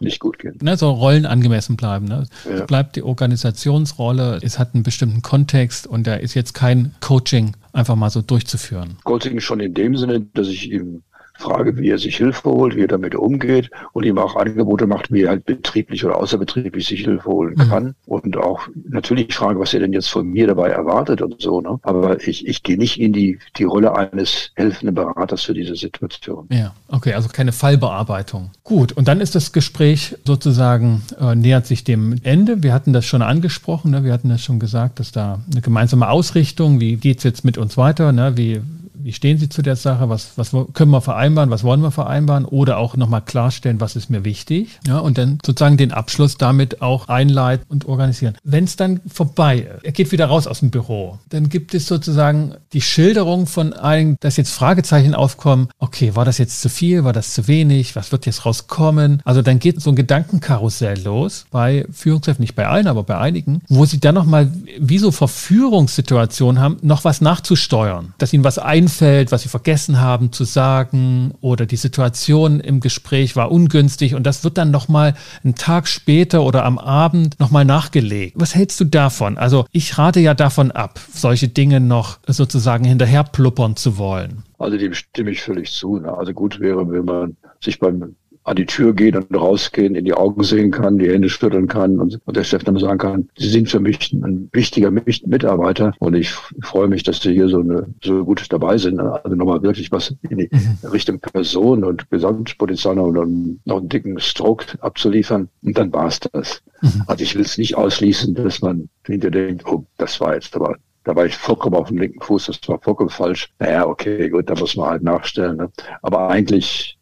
nicht 0.00 0.20
gut 0.20 0.38
gehen. 0.38 0.56
Ne, 0.62 0.76
so 0.76 0.90
Rollen 0.90 1.26
angemessen 1.26 1.76
bleiben. 1.76 2.06
Ne? 2.06 2.26
Ja. 2.48 2.64
bleibt 2.64 2.96
die 2.96 3.02
Organisationsrolle, 3.02 4.38
es 4.42 4.58
hat 4.58 4.74
einen 4.74 4.84
bestimmten 4.84 5.22
Kontext 5.22 5.86
und 5.86 6.06
da 6.06 6.14
ist 6.14 6.34
jetzt 6.34 6.54
kein 6.54 6.94
Coaching 7.00 7.56
einfach 7.72 7.96
mal 7.96 8.08
so 8.08 8.22
durchzuführen. 8.22 8.96
Coaching 9.04 9.40
schon 9.40 9.60
in 9.60 9.74
dem 9.74 9.96
Sinne, 9.96 10.20
dass 10.32 10.46
ich 10.46 10.70
ihm 10.70 11.02
frage, 11.38 11.76
wie 11.76 11.90
er 11.90 11.98
sich 11.98 12.16
Hilfe 12.16 12.50
holt, 12.50 12.76
wie 12.76 12.82
er 12.82 12.88
damit 12.88 13.14
umgeht 13.14 13.70
und 13.92 14.04
ihm 14.04 14.18
auch 14.18 14.36
Angebote 14.36 14.86
macht, 14.86 15.12
wie 15.12 15.22
er 15.22 15.30
halt 15.30 15.44
betrieblich 15.44 16.04
oder 16.04 16.16
außerbetrieblich 16.18 16.86
sich 16.86 17.04
Hilfe 17.04 17.28
holen 17.28 17.54
mhm. 17.56 17.68
kann. 17.68 17.84
Mhm. 17.84 17.94
Und 18.06 18.36
auch 18.36 18.68
natürlich 18.88 19.34
frage, 19.34 19.58
was 19.58 19.74
er 19.74 19.80
denn 19.80 19.92
jetzt 19.92 20.08
von 20.08 20.26
mir 20.26 20.46
dabei 20.46 20.70
erwartet 20.70 21.22
und 21.22 21.40
so. 21.40 21.60
Ne? 21.60 21.78
Aber 21.82 22.26
ich, 22.26 22.46
ich 22.46 22.62
gehe 22.62 22.78
nicht 22.78 23.00
in 23.00 23.12
die, 23.12 23.38
die 23.56 23.64
Rolle 23.64 23.96
eines 23.96 24.50
helfenden 24.54 24.94
Beraters 24.94 25.42
für 25.42 25.54
diese 25.54 25.76
Situation. 25.76 26.46
Ja, 26.50 26.74
okay, 26.88 27.14
also 27.14 27.28
keine 27.28 27.52
Fallbearbeitung. 27.52 28.50
Gut, 28.64 28.92
und 28.92 29.08
dann 29.08 29.20
ist 29.20 29.34
das 29.34 29.52
Gespräch 29.52 30.16
sozusagen, 30.24 31.02
äh, 31.20 31.34
nähert 31.34 31.66
sich 31.66 31.84
dem 31.84 32.16
Ende. 32.22 32.62
Wir 32.62 32.72
hatten 32.72 32.92
das 32.92 33.04
schon 33.04 33.22
angesprochen, 33.22 33.90
ne? 33.90 34.04
wir 34.04 34.12
hatten 34.12 34.28
das 34.28 34.42
schon 34.42 34.58
gesagt, 34.58 35.00
dass 35.00 35.12
da 35.12 35.40
eine 35.50 35.60
gemeinsame 35.60 36.08
Ausrichtung, 36.08 36.80
wie 36.80 36.96
geht 36.96 37.18
es 37.18 37.24
jetzt 37.24 37.44
mit 37.44 37.58
uns 37.58 37.76
weiter, 37.76 38.12
ne? 38.12 38.36
wie 38.36 38.60
wie 39.06 39.12
stehen 39.12 39.38
Sie 39.38 39.48
zu 39.48 39.62
der 39.62 39.76
Sache? 39.76 40.08
Was, 40.08 40.32
was 40.34 40.50
können 40.72 40.90
wir 40.90 41.00
vereinbaren? 41.00 41.48
Was 41.50 41.62
wollen 41.62 41.80
wir 41.80 41.92
vereinbaren? 41.92 42.44
Oder 42.44 42.78
auch 42.78 42.96
nochmal 42.96 43.22
klarstellen, 43.22 43.80
was 43.80 43.94
ist 43.94 44.10
mir 44.10 44.24
wichtig? 44.24 44.80
Ja, 44.84 44.98
und 44.98 45.16
dann 45.16 45.38
sozusagen 45.46 45.76
den 45.76 45.92
Abschluss 45.92 46.38
damit 46.38 46.82
auch 46.82 47.06
einleiten 47.06 47.64
und 47.68 47.84
organisieren. 47.84 48.36
Wenn 48.42 48.64
es 48.64 48.74
dann 48.74 49.00
vorbei 49.06 49.58
ist, 49.58 49.84
er 49.84 49.92
geht 49.92 50.10
wieder 50.10 50.26
raus 50.26 50.48
aus 50.48 50.58
dem 50.58 50.72
Büro, 50.72 51.20
dann 51.28 51.48
gibt 51.48 51.72
es 51.72 51.86
sozusagen 51.86 52.54
die 52.72 52.80
Schilderung 52.80 53.46
von 53.46 53.74
allen, 53.74 54.16
dass 54.18 54.38
jetzt 54.38 54.52
Fragezeichen 54.52 55.14
aufkommen. 55.14 55.68
Okay, 55.78 56.16
war 56.16 56.24
das 56.24 56.38
jetzt 56.38 56.60
zu 56.60 56.68
viel? 56.68 57.04
War 57.04 57.12
das 57.12 57.32
zu 57.32 57.46
wenig? 57.46 57.94
Was 57.94 58.10
wird 58.10 58.26
jetzt 58.26 58.44
rauskommen? 58.44 59.22
Also 59.24 59.40
dann 59.40 59.60
geht 59.60 59.80
so 59.80 59.90
ein 59.90 59.96
Gedankenkarussell 59.96 61.00
los 61.04 61.46
bei 61.52 61.86
Führungskräften, 61.92 62.42
nicht 62.42 62.56
bei 62.56 62.66
allen, 62.66 62.88
aber 62.88 63.04
bei 63.04 63.16
einigen, 63.16 63.62
wo 63.68 63.84
sie 63.84 64.00
dann 64.00 64.16
nochmal 64.16 64.50
wie 64.80 64.98
so 64.98 65.12
Verführungssituationen 65.12 66.60
haben, 66.60 66.78
noch 66.82 67.04
was 67.04 67.20
nachzusteuern, 67.20 68.12
dass 68.18 68.32
ihnen 68.32 68.42
was 68.42 68.58
einfällt 68.58 68.95
einfällt, 68.96 69.30
was 69.30 69.42
sie 69.42 69.48
vergessen 69.50 70.00
haben 70.00 70.32
zu 70.32 70.44
sagen 70.44 71.34
oder 71.42 71.66
die 71.66 71.76
Situation 71.76 72.60
im 72.60 72.80
Gespräch 72.80 73.36
war 73.36 73.52
ungünstig 73.52 74.14
und 74.14 74.24
das 74.24 74.42
wird 74.42 74.56
dann 74.56 74.70
nochmal 74.70 75.14
einen 75.44 75.54
Tag 75.54 75.86
später 75.86 76.42
oder 76.42 76.64
am 76.64 76.78
Abend 76.78 77.38
nochmal 77.38 77.66
nachgelegt. 77.66 78.36
Was 78.36 78.54
hältst 78.54 78.80
du 78.80 78.84
davon? 78.84 79.36
Also 79.36 79.66
ich 79.70 79.98
rate 79.98 80.20
ja 80.20 80.32
davon 80.32 80.70
ab, 80.70 80.98
solche 81.12 81.48
Dinge 81.48 81.80
noch 81.80 82.18
sozusagen 82.26 82.84
hinterher 82.84 83.24
pluppern 83.24 83.76
zu 83.76 83.98
wollen. 83.98 84.44
Also 84.58 84.78
dem 84.78 84.94
stimme 84.94 85.30
ich 85.30 85.42
völlig 85.42 85.72
zu. 85.72 85.98
Ne? 85.98 86.16
Also 86.16 86.32
gut 86.32 86.58
wäre, 86.58 86.90
wenn 86.90 87.04
man 87.04 87.36
sich 87.60 87.78
beim 87.78 88.16
an 88.46 88.56
die 88.56 88.66
Tür 88.66 88.94
gehen 88.94 89.16
und 89.16 89.34
rausgehen, 89.34 89.96
in 89.96 90.04
die 90.04 90.14
Augen 90.14 90.42
sehen 90.44 90.70
kann, 90.70 90.98
die 90.98 91.10
Hände 91.10 91.28
schütteln 91.28 91.66
kann 91.66 91.98
und, 91.98 92.20
und 92.24 92.36
der 92.36 92.44
Chef 92.44 92.62
dann 92.62 92.78
sagen 92.78 92.98
kann, 92.98 93.28
Sie 93.36 93.48
sind 93.48 93.68
für 93.68 93.80
mich 93.80 94.12
ein 94.12 94.48
wichtiger 94.52 94.90
Mitarbeiter 94.90 95.94
und 95.98 96.14
ich 96.14 96.30
freue 96.30 96.86
mich, 96.86 97.02
dass 97.02 97.20
Sie 97.20 97.32
hier 97.32 97.48
so, 97.48 97.60
eine, 97.60 97.86
so 98.04 98.24
gut 98.24 98.46
dabei 98.50 98.78
sind. 98.78 99.00
Also 99.00 99.34
nochmal 99.34 99.62
wirklich 99.62 99.90
was 99.90 100.14
in 100.30 100.38
die 100.38 100.48
mhm. 100.50 100.88
Richtung 100.90 101.18
Person 101.18 101.82
und 101.82 102.08
Gesamtpotenzial 102.10 102.94
noch, 102.94 103.12
noch 103.12 103.78
einen 103.78 103.88
dicken 103.88 104.20
Stroke 104.20 104.66
abzuliefern 104.80 105.48
und 105.64 105.76
dann 105.76 105.92
war 105.92 106.06
es 106.06 106.20
das. 106.20 106.62
Mhm. 106.82 107.02
Also 107.08 107.24
ich 107.24 107.34
will 107.34 107.42
es 107.42 107.58
nicht 107.58 107.76
ausschließen, 107.76 108.34
dass 108.34 108.62
man 108.62 108.88
hinterher 109.04 109.46
denkt, 109.48 109.66
oh, 109.66 109.84
das 109.98 110.20
war 110.20 110.34
jetzt 110.34 110.54
aber 110.54 110.76
da 111.02 111.14
war 111.14 111.24
ich 111.24 111.36
vollkommen 111.36 111.76
auf 111.76 111.86
dem 111.86 111.98
linken 111.98 112.20
Fuß, 112.20 112.46
das 112.46 112.58
war 112.66 112.80
vollkommen 112.80 113.10
falsch. 113.10 113.52
Naja, 113.60 113.86
okay, 113.86 114.28
gut, 114.28 114.50
da 114.50 114.54
muss 114.56 114.74
man 114.74 114.90
halt 114.90 115.02
nachstellen. 115.04 115.56
Ne? 115.56 115.70
Aber 116.02 116.28
eigentlich 116.30 116.95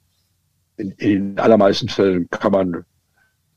in, 0.77 0.91
in 0.93 1.39
allermeisten 1.39 1.89
Fällen 1.89 2.29
kann 2.31 2.53
man 2.53 2.85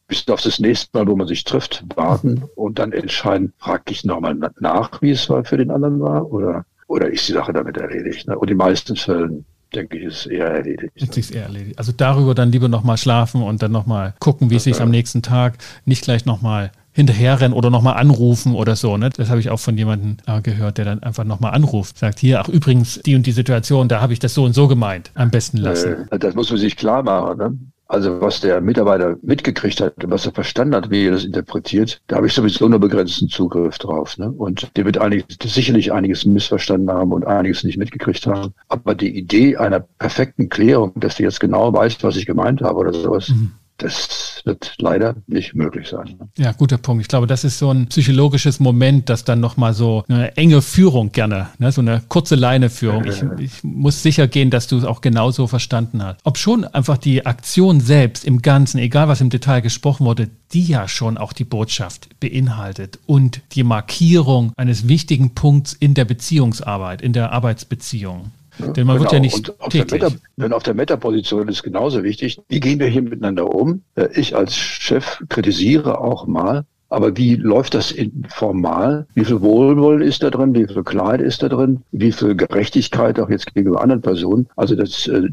bis 0.07 0.27
auf 0.29 0.41
das 0.41 0.59
nächste 0.59 0.97
Mal, 0.97 1.07
wo 1.07 1.15
man 1.15 1.27
sich 1.27 1.43
trifft, 1.43 1.83
warten 1.95 2.43
und 2.55 2.79
dann 2.79 2.93
entscheiden, 2.93 3.53
frage 3.57 3.83
ich 3.89 4.05
nochmal 4.05 4.35
nach, 4.59 5.01
wie 5.01 5.11
es 5.11 5.25
für 5.25 5.57
den 5.57 5.69
anderen 5.69 5.99
war, 5.99 6.31
oder, 6.31 6.65
oder 6.87 7.09
ist 7.09 7.27
die 7.27 7.33
Sache 7.33 7.51
damit 7.51 7.77
erledigt. 7.77 8.27
Ne? 8.27 8.37
Und 8.37 8.49
in 8.49 8.57
den 8.57 8.65
meisten 8.65 8.95
Fällen 8.95 9.45
denke 9.75 9.97
ich, 9.97 10.05
ist 10.05 10.19
es 10.19 10.25
eher 10.27 10.47
erledigt. 10.47 10.93
Ist 10.95 11.17
es 11.17 11.31
eher 11.31 11.43
erledigt. 11.43 11.77
Also 11.77 11.91
darüber 11.91 12.33
dann 12.33 12.51
lieber 12.51 12.69
nochmal 12.69 12.97
schlafen 12.97 13.43
und 13.43 13.61
dann 13.61 13.71
nochmal 13.71 14.13
gucken, 14.19 14.49
wie 14.49 14.55
es 14.55 14.63
sich 14.63 14.79
am 14.81 14.89
nächsten 14.89 15.21
Tag 15.21 15.57
nicht 15.85 16.03
gleich 16.03 16.25
nochmal 16.25 16.71
hinterherrennen 16.97 17.55
oder 17.55 17.69
nochmal 17.69 17.93
anrufen 17.93 18.55
oder 18.55 18.75
so. 18.75 18.97
Ne? 18.97 19.11
Das 19.15 19.29
habe 19.29 19.39
ich 19.39 19.51
auch 19.51 19.59
von 19.59 19.77
jemandem 19.77 20.17
äh, 20.25 20.41
gehört, 20.41 20.79
der 20.79 20.85
dann 20.85 21.03
einfach 21.03 21.25
nochmal 21.25 21.53
anruft. 21.53 21.99
Sagt, 21.99 22.17
hier, 22.17 22.41
ach 22.41 22.49
übrigens, 22.49 22.99
die 23.05 23.15
und 23.15 23.27
die 23.27 23.33
Situation, 23.33 23.87
da 23.87 24.01
habe 24.01 24.13
ich 24.13 24.19
das 24.19 24.33
so 24.33 24.43
und 24.43 24.53
so 24.53 24.67
gemeint. 24.67 25.11
Am 25.13 25.29
besten 25.29 25.57
lassen. 25.57 26.07
Äh, 26.09 26.17
das 26.17 26.33
muss 26.33 26.49
man 26.49 26.57
sich 26.57 26.75
klar 26.75 27.03
machen. 27.03 27.37
Ne? 27.37 27.57
Also 27.85 28.19
was 28.19 28.41
der 28.41 28.61
Mitarbeiter 28.61 29.15
mitgekriegt 29.21 29.79
hat, 29.79 29.93
was 30.05 30.25
er 30.25 30.31
verstanden 30.31 30.73
hat, 30.73 30.89
wie 30.89 31.05
er 31.05 31.11
das 31.11 31.23
interpretiert, 31.23 32.01
da 32.07 32.15
habe 32.15 32.25
ich 32.25 32.33
sowieso 32.33 32.67
nur 32.67 32.79
begrenzten 32.79 33.29
Zugriff 33.29 33.77
drauf. 33.77 34.17
Ne? 34.17 34.31
Und 34.31 34.75
der 34.75 34.83
wird 34.83 34.97
einiges, 34.97 35.37
sicherlich 35.43 35.93
einiges 35.93 36.25
missverstanden 36.25 36.89
haben 36.89 37.13
und 37.13 37.27
einiges 37.27 37.63
nicht 37.63 37.77
mitgekriegt 37.77 38.25
haben. 38.25 38.55
Aber 38.69 38.95
die 38.95 39.15
Idee 39.15 39.55
einer 39.57 39.81
perfekten 39.81 40.49
Klärung, 40.49 40.93
dass 40.95 41.17
der 41.17 41.27
jetzt 41.27 41.39
genau 41.39 41.71
weiß, 41.71 41.97
was 42.01 42.15
ich 42.15 42.25
gemeint 42.25 42.63
habe 42.63 42.79
oder 42.79 42.91
sowas, 42.91 43.29
mhm 43.29 43.51
das 43.77 44.41
wird 44.43 44.73
leider 44.79 45.15
nicht 45.27 45.53
möglich 45.53 45.87
sein. 45.87 46.15
Ja, 46.37 46.51
guter 46.51 46.77
Punkt. 46.77 47.01
Ich 47.01 47.07
glaube, 47.07 47.27
das 47.27 47.43
ist 47.43 47.59
so 47.59 47.71
ein 47.71 47.87
psychologisches 47.87 48.59
Moment, 48.59 49.09
dass 49.09 49.23
dann 49.23 49.39
nochmal 49.39 49.73
so 49.73 50.03
eine 50.07 50.35
enge 50.35 50.61
Führung 50.61 51.11
gerne, 51.11 51.49
ne, 51.59 51.71
so 51.71 51.81
eine 51.81 52.01
kurze 52.07 52.35
Leineführung. 52.35 53.05
Ich, 53.05 53.23
ich 53.39 53.63
muss 53.63 54.01
sicher 54.01 54.27
gehen, 54.27 54.49
dass 54.49 54.67
du 54.67 54.77
es 54.77 54.83
auch 54.83 55.01
genauso 55.01 55.47
verstanden 55.47 56.03
hast. 56.03 56.19
Ob 56.23 56.37
schon 56.37 56.63
einfach 56.65 56.97
die 56.97 57.25
Aktion 57.25 57.79
selbst 57.79 58.25
im 58.25 58.41
Ganzen, 58.41 58.79
egal 58.79 59.07
was 59.07 59.21
im 59.21 59.29
Detail 59.29 59.61
gesprochen 59.61 60.05
wurde, 60.05 60.29
die 60.53 60.63
ja 60.63 60.87
schon 60.87 61.17
auch 61.17 61.33
die 61.33 61.43
Botschaft 61.43 62.19
beinhaltet 62.19 62.99
und 63.05 63.41
die 63.53 63.63
Markierung 63.63 64.53
eines 64.57 64.87
wichtigen 64.87 65.35
Punkts 65.35 65.73
in 65.73 65.93
der 65.93 66.05
Beziehungsarbeit, 66.05 67.01
in 67.01 67.13
der 67.13 67.31
Arbeitsbeziehung. 67.31 68.31
Denn 68.59 68.87
man 68.87 68.97
genau. 68.97 68.99
wird 69.01 69.11
ja 69.11 69.19
nicht 69.19 69.49
und 69.49 69.61
auf 69.61 69.69
täglich. 69.69 70.01
Der 70.01 70.11
Meta, 70.35 70.55
auf 70.55 70.63
der 70.63 70.73
Meta-Position 70.73 71.47
ist 71.47 71.63
genauso 71.63 72.03
wichtig, 72.03 72.39
wie 72.47 72.59
gehen 72.59 72.79
wir 72.79 72.87
hier 72.87 73.01
miteinander 73.01 73.53
um? 73.53 73.83
Äh, 73.95 74.07
ich 74.13 74.35
als 74.35 74.55
Chef 74.55 75.23
kritisiere 75.29 76.01
auch 76.01 76.27
mal, 76.27 76.65
aber 76.89 77.17
wie 77.17 77.35
läuft 77.35 77.73
das 77.73 77.93
formal? 78.29 79.07
Wie 79.13 79.25
viel 79.25 79.41
Wohlwollen 79.41 80.01
ist 80.01 80.23
da 80.23 80.29
drin? 80.29 80.53
Wie 80.55 80.67
viel 80.67 80.83
Klarheit 80.83 81.21
ist 81.21 81.43
da 81.43 81.49
drin? 81.49 81.83
Wie 81.91 82.11
viel 82.11 82.35
Gerechtigkeit 82.35 83.19
auch 83.19 83.29
jetzt 83.29 83.53
gegenüber 83.53 83.81
anderen 83.81 84.01
Personen? 84.01 84.47
Also 84.55 84.75
das, 84.75 85.07
äh, 85.07 85.23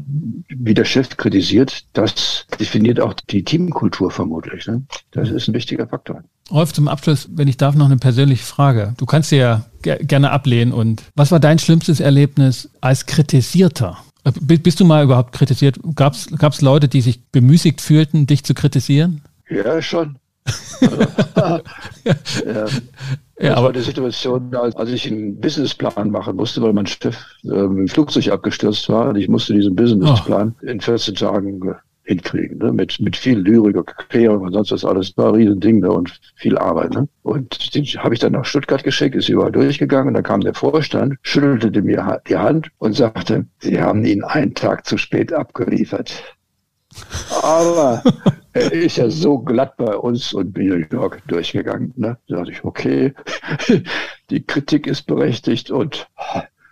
wie 0.49 0.73
der 0.73 0.85
Chef 0.85 1.15
kritisiert, 1.17 1.85
das 1.93 2.45
definiert 2.59 2.99
auch 2.99 3.13
die 3.13 3.43
Teamkultur 3.43 4.11
vermutlich. 4.11 4.67
Ne? 4.67 4.83
Das 5.11 5.29
ist 5.29 5.47
ein 5.47 5.53
wichtiger 5.53 5.87
Faktor. 5.87 6.23
Rolf, 6.51 6.73
zum 6.73 6.87
Abschluss, 6.87 7.27
wenn 7.31 7.47
ich 7.47 7.57
darf, 7.57 7.75
noch 7.75 7.85
eine 7.85 7.97
persönliche 7.97 8.43
Frage. 8.43 8.93
Du 8.97 9.05
kannst 9.05 9.31
dir 9.31 9.37
ja 9.85 9.95
gerne 9.97 10.31
ablehnen. 10.31 10.73
Und 10.73 11.03
was 11.15 11.31
war 11.31 11.39
dein 11.39 11.59
schlimmstes 11.59 11.99
Erlebnis 11.99 12.69
als 12.81 13.05
Kritisierter? 13.05 13.97
Äh, 14.25 14.31
bist 14.57 14.79
du 14.79 14.85
mal 14.85 15.03
überhaupt 15.03 15.31
kritisiert? 15.31 15.79
Gab 15.95 16.13
es 16.13 16.61
Leute, 16.61 16.87
die 16.87 17.01
sich 17.01 17.23
bemüßigt 17.31 17.81
fühlten, 17.81 18.27
dich 18.27 18.43
zu 18.43 18.53
kritisieren? 18.53 19.21
Ja, 19.49 19.81
schon. 19.81 20.17
Ja. 21.35 21.61
ja. 22.45 22.67
Das 23.37 23.57
aber 23.57 23.65
war 23.65 23.73
die 23.73 23.81
Situation, 23.81 24.55
als 24.55 24.89
ich 24.91 25.11
einen 25.11 25.39
Businessplan 25.39 26.09
machen 26.09 26.35
musste, 26.35 26.61
weil 26.61 26.73
mein 26.73 26.87
Chef 26.87 27.17
äh, 27.43 27.49
im 27.49 27.87
Flugzeug 27.87 28.29
abgestürzt 28.29 28.87
war 28.89 29.09
und 29.09 29.17
ich 29.17 29.27
musste 29.27 29.53
diesen 29.53 29.75
Businessplan 29.75 30.55
oh. 30.61 30.65
in 30.65 30.79
14 30.79 31.15
Tagen 31.15 31.75
hinkriegen, 32.05 32.59
ne? 32.59 32.71
mit, 32.71 32.99
mit 32.99 33.17
viel 33.17 33.39
Lyrik 33.39 33.75
und 33.75 33.87
Klärung 34.09 34.41
und 34.41 34.53
sonst 34.53 34.71
was 34.71 34.85
alles. 34.85 35.17
War 35.17 35.29
ein 35.29 35.35
Riesending 35.35 35.79
ne? 35.79 35.91
und 35.91 36.19
viel 36.35 36.57
Arbeit. 36.57 36.93
Ne? 36.93 37.07
Und 37.23 37.73
den 37.75 37.83
habe 37.83 38.13
ich 38.13 38.19
dann 38.19 38.33
nach 38.33 38.45
Stuttgart 38.45 38.83
geschickt, 38.83 39.15
ist 39.15 39.29
überall 39.29 39.51
durchgegangen 39.51 40.09
und 40.09 40.13
dann 40.13 40.23
kam 40.23 40.41
der 40.41 40.53
Vorstand, 40.53 41.15
schüttelte 41.23 41.81
mir 41.81 42.21
die 42.27 42.37
Hand 42.37 42.69
und 42.77 42.93
sagte, 42.93 43.45
Sie 43.59 43.81
haben 43.81 44.05
ihn 44.05 44.23
einen 44.23 44.53
Tag 44.53 44.85
zu 44.85 44.97
spät 44.97 45.33
abgeliefert. 45.33 46.34
Aber 47.41 48.03
er 48.53 48.71
ist 48.71 48.97
ja 48.97 49.09
so 49.09 49.39
glatt 49.39 49.77
bei 49.77 49.95
uns 49.95 50.33
und 50.33 50.57
New 50.57 50.83
York 50.91 51.21
durchgegangen. 51.27 51.93
Ne? 51.95 52.17
Da 52.27 52.37
dachte 52.37 52.51
ich, 52.51 52.63
okay, 52.63 53.13
die 54.29 54.43
Kritik 54.43 54.87
ist 54.87 55.03
berechtigt 55.03 55.71
und 55.71 56.07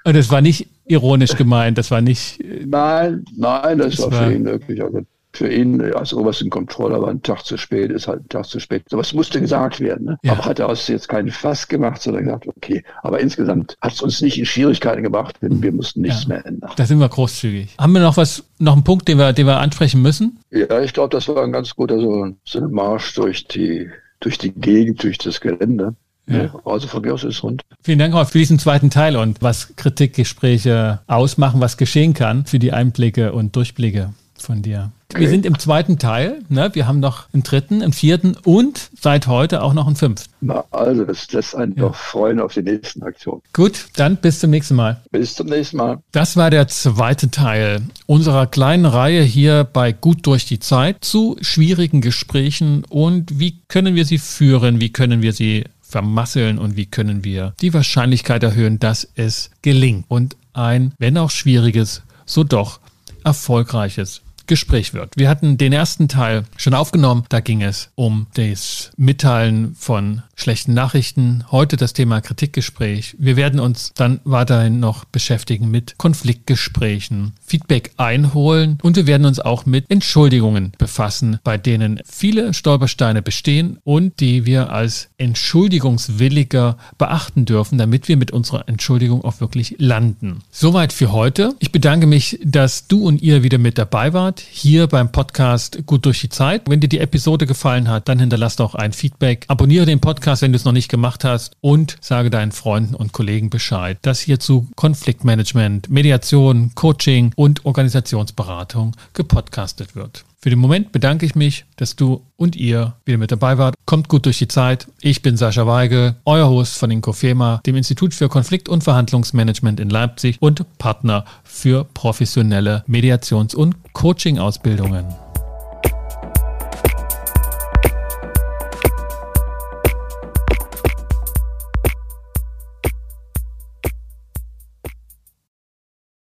und 0.06 0.18
das 0.18 0.30
war 0.30 0.42
nicht 0.42 0.68
ironisch 0.86 1.38
gemeint, 1.38 1.78
das 1.78 1.90
war 1.90 2.02
nicht. 2.02 2.38
Nein, 2.66 3.24
nein, 3.38 3.78
das, 3.78 3.96
das 3.96 4.02
war, 4.02 4.12
war 4.12 4.28
für 4.28 4.34
ihn 4.34 4.46
wirklich. 4.46 4.84
Also 4.84 5.02
für 5.36 5.52
ihn 5.52 5.82
als 5.94 6.14
obersten 6.14 6.50
Controller 6.50 7.02
war 7.02 7.10
ein 7.10 7.22
Tag 7.24 7.44
zu 7.44 7.58
spät, 7.58 7.92
ist 7.92 8.08
halt 8.08 8.22
ein 8.22 8.30
Tag 8.30 8.46
zu 8.46 8.60
spät. 8.60 8.84
So 8.90 8.98
was 8.98 9.14
musste 9.14 9.42
gesagt 9.42 9.80
werden. 9.80 10.06
Ne? 10.06 10.18
Ja. 10.24 10.34
Aber 10.34 10.46
hat 10.46 10.60
er 10.60 10.70
aus 10.70 10.88
jetzt 10.88 11.10
keinen 11.10 11.32
Fass 11.32 11.68
gemacht, 11.68 12.02
sondern 12.02 12.26
gesagt, 12.26 12.48
okay. 12.48 12.84
Aber 13.02 13.20
insgesamt 13.20 13.76
hat 13.82 13.94
es 13.94 14.02
uns 14.02 14.22
nicht 14.22 14.38
in 14.38 14.46
Schwierigkeiten 14.46 15.02
gebracht, 15.02 15.38
denn 15.42 15.62
wir 15.62 15.72
mussten 15.72 16.02
nichts 16.02 16.24
ja. 16.24 16.30
mehr 16.30 16.46
ändern. 16.46 16.72
Da 16.76 16.86
sind 16.86 17.00
wir 17.00 17.10
großzügig. 17.10 17.76
Haben 17.80 17.94
wir 17.94 18.02
noch 18.02 18.18
was, 18.18 18.44
noch 18.60 18.74
einen 18.74 18.84
Punkt, 18.84 19.08
den 19.08 19.18
wir, 19.18 19.34
den 19.34 19.48
wir 19.48 19.58
ansprechen 19.58 20.02
müssen? 20.02 20.40
Ja, 20.52 20.82
ich 20.82 20.94
glaube, 20.94 21.10
das 21.10 21.28
war 21.28 21.44
ein 21.44 21.52
ganz 21.52 21.76
guter 21.76 22.00
so, 22.00 22.28
so 22.44 22.60
ein 22.60 22.72
Marsch 22.72 23.16
durch 23.16 23.48
die, 23.48 23.90
durch 24.20 24.38
die 24.38 24.52
Gegend, 24.52 25.02
durch 25.04 25.18
das 25.18 25.42
Gelände. 25.42 25.96
Ja. 26.28 26.54
Also 26.64 26.88
von 26.88 27.02
mir 27.02 27.14
aus 27.14 27.24
ist 27.24 27.38
es 27.38 27.44
rund. 27.44 27.64
Vielen 27.82 28.00
Dank 28.00 28.14
auch 28.14 28.28
für 28.28 28.38
diesen 28.38 28.60
zweiten 28.60 28.90
Teil 28.90 29.18
und 29.18 29.42
was 29.42 29.76
Kritikgespräche 29.76 31.02
ausmachen, 31.08 31.60
was 31.60 31.76
geschehen 31.76 32.14
kann, 32.14 32.46
für 32.46 32.60
die 32.60 32.72
Einblicke 32.72 33.34
und 33.34 33.56
Durchblicke 33.56 34.14
von 34.38 34.62
dir. 34.62 34.92
Wir 35.16 35.30
sind 35.30 35.46
im 35.46 35.60
zweiten 35.60 36.00
Teil. 36.00 36.42
Ne? 36.50 36.72
Wir 36.74 36.88
haben 36.88 37.00
noch 37.00 37.26
einen 37.34 37.44
dritten, 37.44 37.82
einen 37.82 37.94
vierten 37.94 38.36
und 38.44 38.90
seit 39.00 39.28
heute 39.28 39.62
auch 39.62 39.74
noch 39.74 39.88
einen 39.88 39.96
fünften. 39.96 40.32
Na, 40.42 40.64
also, 40.72 41.06
das 41.06 41.32
lässt 41.32 41.56
einen 41.56 41.76
ja. 41.76 41.84
doch 41.84 41.96
freuen 41.96 42.40
auf 42.40 42.54
die 42.54 42.64
nächsten 42.64 43.04
Aktionen. 43.04 43.42
Gut, 43.54 43.86
dann 43.96 44.18
bis 44.18 44.40
zum 44.40 44.50
nächsten 44.50 44.76
Mal. 44.76 45.02
Bis 45.12 45.36
zum 45.36 45.48
nächsten 45.48 45.78
Mal. 45.78 46.00
Das 46.12 46.36
war 46.36 46.50
der 46.50 46.68
zweite 46.68 47.30
Teil 47.32 47.82
unserer 48.06 48.48
kleinen 48.48 48.86
Reihe 48.86 49.22
hier 49.22 49.64
bei 49.64 49.92
Gut 49.92 50.26
durch 50.26 50.46
die 50.46 50.60
Zeit 50.60 51.04
zu 51.06 51.38
schwierigen 51.42 52.02
Gesprächen 52.02 52.84
und 52.90 53.40
wie 53.40 53.60
können 53.68 53.96
wir 53.96 54.06
sie 54.06 54.18
führen, 54.18 54.80
wie 54.80 54.92
können 54.92 55.22
wir 55.22 55.34
sie 55.34 55.66
vermasseln 55.82 56.58
und 56.58 56.76
wie 56.76 56.88
können 56.88 57.24
wir 57.24 57.54
die 57.62 57.74
Wahrscheinlichkeit 57.74 58.42
erhöhen, 58.42 58.80
dass 58.80 59.08
es 59.16 59.52
gelingt 59.62 60.06
und 60.08 60.36
ein, 60.54 60.94
wenn 60.98 61.18
auch 61.18 61.30
schwieriges, 61.30 62.02
so 62.26 62.44
doch 62.44 62.80
erfolgreiches 63.24 64.23
Gespräch 64.48 64.94
wird. 64.94 65.14
Wir 65.16 65.30
hatten 65.30 65.58
den 65.58 65.74
ersten 65.74 66.08
Teil 66.08 66.44
schon 66.58 66.74
aufgenommen. 66.74 67.24
Da 67.30 67.40
ging 67.40 67.62
es 67.62 67.90
um 67.96 68.28
das 68.34 68.92
Mitteilen 68.98 69.76
von 69.76 70.24
schlechten 70.36 70.74
Nachrichten. 70.74 71.46
Heute 71.52 71.78
das 71.78 71.94
Thema 71.94 72.22
Kritikgespräch. 72.22 73.16
Wir 73.20 73.36
werden 73.36 73.60
uns 73.60 73.94
dann 73.96 74.20
weiterhin 74.24 74.80
noch 74.80 75.06
beschäftigen 75.06 75.70
mit 75.72 75.98
Konfliktgesprächen, 75.98 77.34
Feedback 77.46 77.92
einholen 77.98 78.78
und 78.82 78.96
wir 78.96 79.08
werden 79.08 79.26
uns 79.26 79.40
auch 79.40 79.66
mit 79.66 79.90
Entschuldigungen 79.90 80.74
befassen, 80.78 81.40
bei 81.44 81.58
denen 81.58 82.02
viele 82.06 82.54
Stolpersteine 82.54 83.22
bestehen 83.22 83.78
und 83.84 84.20
die 84.20 84.46
wir 84.46 84.72
als 84.72 85.10
entschuldigungswilliger 85.18 86.78
beachten 86.98 87.46
dürfen, 87.46 87.78
damit 87.78 88.08
wir 88.08 88.18
mit 88.18 88.32
unserer 88.32 88.68
Entschuldigung 88.68 89.24
auch 89.24 89.40
wirklich 89.40 89.76
landen. 89.78 90.40
Soweit 90.52 90.92
für 90.92 91.12
heute. 91.12 91.56
Ich 91.60 91.72
bedanke 91.72 92.08
mich, 92.08 92.40
dass 92.44 92.88
du 92.88 93.08
und 93.08 93.22
ihr 93.22 93.44
wieder 93.44 93.58
mit 93.58 93.78
dabei 93.78 94.14
wart 94.14 94.33
hier 94.40 94.88
beim 94.88 95.12
Podcast 95.12 95.86
Gut 95.86 96.06
durch 96.06 96.22
die 96.22 96.30
Zeit. 96.30 96.64
Wenn 96.68 96.80
dir 96.80 96.88
die 96.88 97.00
Episode 97.00 97.46
gefallen 97.46 97.90
hat, 97.90 98.10
dann 98.10 98.20
hinterlass 98.20 98.56
doch 98.56 98.76
ein 98.76 98.94
Feedback. 98.94 99.46
Abonniere 99.48 99.86
den 99.86 100.00
Podcast, 100.00 100.42
wenn 100.42 100.52
du 100.52 100.56
es 100.56 100.66
noch 100.66 100.72
nicht 100.72 100.90
gemacht 100.90 101.24
hast 101.24 101.56
und 101.62 101.98
sage 102.02 102.30
deinen 102.30 102.52
Freunden 102.52 102.96
und 102.96 103.14
Kollegen 103.14 103.50
Bescheid, 103.50 103.98
dass 104.02 104.20
hier 104.20 104.40
zu 104.40 104.68
Konfliktmanagement, 104.76 105.90
Mediation, 105.90 106.72
Coaching 106.76 107.32
und 107.36 107.66
Organisationsberatung 107.66 108.96
gepodcastet 109.14 109.96
wird. 109.96 110.26
Für 110.44 110.50
den 110.50 110.60
Moment 110.60 110.92
bedanke 110.92 111.26
ich 111.26 111.36
mich, 111.36 111.64
dass 111.78 111.96
du 111.96 112.22
und 112.36 112.58
ihr 112.58 112.96
wieder 113.06 113.18
mit 113.18 113.32
dabei 113.32 113.58
wart. 113.58 113.76
Kommt 113.86 114.10
gut 114.10 114.26
durch 114.26 114.40
die 114.40 114.50
Zeit. 114.50 114.90
Ich 115.00 115.22
bin 115.22 115.38
Sascha 115.38 115.66
Weige, 115.66 116.18
euer 116.26 116.50
Host 116.50 116.78
von 116.78 116.92
Inkofema, 116.92 117.62
dem 117.66 117.78
Institut 117.78 118.14
für 118.14 118.28
Konflikt- 118.28 118.68
und 118.68 118.84
Verhandlungsmanagement 118.84 119.80
in 119.80 119.90
Leipzig 119.90 120.36
und 120.42 120.66
Partner 120.80 121.24
für 121.46 121.86
professionelle 121.86 122.84
Mediations- 122.88 123.56
und 123.56 123.94
Coaching-Ausbildungen. 123.94 125.06